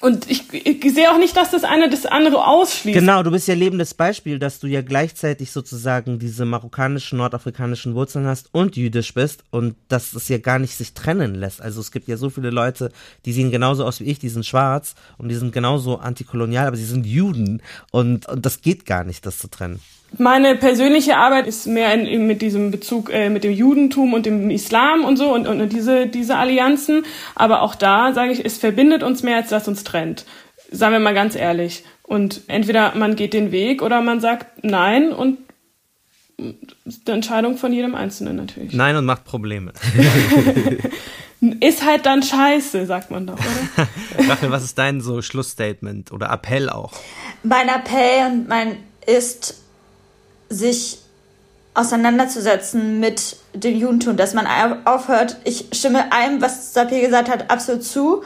und 0.00 0.30
ich, 0.30 0.52
ich 0.52 0.94
sehe 0.94 1.10
auch 1.10 1.18
nicht, 1.18 1.36
dass 1.36 1.50
das 1.50 1.64
eine 1.64 1.90
das 1.90 2.06
andere 2.06 2.46
ausschließt. 2.46 2.96
Genau, 2.96 3.24
du 3.24 3.32
bist 3.32 3.48
ja 3.48 3.54
lebendes 3.54 3.94
Beispiel, 3.94 4.38
dass 4.38 4.60
du 4.60 4.68
ja 4.68 4.80
gleichzeitig 4.80 5.50
sozusagen 5.50 6.20
diese 6.20 6.44
marokkanischen, 6.44 7.18
nordafrikanischen 7.18 7.96
Wurzeln 7.96 8.24
hast 8.24 8.48
und 8.52 8.76
jüdisch 8.76 9.12
bist 9.12 9.42
und 9.50 9.74
dass 9.88 10.14
es 10.14 10.28
ja 10.28 10.38
gar 10.38 10.60
nicht 10.60 10.76
sich 10.76 10.94
trennen 10.94 11.34
lässt. 11.34 11.60
Also 11.60 11.80
es 11.80 11.90
gibt 11.90 12.06
ja 12.06 12.16
so 12.16 12.30
viele 12.30 12.50
Leute, 12.50 12.92
die 13.24 13.32
sehen 13.32 13.50
genauso 13.50 13.84
aus 13.84 13.98
wie 13.98 14.04
ich, 14.04 14.20
die 14.20 14.28
sind 14.28 14.46
schwarz 14.46 14.94
und 15.16 15.30
die 15.30 15.34
sind 15.34 15.52
genauso 15.52 15.98
antikolonial, 15.98 16.68
aber 16.68 16.76
sie 16.76 16.84
sind 16.84 17.04
Juden 17.04 17.60
und, 17.90 18.28
und 18.28 18.46
das 18.46 18.60
geht 18.60 18.86
gar 18.86 19.02
nicht, 19.02 19.26
das 19.26 19.38
zu 19.38 19.48
trennen. 19.48 19.80
Meine 20.16 20.56
persönliche 20.56 21.16
Arbeit 21.18 21.46
ist 21.46 21.66
mehr 21.66 21.92
in, 21.92 22.06
in, 22.06 22.26
mit 22.26 22.40
diesem 22.40 22.70
Bezug 22.70 23.10
äh, 23.12 23.28
mit 23.28 23.44
dem 23.44 23.52
Judentum 23.52 24.14
und 24.14 24.24
dem 24.24 24.50
Islam 24.50 25.04
und 25.04 25.16
so 25.16 25.32
und, 25.34 25.46
und 25.46 25.72
diese, 25.72 26.06
diese 26.06 26.36
Allianzen. 26.36 27.04
Aber 27.34 27.62
auch 27.62 27.74
da 27.74 28.14
sage 28.14 28.32
ich, 28.32 28.44
es 28.44 28.56
verbindet 28.56 29.02
uns 29.02 29.22
mehr, 29.22 29.36
als 29.36 29.50
das 29.50 29.68
uns 29.68 29.84
trennt. 29.84 30.24
Sagen 30.70 30.94
wir 30.94 31.00
mal 31.00 31.14
ganz 31.14 31.36
ehrlich. 31.36 31.84
Und 32.02 32.40
entweder 32.48 32.94
man 32.94 33.16
geht 33.16 33.34
den 33.34 33.52
Weg 33.52 33.82
oder 33.82 34.00
man 34.00 34.20
sagt 34.20 34.64
Nein 34.64 35.12
und 35.12 35.38
die 36.38 37.10
Entscheidung 37.10 37.58
von 37.58 37.72
jedem 37.72 37.94
Einzelnen 37.94 38.36
natürlich. 38.36 38.72
Nein 38.72 38.96
und 38.96 39.04
macht 39.04 39.24
Probleme. 39.24 39.72
ist 41.60 41.84
halt 41.84 42.06
dann 42.06 42.22
scheiße, 42.22 42.86
sagt 42.86 43.10
man 43.10 43.26
doch, 43.26 43.34
oder? 43.34 43.88
Rachel, 44.28 44.50
was 44.50 44.64
ist 44.64 44.78
dein 44.78 45.00
so 45.00 45.20
Schlussstatement 45.20 46.12
oder 46.12 46.30
Appell 46.30 46.70
auch? 46.70 46.92
Mein 47.42 47.68
Appell 47.68 48.32
und 48.32 48.48
mein 48.48 48.76
ist 49.06 49.62
sich 50.48 50.98
auseinanderzusetzen 51.74 52.98
mit 52.98 53.36
dem 53.54 53.76
Judentum, 53.76 54.16
dass 54.16 54.34
man 54.34 54.46
aufhört. 54.84 55.36
Ich 55.44 55.66
stimme 55.72 56.12
allem, 56.12 56.40
was 56.40 56.74
Sapir 56.74 57.00
gesagt 57.00 57.28
hat, 57.28 57.50
absolut 57.50 57.84
zu. 57.84 58.22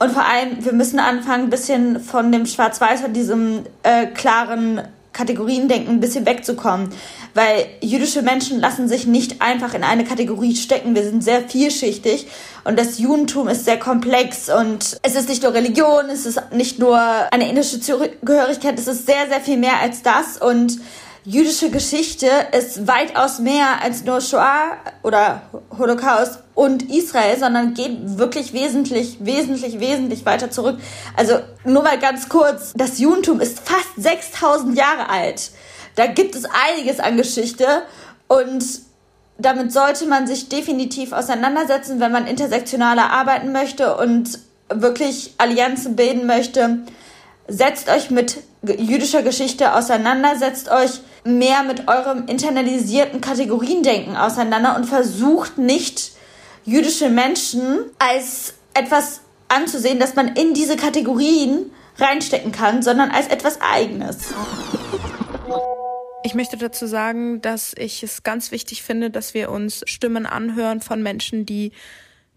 Und 0.00 0.12
vor 0.12 0.24
allem, 0.24 0.64
wir 0.64 0.72
müssen 0.72 0.98
anfangen, 0.98 1.44
ein 1.44 1.50
bisschen 1.50 2.00
von 2.00 2.30
dem 2.30 2.46
Schwarz-Weiß 2.46 3.04
und 3.04 3.14
diesem 3.14 3.64
äh, 3.82 4.06
klaren 4.06 4.82
Kategoriendenken 5.12 5.94
ein 5.94 6.00
bisschen 6.00 6.26
wegzukommen. 6.26 6.90
Weil 7.34 7.66
jüdische 7.80 8.22
Menschen 8.22 8.60
lassen 8.60 8.88
sich 8.88 9.06
nicht 9.06 9.42
einfach 9.42 9.74
in 9.74 9.82
eine 9.82 10.04
Kategorie 10.04 10.54
stecken. 10.54 10.94
Wir 10.94 11.02
sind 11.02 11.24
sehr 11.24 11.42
vielschichtig 11.42 12.28
und 12.64 12.78
das 12.78 12.98
Judentum 12.98 13.48
ist 13.48 13.64
sehr 13.64 13.78
komplex 13.78 14.48
und 14.48 14.98
es 15.02 15.16
ist 15.16 15.28
nicht 15.28 15.42
nur 15.42 15.54
Religion, 15.54 16.06
es 16.10 16.26
ist 16.26 16.40
nicht 16.52 16.78
nur 16.78 16.98
eine 16.98 17.48
indische 17.48 17.80
Gehörigkeit, 18.22 18.78
es 18.78 18.86
ist 18.86 19.06
sehr, 19.06 19.26
sehr 19.28 19.40
viel 19.40 19.56
mehr 19.56 19.80
als 19.80 20.02
das 20.02 20.40
und 20.40 20.78
jüdische 21.24 21.70
Geschichte 21.70 22.28
ist 22.56 22.86
weitaus 22.86 23.38
mehr 23.38 23.82
als 23.82 24.04
nur 24.04 24.20
Shoah 24.20 24.76
oder 25.02 25.42
Holocaust 25.76 26.40
und 26.54 26.90
Israel, 26.90 27.38
sondern 27.38 27.74
geht 27.74 28.18
wirklich 28.18 28.52
wesentlich, 28.52 29.18
wesentlich, 29.20 29.80
wesentlich 29.80 30.24
weiter 30.26 30.50
zurück. 30.50 30.78
Also 31.16 31.40
nur 31.64 31.82
mal 31.82 31.98
ganz 31.98 32.28
kurz, 32.28 32.72
das 32.74 32.98
Judentum 32.98 33.40
ist 33.40 33.60
fast 33.60 33.94
6000 33.96 34.76
Jahre 34.76 35.08
alt. 35.08 35.50
Da 35.96 36.06
gibt 36.06 36.34
es 36.34 36.44
einiges 36.44 37.00
an 37.00 37.16
Geschichte 37.16 37.66
und 38.28 38.64
damit 39.38 39.72
sollte 39.72 40.06
man 40.06 40.26
sich 40.26 40.48
definitiv 40.48 41.12
auseinandersetzen, 41.12 42.00
wenn 42.00 42.10
man 42.10 42.26
intersektionaler 42.26 43.10
arbeiten 43.10 43.52
möchte 43.52 43.96
und 43.96 44.38
wirklich 44.68 45.34
Allianzen 45.38 45.96
bilden 45.96 46.26
möchte. 46.26 46.80
Setzt 47.46 47.88
euch 47.88 48.10
mit 48.10 48.38
jüdischer 48.62 49.22
Geschichte 49.22 49.74
auseinander, 49.74 50.36
setzt 50.36 50.70
euch 50.70 51.00
mehr 51.24 51.62
mit 51.62 51.88
eurem 51.88 52.26
internalisierten 52.26 53.20
Kategoriendenken 53.20 54.16
auseinander 54.16 54.76
und 54.76 54.84
versucht 54.84 55.58
nicht 55.58 56.12
jüdische 56.64 57.08
Menschen 57.08 57.80
als 57.98 58.54
etwas 58.74 59.20
anzusehen, 59.48 59.98
dass 59.98 60.14
man 60.14 60.28
in 60.36 60.54
diese 60.54 60.76
Kategorien 60.76 61.70
reinstecken 61.96 62.52
kann, 62.52 62.82
sondern 62.82 63.10
als 63.10 63.28
etwas 63.28 63.60
Eigenes. 63.60 64.34
Ich 66.24 66.34
möchte 66.34 66.56
dazu 66.56 66.86
sagen, 66.86 67.40
dass 67.40 67.74
ich 67.76 68.02
es 68.02 68.22
ganz 68.22 68.50
wichtig 68.50 68.82
finde, 68.82 69.10
dass 69.10 69.34
wir 69.34 69.50
uns 69.50 69.82
Stimmen 69.86 70.26
anhören 70.26 70.80
von 70.80 71.02
Menschen, 71.02 71.46
die 71.46 71.72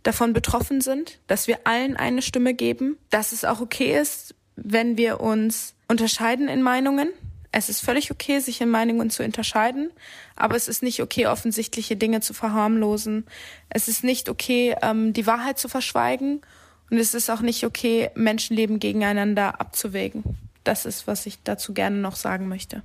davon 0.03 0.33
betroffen 0.33 0.81
sind, 0.81 1.19
dass 1.27 1.47
wir 1.47 1.59
allen 1.65 1.97
eine 1.97 2.21
Stimme 2.21 2.53
geben, 2.53 2.97
dass 3.09 3.33
es 3.33 3.43
auch 3.43 3.59
okay 3.59 3.99
ist, 3.99 4.33
wenn 4.55 4.97
wir 4.97 5.19
uns 5.19 5.73
unterscheiden 5.91 6.47
in 6.47 6.63
Meinungen. 6.63 7.09
Es 7.51 7.67
ist 7.67 7.81
völlig 7.81 8.11
okay, 8.11 8.39
sich 8.39 8.61
in 8.61 8.69
Meinungen 8.69 9.09
zu 9.09 9.23
unterscheiden, 9.23 9.91
aber 10.37 10.55
es 10.55 10.69
ist 10.69 10.81
nicht 10.81 11.01
okay, 11.01 11.27
offensichtliche 11.27 11.97
Dinge 11.97 12.21
zu 12.21 12.33
verharmlosen. 12.33 13.25
Es 13.69 13.89
ist 13.89 14.03
nicht 14.03 14.29
okay, 14.29 14.75
ähm, 14.81 15.11
die 15.11 15.27
Wahrheit 15.27 15.59
zu 15.59 15.67
verschweigen 15.67 16.41
und 16.89 16.97
es 16.97 17.13
ist 17.13 17.29
auch 17.29 17.41
nicht 17.41 17.65
okay, 17.65 18.09
Menschenleben 18.15 18.79
gegeneinander 18.79 19.59
abzuwägen. 19.59 20.23
Das 20.63 20.85
ist, 20.85 21.07
was 21.07 21.25
ich 21.25 21.43
dazu 21.43 21.73
gerne 21.73 21.97
noch 21.97 22.15
sagen 22.15 22.47
möchte. 22.47 22.83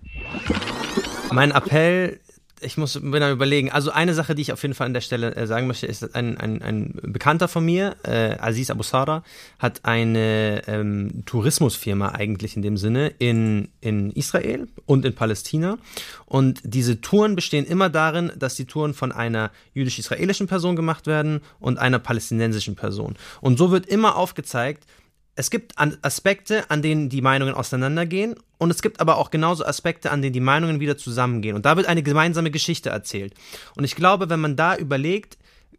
Mein 1.31 1.53
Appell 1.53 2.19
ich 2.61 2.77
muss 2.77 2.95
bin 3.01 3.23
am 3.23 3.33
überlegen. 3.33 3.71
Also 3.71 3.91
eine 3.91 4.15
Sache, 4.15 4.35
die 4.35 4.43
ich 4.43 4.53
auf 4.53 4.63
jeden 4.63 4.75
Fall 4.75 4.87
an 4.87 4.95
der 4.95 5.01
Stelle 5.01 5.35
äh, 5.35 5.47
sagen 5.47 5.67
möchte, 5.67 5.87
ist, 5.87 6.15
ein, 6.15 6.39
ein, 6.39 6.63
ein 6.63 6.99
Bekannter 7.03 7.49
von 7.49 7.65
mir, 7.65 7.97
äh, 8.03 8.37
Aziz 8.39 8.71
Abu 8.71 8.83
Sara, 8.83 9.23
hat 9.59 9.85
eine 9.85 10.63
ähm, 10.67 11.23
Tourismusfirma 11.27 12.11
eigentlich 12.11 12.57
in 12.57 12.63
dem 12.63 12.77
Sinne 12.77 13.13
in, 13.19 13.69
in 13.81 14.11
Israel 14.13 14.69
und 14.87 15.05
in 15.05 15.15
Palästina. 15.15 15.79
Und 16.25 16.61
diese 16.65 17.01
Touren 17.01 17.37
bestehen 17.37 17.67
immer 17.67 17.91
darin, 17.91 18.33
dass 18.37 18.55
die 18.55 18.65
Touren 18.65 18.95
von 18.95 19.13
einer 19.13 19.51
jüdisch-israelischen 19.75 20.47
Person 20.47 20.77
gemacht 20.77 21.07
werden 21.07 21.41
und 21.61 21.79
einer 21.79 21.99
palästinensischen 21.99 22.75
Person. 22.75 23.17
Und 23.41 23.59
so 23.59 23.71
wird 23.71 23.87
immer 23.87 24.17
aufgezeigt, 24.17 24.85
es 25.37 25.51
gibt 25.51 25.75
Aspekte, 25.77 26.71
an 26.71 26.81
denen 26.81 27.11
die 27.11 27.21
Meinungen 27.21 27.55
auseinandergehen 27.55 28.35
und 28.59 28.71
es 28.71 28.81
gibt 28.81 29.01
aber 29.01 29.19
auch 29.19 29.31
genauso 29.31 29.67
Aspekte, 29.67 30.11
an 30.11 30.23
denen 30.23 30.33
die 30.33 30.41
Meinungen 30.41 30.81
wieder 30.81 30.97
zusammengehen. 30.97 31.55
Und 31.55 31.67
da 31.67 31.77
wird 31.77 31.87
eine 31.87 32.03
gemeinsame 32.03 32.51
Geschichte 32.51 32.89
erzählt. 32.89 33.35
Und 33.77 33.85
ich 33.85 33.95
glaube, 33.95 34.31
wenn 34.31 34.41
man 34.41 34.57
da 34.57 34.77
überlegt, 34.77 35.37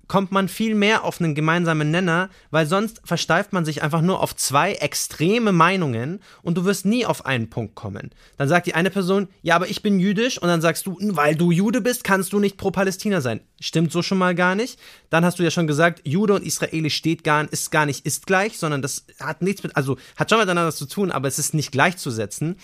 kommt 0.07 0.31
man 0.31 0.47
viel 0.47 0.75
mehr 0.75 1.03
auf 1.03 1.19
einen 1.19 1.35
gemeinsamen 1.35 1.91
Nenner, 1.91 2.29
weil 2.51 2.65
sonst 2.65 3.01
versteift 3.03 3.53
man 3.53 3.65
sich 3.65 3.83
einfach 3.83 4.01
nur 4.01 4.21
auf 4.21 4.35
zwei 4.35 4.73
extreme 4.73 5.51
Meinungen 5.51 6.19
und 6.41 6.57
du 6.57 6.65
wirst 6.65 6.85
nie 6.85 7.05
auf 7.05 7.25
einen 7.25 7.49
Punkt 7.49 7.75
kommen. 7.75 8.11
Dann 8.37 8.47
sagt 8.47 8.67
die 8.67 8.75
eine 8.75 8.89
Person, 8.89 9.27
ja, 9.41 9.55
aber 9.55 9.69
ich 9.69 9.81
bin 9.81 9.99
jüdisch 9.99 10.41
und 10.41 10.47
dann 10.47 10.61
sagst 10.61 10.85
du, 10.85 10.97
weil 10.99 11.35
du 11.35 11.51
Jude 11.51 11.81
bist, 11.81 12.03
kannst 12.03 12.33
du 12.33 12.39
nicht 12.39 12.57
pro 12.57 12.71
Palästina 12.71 13.21
sein. 13.21 13.41
Stimmt 13.59 13.91
so 13.91 14.01
schon 14.01 14.17
mal 14.17 14.35
gar 14.35 14.55
nicht. 14.55 14.79
Dann 15.09 15.25
hast 15.25 15.39
du 15.39 15.43
ja 15.43 15.51
schon 15.51 15.67
gesagt, 15.67 16.01
Jude 16.03 16.33
und 16.33 16.45
Israeli 16.45 16.89
steht 16.89 17.23
gar, 17.23 17.51
ist 17.51 17.71
gar 17.71 17.85
nicht 17.85 18.05
ist 18.05 18.27
gleich, 18.27 18.57
sondern 18.57 18.81
das 18.81 19.05
hat 19.19 19.41
nichts 19.41 19.63
mit, 19.63 19.75
also 19.75 19.97
hat 20.15 20.29
schon 20.29 20.39
miteinander 20.39 20.71
zu 20.71 20.85
tun, 20.85 21.11
aber 21.11 21.27
es 21.27 21.39
ist 21.39 21.53
nicht 21.53 21.71
gleichzusetzen. 21.71 22.57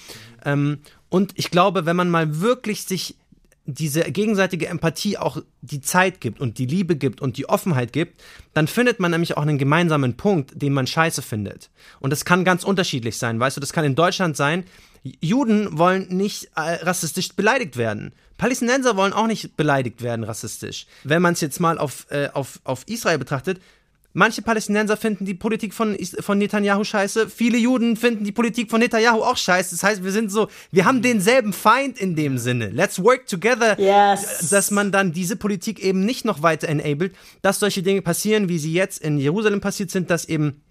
Ähm, 0.46 0.80
und 1.10 1.34
ich 1.36 1.52
glaube, 1.52 1.86
wenn 1.86 1.96
man 1.96 2.10
mal 2.10 2.41
wirklich 2.41 2.86
sich 2.86 3.18
diese 3.66 4.01
gegenseitige 4.03 4.68
Empathie 4.68 5.18
auch 5.18 5.41
die 5.61 5.82
Zeit 5.82 6.20
gibt 6.20 6.41
und 6.41 6.57
die 6.57 6.66
Liebe 6.66 6.95
gibt 6.95 7.22
und 7.22 7.38
die 7.38 7.47
Offenheit 7.47 7.93
gibt, 7.93 8.22
dann 8.53 8.68
findet 8.68 8.99
man 8.99 9.11
nämlich 9.11 9.38
auch 9.38 9.41
einen 9.41 9.57
gemeinsamen 9.57 10.18
Punkt, 10.18 10.61
den 10.61 10.74
man 10.74 10.86
scheiße 10.86 11.22
findet. 11.22 11.70
Und 11.99 12.09
das 12.09 12.26
kann 12.26 12.43
ganz 12.43 12.64
unterschiedlich 12.64 13.18
sein, 13.18 13.39
weißt 13.39 13.57
du, 13.57 13.61
das 13.61 13.72
kann 13.74 13.86
in 13.86 13.95
Deutschland 13.95 14.36
sein, 14.36 14.66
Juden 15.20 15.78
wollen 15.78 16.07
nicht 16.09 16.45
äh, 16.55 16.76
rassistisch 16.84 17.34
beleidigt 17.34 17.76
werden. 17.76 18.14
Palästinenser 18.38 18.95
wollen 18.95 19.11
auch 19.14 19.28
nicht 19.28 19.57
beleidigt 19.57 20.01
werden 20.01 20.24
rassistisch. 20.24 20.88
Wenn 21.03 21.22
man 21.22 21.34
es 21.34 21.41
jetzt 21.41 21.59
mal 21.59 21.78
auf, 21.78 22.07
äh, 22.09 22.30
auf, 22.34 22.61
auf 22.64 22.84
Israel 22.88 23.18
betrachtet, 23.18 23.61
Manche 24.14 24.43
Palästinenser 24.43 24.95
finden 24.95 25.26
die 25.26 25.34
Politik 25.34 25.74
von, 25.74 25.97
von 26.20 26.38
Netanyahu 26.38 26.84
scheiße. 26.84 27.30
Viele 27.30 27.57
Juden 27.57 27.97
finden 27.97 28.24
die 28.24 28.32
Politik 28.32 28.70
von 28.70 28.80
Netanyahu 28.80 29.24
auch 29.24 29.38
scheiße. 29.38 29.72
Das 29.72 29.84
heißt, 29.84 30.03
wir 30.03 30.11
sind 30.11 30.32
so, 30.32 30.49
wir 30.72 30.86
haben 30.86 31.01
denselben 31.01 31.51
Feind 31.51 31.97
in 31.97 32.16
dem 32.16 32.38
Sinne. 32.38 32.70
Let's 32.70 33.03
work 33.03 33.26
together. 33.26 33.80
Yes. 33.80 34.49
Dass 34.49 34.70
man 34.70 34.91
dann 34.91 35.14
diese 35.14 35.36
Politik 35.36 35.84
eben 35.84 36.05
nicht 36.05 36.26
noch 36.26 36.43
weiter 36.43 36.70
enabled, 36.70 37.16
dass 37.41 37.59
solche 37.59 37.82
Dinge 37.82 38.03
passieren, 38.03 38.49
wie 38.49 38.59
sie 38.59 38.72
jetzt 38.72 39.01
in 39.01 39.18
Jerusalem 39.18 39.61
passiert 39.61 39.89
sind, 39.89 40.11
dass 40.11 40.26
eben 40.26 40.61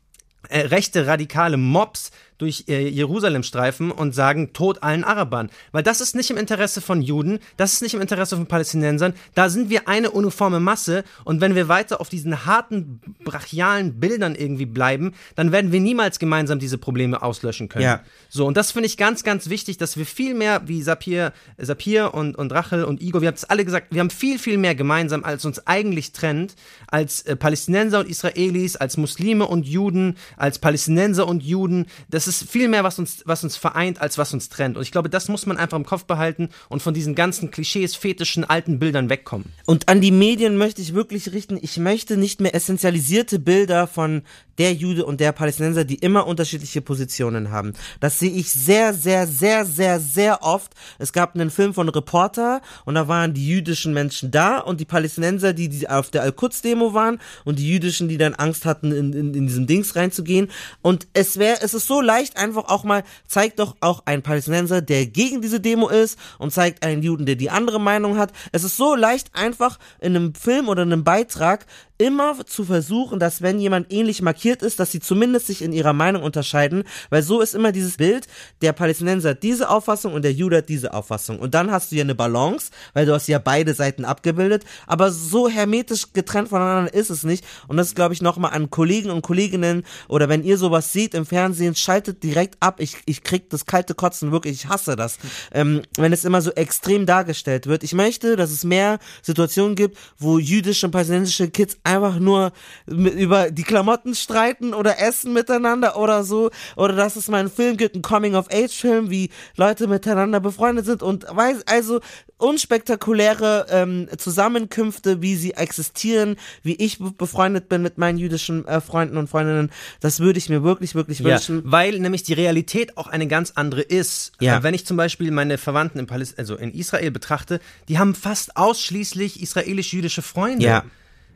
äh, 0.48 0.60
rechte 0.60 1.06
radikale 1.06 1.56
Mobs 1.56 2.12
durch 2.42 2.64
äh, 2.66 2.88
Jerusalem 2.88 3.44
streifen 3.44 3.92
und 3.92 4.16
sagen, 4.16 4.52
Tod 4.52 4.82
allen 4.82 5.04
Arabern. 5.04 5.48
Weil 5.70 5.84
das 5.84 6.00
ist 6.00 6.16
nicht 6.16 6.28
im 6.28 6.36
Interesse 6.36 6.80
von 6.80 7.00
Juden, 7.00 7.38
das 7.56 7.74
ist 7.74 7.82
nicht 7.82 7.94
im 7.94 8.00
Interesse 8.00 8.34
von 8.34 8.46
Palästinensern. 8.46 9.14
Da 9.36 9.48
sind 9.48 9.70
wir 9.70 9.86
eine 9.86 10.10
uniforme 10.10 10.58
Masse 10.58 11.04
und 11.24 11.40
wenn 11.40 11.54
wir 11.54 11.68
weiter 11.68 12.00
auf 12.00 12.08
diesen 12.08 12.44
harten, 12.44 13.00
brachialen 13.22 14.00
Bildern 14.00 14.34
irgendwie 14.34 14.66
bleiben, 14.66 15.14
dann 15.36 15.52
werden 15.52 15.70
wir 15.70 15.78
niemals 15.78 16.18
gemeinsam 16.18 16.58
diese 16.58 16.78
Probleme 16.78 17.22
auslöschen 17.22 17.68
können. 17.68 17.84
Ja. 17.84 18.00
So, 18.28 18.44
und 18.44 18.56
das 18.56 18.72
finde 18.72 18.88
ich 18.88 18.96
ganz, 18.96 19.22
ganz 19.22 19.48
wichtig, 19.48 19.78
dass 19.78 19.96
wir 19.96 20.04
viel 20.04 20.34
mehr, 20.34 20.62
wie 20.66 20.82
Sapir, 20.82 21.32
Sapir 21.58 22.12
und, 22.12 22.36
und 22.36 22.52
Rachel 22.52 22.82
und 22.82 23.00
Igor, 23.00 23.20
wir 23.20 23.28
haben 23.28 23.36
es 23.36 23.44
alle 23.44 23.64
gesagt, 23.64 23.88
wir 23.90 24.00
haben 24.00 24.10
viel, 24.10 24.40
viel 24.40 24.58
mehr 24.58 24.74
gemeinsam, 24.74 25.22
als 25.22 25.44
uns 25.44 25.64
eigentlich 25.68 26.10
trennt, 26.10 26.56
als 26.88 27.22
äh, 27.22 27.36
Palästinenser 27.36 28.00
und 28.00 28.08
Israelis, 28.08 28.74
als 28.74 28.96
Muslime 28.96 29.46
und 29.46 29.64
Juden, 29.64 30.16
als 30.36 30.58
Palästinenser 30.58 31.28
und 31.28 31.44
Juden. 31.44 31.86
Das 32.10 32.26
ist 32.26 32.31
ist 32.40 32.50
viel 32.50 32.68
mehr, 32.68 32.84
was 32.84 32.98
uns, 32.98 33.22
was 33.26 33.44
uns 33.44 33.56
vereint, 33.56 34.00
als 34.00 34.18
was 34.18 34.32
uns 34.32 34.48
trennt. 34.48 34.76
Und 34.76 34.82
ich 34.82 34.92
glaube, 34.92 35.08
das 35.08 35.28
muss 35.28 35.46
man 35.46 35.56
einfach 35.56 35.76
im 35.76 35.84
Kopf 35.84 36.04
behalten 36.04 36.48
und 36.68 36.82
von 36.82 36.94
diesen 36.94 37.14
ganzen 37.14 37.50
Klischees, 37.50 37.96
fetischen, 37.96 38.44
alten 38.44 38.78
Bildern 38.78 39.10
wegkommen. 39.10 39.52
Und 39.66 39.88
an 39.88 40.00
die 40.00 40.10
Medien 40.10 40.56
möchte 40.56 40.82
ich 40.82 40.94
wirklich 40.94 41.32
richten, 41.32 41.58
ich 41.60 41.78
möchte 41.78 42.16
nicht 42.16 42.40
mehr 42.40 42.54
essentialisierte 42.54 43.38
Bilder 43.38 43.86
von 43.86 44.22
der 44.58 44.74
Jude 44.74 45.04
und 45.04 45.20
der 45.20 45.32
Palästinenser, 45.32 45.84
die 45.84 45.96
immer 45.96 46.26
unterschiedliche 46.26 46.82
Positionen 46.82 47.50
haben. 47.50 47.72
Das 48.00 48.18
sehe 48.18 48.30
ich 48.30 48.52
sehr, 48.52 48.94
sehr, 48.94 49.26
sehr, 49.26 49.64
sehr, 49.64 49.98
sehr 49.98 50.42
oft. 50.42 50.72
Es 50.98 51.12
gab 51.12 51.34
einen 51.34 51.50
Film 51.50 51.74
von 51.74 51.88
Reporter 51.88 52.60
und 52.84 52.94
da 52.94 53.08
waren 53.08 53.34
die 53.34 53.46
jüdischen 53.46 53.94
Menschen 53.94 54.30
da 54.30 54.58
und 54.58 54.80
die 54.80 54.84
Palästinenser, 54.84 55.52
die, 55.52 55.68
die 55.68 55.88
auf 55.88 56.10
der 56.10 56.22
Al-Quds-Demo 56.22 56.94
waren 56.94 57.18
und 57.44 57.58
die 57.58 57.68
jüdischen, 57.68 58.08
die 58.08 58.18
dann 58.18 58.34
Angst 58.34 58.64
hatten, 58.64 58.92
in, 58.92 59.12
in, 59.12 59.34
in 59.34 59.46
diesem 59.46 59.66
Dings 59.66 59.96
reinzugehen. 59.96 60.48
Und 60.82 61.08
es 61.12 61.38
wäre, 61.38 61.58
es 61.62 61.74
ist 61.74 61.86
so 61.86 62.00
leicht 62.00 62.21
einfach 62.36 62.68
auch 62.68 62.84
mal, 62.84 63.02
zeigt 63.26 63.58
doch 63.58 63.76
auch 63.80 64.02
ein 64.06 64.22
Palästinenser, 64.22 64.80
der 64.80 65.06
gegen 65.06 65.42
diese 65.42 65.60
Demo 65.60 65.88
ist 65.88 66.18
und 66.38 66.52
zeigt 66.52 66.84
einen 66.84 67.02
Juden, 67.02 67.26
der 67.26 67.36
die 67.36 67.50
andere 67.50 67.80
Meinung 67.80 68.18
hat. 68.18 68.32
Es 68.52 68.64
ist 68.64 68.76
so 68.76 68.94
leicht 68.94 69.34
einfach 69.34 69.78
in 70.00 70.16
einem 70.16 70.34
Film 70.34 70.68
oder 70.68 70.82
einem 70.82 71.04
Beitrag 71.04 71.66
immer 72.02 72.44
zu 72.46 72.64
versuchen, 72.64 73.20
dass 73.20 73.42
wenn 73.42 73.60
jemand 73.60 73.92
ähnlich 73.92 74.22
markiert 74.22 74.62
ist, 74.62 74.80
dass 74.80 74.90
sie 74.90 74.98
zumindest 74.98 75.46
sich 75.46 75.62
in 75.62 75.72
ihrer 75.72 75.92
Meinung 75.92 76.24
unterscheiden, 76.24 76.82
weil 77.10 77.22
so 77.22 77.40
ist 77.40 77.54
immer 77.54 77.70
dieses 77.70 77.96
Bild, 77.96 78.26
der 78.60 78.72
Palästinenser 78.72 79.30
hat 79.30 79.44
diese 79.44 79.70
Auffassung 79.70 80.12
und 80.12 80.22
der 80.22 80.32
Jude 80.32 80.58
hat 80.58 80.68
diese 80.68 80.94
Auffassung. 80.94 81.38
Und 81.38 81.54
dann 81.54 81.70
hast 81.70 81.92
du 81.92 81.96
ja 81.96 82.02
eine 82.02 82.16
Balance, 82.16 82.72
weil 82.92 83.06
du 83.06 83.14
hast 83.14 83.28
ja 83.28 83.38
beide 83.38 83.72
Seiten 83.74 84.04
abgebildet, 84.04 84.64
aber 84.88 85.12
so 85.12 85.48
hermetisch 85.48 86.12
getrennt 86.12 86.48
voneinander 86.48 86.92
ist 86.92 87.10
es 87.10 87.22
nicht. 87.22 87.44
Und 87.68 87.76
das 87.76 87.94
glaube 87.94 88.14
ich 88.14 88.22
nochmal 88.22 88.52
an 88.52 88.70
Kollegen 88.70 89.10
und 89.10 89.22
Kolleginnen 89.22 89.84
oder 90.08 90.28
wenn 90.28 90.42
ihr 90.42 90.58
sowas 90.58 90.92
seht 90.92 91.14
im 91.14 91.24
Fernsehen, 91.24 91.76
schaltet 91.76 92.01
direkt 92.10 92.56
ab. 92.60 92.80
Ich, 92.80 92.96
ich 93.06 93.22
krieg 93.22 93.48
das 93.50 93.66
kalte 93.66 93.94
Kotzen 93.94 94.32
wirklich, 94.32 94.54
ich 94.54 94.68
hasse 94.68 94.96
das. 94.96 95.18
Ähm, 95.52 95.82
wenn 95.96 96.12
es 96.12 96.24
immer 96.24 96.42
so 96.42 96.50
extrem 96.52 97.06
dargestellt 97.06 97.66
wird. 97.66 97.84
Ich 97.84 97.94
möchte, 97.94 98.36
dass 98.36 98.50
es 98.50 98.64
mehr 98.64 98.98
Situationen 99.22 99.76
gibt, 99.76 99.96
wo 100.18 100.38
jüdische 100.38 100.86
und 100.86 100.92
palästinensische 100.92 101.50
Kids 101.50 101.78
einfach 101.84 102.18
nur 102.18 102.52
über 102.86 103.50
die 103.50 103.62
Klamotten 103.62 104.14
streiten 104.14 104.74
oder 104.74 104.98
essen 105.00 105.32
miteinander 105.32 105.96
oder 105.96 106.24
so. 106.24 106.50
Oder 106.76 106.94
dass 106.94 107.16
es 107.16 107.28
mal 107.28 107.38
einen 107.38 107.50
Film 107.50 107.76
gibt, 107.76 107.94
einen 107.94 108.02
Coming-of-Age-Film, 108.02 109.10
wie 109.10 109.30
Leute 109.56 109.86
miteinander 109.86 110.40
befreundet 110.40 110.86
sind 110.86 111.02
und 111.02 111.24
weiß, 111.28 111.66
also 111.66 112.00
unspektakuläre 112.42 113.66
ähm, 113.70 114.08
Zusammenkünfte, 114.18 115.22
wie 115.22 115.36
sie 115.36 115.52
existieren, 115.52 116.36
wie 116.62 116.74
ich 116.74 116.98
befreundet 116.98 117.68
bin 117.68 117.82
mit 117.82 117.98
meinen 117.98 118.18
jüdischen 118.18 118.66
äh, 118.66 118.80
Freunden 118.80 119.16
und 119.16 119.30
Freundinnen, 119.30 119.70
das 120.00 120.18
würde 120.18 120.38
ich 120.38 120.48
mir 120.48 120.64
wirklich, 120.64 120.94
wirklich 120.94 121.20
ja, 121.20 121.26
wünschen. 121.26 121.62
Weil 121.64 121.91
nämlich 122.00 122.22
die 122.22 122.32
Realität 122.32 122.96
auch 122.96 123.06
eine 123.06 123.26
ganz 123.26 123.52
andere 123.54 123.82
ist. 123.82 124.32
Ja. 124.40 124.58
Äh, 124.58 124.62
wenn 124.62 124.74
ich 124.74 124.86
zum 124.86 124.96
Beispiel 124.96 125.30
meine 125.30 125.58
Verwandten 125.58 125.98
in, 125.98 126.06
Paläst 126.06 126.38
also 126.38 126.56
in 126.56 126.72
Israel 126.72 127.10
betrachte, 127.10 127.60
die 127.88 127.98
haben 127.98 128.14
fast 128.14 128.56
ausschließlich 128.56 129.42
israelisch-jüdische 129.42 130.22
Freunde. 130.22 130.64
Ja. 130.64 130.84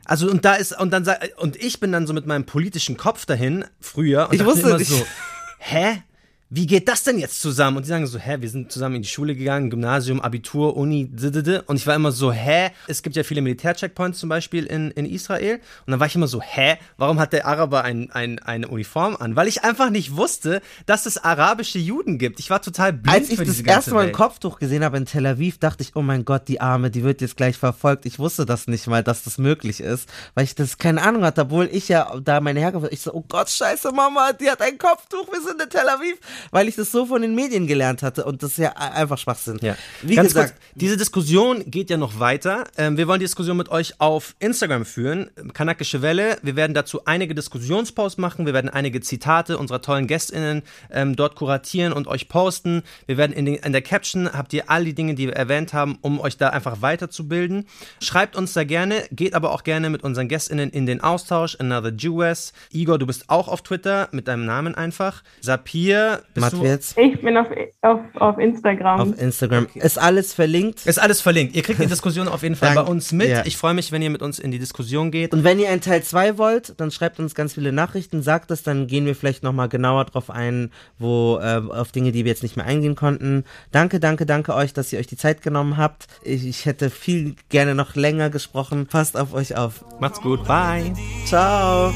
Also 0.05 0.29
und 0.29 0.45
da 0.45 0.55
ist 0.55 0.79
und 0.79 0.91
dann 0.91 1.05
und 1.37 1.57
ich 1.57 1.79
bin 1.79 1.91
dann 1.91 2.07
so 2.07 2.13
mit 2.13 2.25
meinem 2.25 2.45
politischen 2.45 2.95
Kopf 2.95 3.25
dahin 3.25 3.65
früher 3.81 4.29
und 4.29 4.35
ich 4.35 4.45
wusste 4.45 4.69
immer 4.69 4.79
so, 4.79 5.05
hä? 5.59 6.01
Wie 6.49 6.65
geht 6.65 6.87
das 6.87 7.03
denn 7.03 7.19
jetzt 7.19 7.41
zusammen? 7.41 7.77
Und 7.77 7.83
die 7.83 7.89
sagen 7.89 8.07
so, 8.07 8.17
hä, 8.17 8.37
wir 8.39 8.49
sind 8.49 8.71
zusammen 8.71 8.95
in 8.95 9.01
die 9.01 9.07
Schule 9.07 9.35
gegangen, 9.35 9.69
Gymnasium, 9.69 10.21
Abitur, 10.21 10.77
Uni, 10.77 11.09
d 11.09 11.59
und 11.65 11.75
ich 11.75 11.85
war 11.85 11.95
immer 11.95 12.13
so, 12.13 12.31
hä? 12.31 12.71
Es 12.87 13.03
gibt 13.03 13.17
ja 13.17 13.23
viele 13.23 13.41
Militärcheckpoints 13.41 14.19
zum 14.19 14.29
Beispiel 14.29 14.65
in, 14.65 14.91
in 14.91 15.05
Israel. 15.05 15.55
Und 15.85 15.91
dann 15.91 15.99
war 15.99 16.07
ich 16.07 16.15
immer 16.15 16.27
so, 16.27 16.41
hä? 16.41 16.77
Warum 16.97 17.19
hat 17.19 17.33
der 17.33 17.47
Araber 17.47 17.83
ein, 17.83 18.11
ein, 18.11 18.39
eine 18.39 18.69
Uniform 18.69 19.17
an? 19.19 19.35
Weil 19.35 19.49
ich 19.49 19.65
einfach 19.65 19.89
nicht 19.89 20.15
wusste, 20.15 20.61
dass 20.85 21.05
es 21.05 21.17
arabische 21.17 21.79
Juden 21.79 22.17
gibt. 22.17 22.39
Ich 22.39 22.49
war 22.49 22.61
total 22.61 22.93
blind 22.93 23.17
Als 23.17 23.29
ich 23.29 23.39
das 23.39 23.59
erste 23.59 23.93
Mal 23.93 24.07
ein 24.07 24.11
Kopftuch 24.13 24.57
gesehen 24.57 24.85
habe 24.85 24.95
in 24.97 25.05
Tel 25.05 25.25
Aviv, 25.25 25.57
dachte 25.57 25.83
ich, 25.83 25.95
oh 25.95 26.01
mein 26.01 26.23
Gott, 26.23 26.47
die 26.47 26.61
Arme, 26.61 26.89
die 26.91 27.03
wird 27.03 27.19
jetzt 27.19 27.35
gleich 27.35 27.57
verfolgt. 27.57 28.05
Ich 28.05 28.19
wusste 28.19 28.45
das 28.45 28.67
nicht 28.67 28.87
mal, 28.87 29.03
dass 29.03 29.23
das 29.23 29.37
möglich 29.37 29.81
ist, 29.81 30.07
weil 30.33 30.45
ich 30.45 30.55
das 30.55 30.77
keine 30.77 31.01
Ahnung 31.01 31.23
hatte, 31.25 31.41
obwohl 31.41 31.67
ich 31.69 31.89
ja 31.89 32.17
da 32.23 32.39
meine 32.39 32.61
Herkunft, 32.61 32.93
ich 32.93 33.01
so, 33.01 33.13
oh 33.13 33.25
Gott, 33.27 33.49
scheiße 33.49 33.91
Mama, 33.91 34.31
die 34.31 34.49
hat 34.49 34.61
ein 34.61 34.77
Kopftuch, 34.77 35.27
wir 35.29 35.41
sind 35.41 35.61
in 35.61 35.69
Tel 35.69 35.89
Aviv 35.89 36.17
weil 36.51 36.67
ich 36.67 36.75
das 36.75 36.91
so 36.91 37.05
von 37.05 37.21
den 37.21 37.35
Medien 37.35 37.67
gelernt 37.67 38.03
hatte 38.03 38.25
und 38.25 38.43
das 38.43 38.51
ist 38.51 38.57
ja 38.57 38.71
einfach 38.71 39.17
Schwachsinn. 39.17 39.59
Ja. 39.61 39.75
Wie 40.01 40.15
Ganz 40.15 40.29
gesagt, 40.29 40.53
kurz, 40.53 40.71
diese 40.75 40.97
Diskussion 40.97 41.63
geht 41.65 41.89
ja 41.89 41.97
noch 41.97 42.19
weiter. 42.19 42.65
Ähm, 42.77 42.97
wir 42.97 43.07
wollen 43.07 43.19
die 43.19 43.25
Diskussion 43.25 43.57
mit 43.57 43.69
euch 43.69 43.99
auf 43.99 44.35
Instagram 44.39 44.85
führen, 44.85 45.29
Kanakische 45.53 46.01
Welle. 46.01 46.37
Wir 46.41 46.55
werden 46.55 46.73
dazu 46.73 47.05
einige 47.05 47.35
Diskussionsposts 47.35 48.17
machen, 48.17 48.45
wir 48.45 48.53
werden 48.53 48.69
einige 48.69 49.01
Zitate 49.01 49.57
unserer 49.57 49.81
tollen 49.81 50.07
GästInnen 50.07 50.63
ähm, 50.91 51.15
dort 51.15 51.35
kuratieren 51.35 51.93
und 51.93 52.07
euch 52.07 52.29
posten. 52.29 52.83
Wir 53.05 53.17
werden 53.17 53.33
in, 53.33 53.45
den, 53.45 53.55
in 53.55 53.71
der 53.71 53.81
Caption, 53.81 54.31
habt 54.33 54.53
ihr 54.53 54.69
all 54.69 54.85
die 54.85 54.93
Dinge, 54.93 55.15
die 55.15 55.27
wir 55.27 55.35
erwähnt 55.35 55.73
haben, 55.73 55.97
um 56.01 56.19
euch 56.19 56.37
da 56.37 56.49
einfach 56.49 56.81
weiterzubilden. 56.81 57.65
Schreibt 58.01 58.35
uns 58.35 58.53
da 58.53 58.63
gerne, 58.63 59.03
geht 59.11 59.33
aber 59.33 59.51
auch 59.51 59.63
gerne 59.63 59.89
mit 59.89 60.03
unseren 60.03 60.27
GästInnen 60.27 60.69
in 60.69 60.85
den 60.85 61.01
Austausch. 61.01 61.57
Another 61.59 61.91
Jewess. 61.91 62.53
Igor, 62.71 62.97
du 62.97 63.05
bist 63.05 63.29
auch 63.29 63.47
auf 63.47 63.61
Twitter 63.61 64.09
mit 64.11 64.27
deinem 64.27 64.45
Namen 64.45 64.75
einfach. 64.75 65.23
Sapir 65.41 66.23
Matwitz. 66.41 66.93
Ich 66.97 67.21
bin 67.21 67.37
auf, 67.37 67.47
auf, 67.81 67.99
auf 68.15 68.37
Instagram. 68.37 68.99
Auf 69.13 69.19
Instagram. 69.21 69.67
Ist 69.75 69.97
alles 69.99 70.33
verlinkt. 70.33 70.85
Ist 70.85 70.99
alles 70.99 71.21
verlinkt. 71.21 71.55
Ihr 71.55 71.61
kriegt 71.63 71.79
die 71.81 71.85
Diskussion 71.87 72.27
auf 72.27 72.43
jeden 72.43 72.55
Fall 72.55 72.73
Dank- 72.73 72.85
bei 72.87 72.91
uns 72.91 73.11
mit. 73.11 73.29
ja. 73.29 73.43
Ich 73.45 73.57
freue 73.57 73.73
mich, 73.73 73.91
wenn 73.91 74.01
ihr 74.01 74.09
mit 74.09 74.21
uns 74.21 74.39
in 74.39 74.51
die 74.51 74.59
Diskussion 74.59 75.11
geht. 75.11 75.33
Und 75.33 75.43
wenn 75.43 75.59
ihr 75.59 75.69
einen 75.69 75.81
Teil 75.81 76.03
2 76.03 76.37
wollt, 76.37 76.79
dann 76.79 76.91
schreibt 76.91 77.19
uns 77.19 77.35
ganz 77.35 77.53
viele 77.53 77.71
Nachrichten, 77.71 78.21
sagt 78.21 78.51
es, 78.51 78.63
dann 78.63 78.87
gehen 78.87 79.05
wir 79.05 79.15
vielleicht 79.15 79.43
nochmal 79.43 79.69
genauer 79.69 80.05
drauf 80.05 80.29
ein, 80.29 80.71
wo 80.99 81.39
äh, 81.41 81.61
auf 81.69 81.91
Dinge, 81.91 82.11
die 82.11 82.25
wir 82.25 82.31
jetzt 82.31 82.43
nicht 82.43 82.57
mehr 82.57 82.65
eingehen 82.65 82.95
konnten. 82.95 83.43
Danke, 83.71 83.99
danke, 83.99 84.25
danke 84.25 84.53
euch, 84.55 84.73
dass 84.73 84.91
ihr 84.93 84.99
euch 84.99 85.07
die 85.07 85.17
Zeit 85.17 85.41
genommen 85.41 85.77
habt. 85.77 86.07
Ich, 86.23 86.45
ich 86.47 86.65
hätte 86.65 86.89
viel 86.89 87.35
gerne 87.49 87.75
noch 87.75 87.95
länger 87.95 88.29
gesprochen. 88.29 88.87
Passt 88.87 89.17
auf 89.17 89.33
euch 89.33 89.55
auf. 89.57 89.83
Macht's 89.99 90.21
gut. 90.21 90.45
Bye. 90.47 90.93
Ciao. 91.25 91.93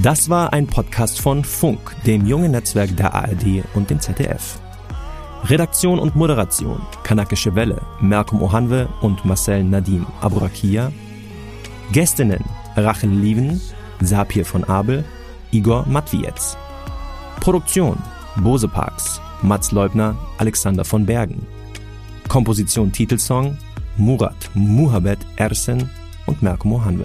Das 0.00 0.30
war 0.30 0.54
ein 0.54 0.66
Podcast 0.66 1.20
von 1.20 1.44
Funk, 1.44 1.94
dem 2.06 2.26
jungen 2.26 2.52
Netzwerk 2.52 2.96
der 2.96 3.12
ARD 3.12 3.62
und 3.74 3.90
dem 3.90 4.00
ZDF. 4.00 4.58
Redaktion 5.44 5.98
und 5.98 6.16
Moderation 6.16 6.80
Kanakische 7.02 7.54
Welle, 7.54 7.82
Malcolm 8.00 8.40
Ohanwe 8.40 8.88
und 9.02 9.22
Marcel 9.26 9.62
Nadim 9.62 10.06
Aburakia. 10.22 10.90
Gästinnen 11.92 12.42
Rachel 12.74 13.10
Lieven, 13.10 13.60
Sapir 14.00 14.46
von 14.46 14.64
Abel, 14.64 15.04
Igor 15.50 15.84
Matwietz. 15.86 16.56
Produktion 17.40 17.98
Bose 18.36 18.68
Parks, 18.68 19.20
Mats 19.42 19.72
Leubner, 19.72 20.16
Alexander 20.38 20.86
von 20.86 21.04
Bergen. 21.04 21.46
Komposition 22.28 22.90
Titelsong 22.90 23.58
Murat 23.98 24.50
Muhabet 24.54 25.18
Ersen 25.36 25.90
und 26.24 26.42
Malcolm 26.42 26.72
Ohanwe. 26.72 27.04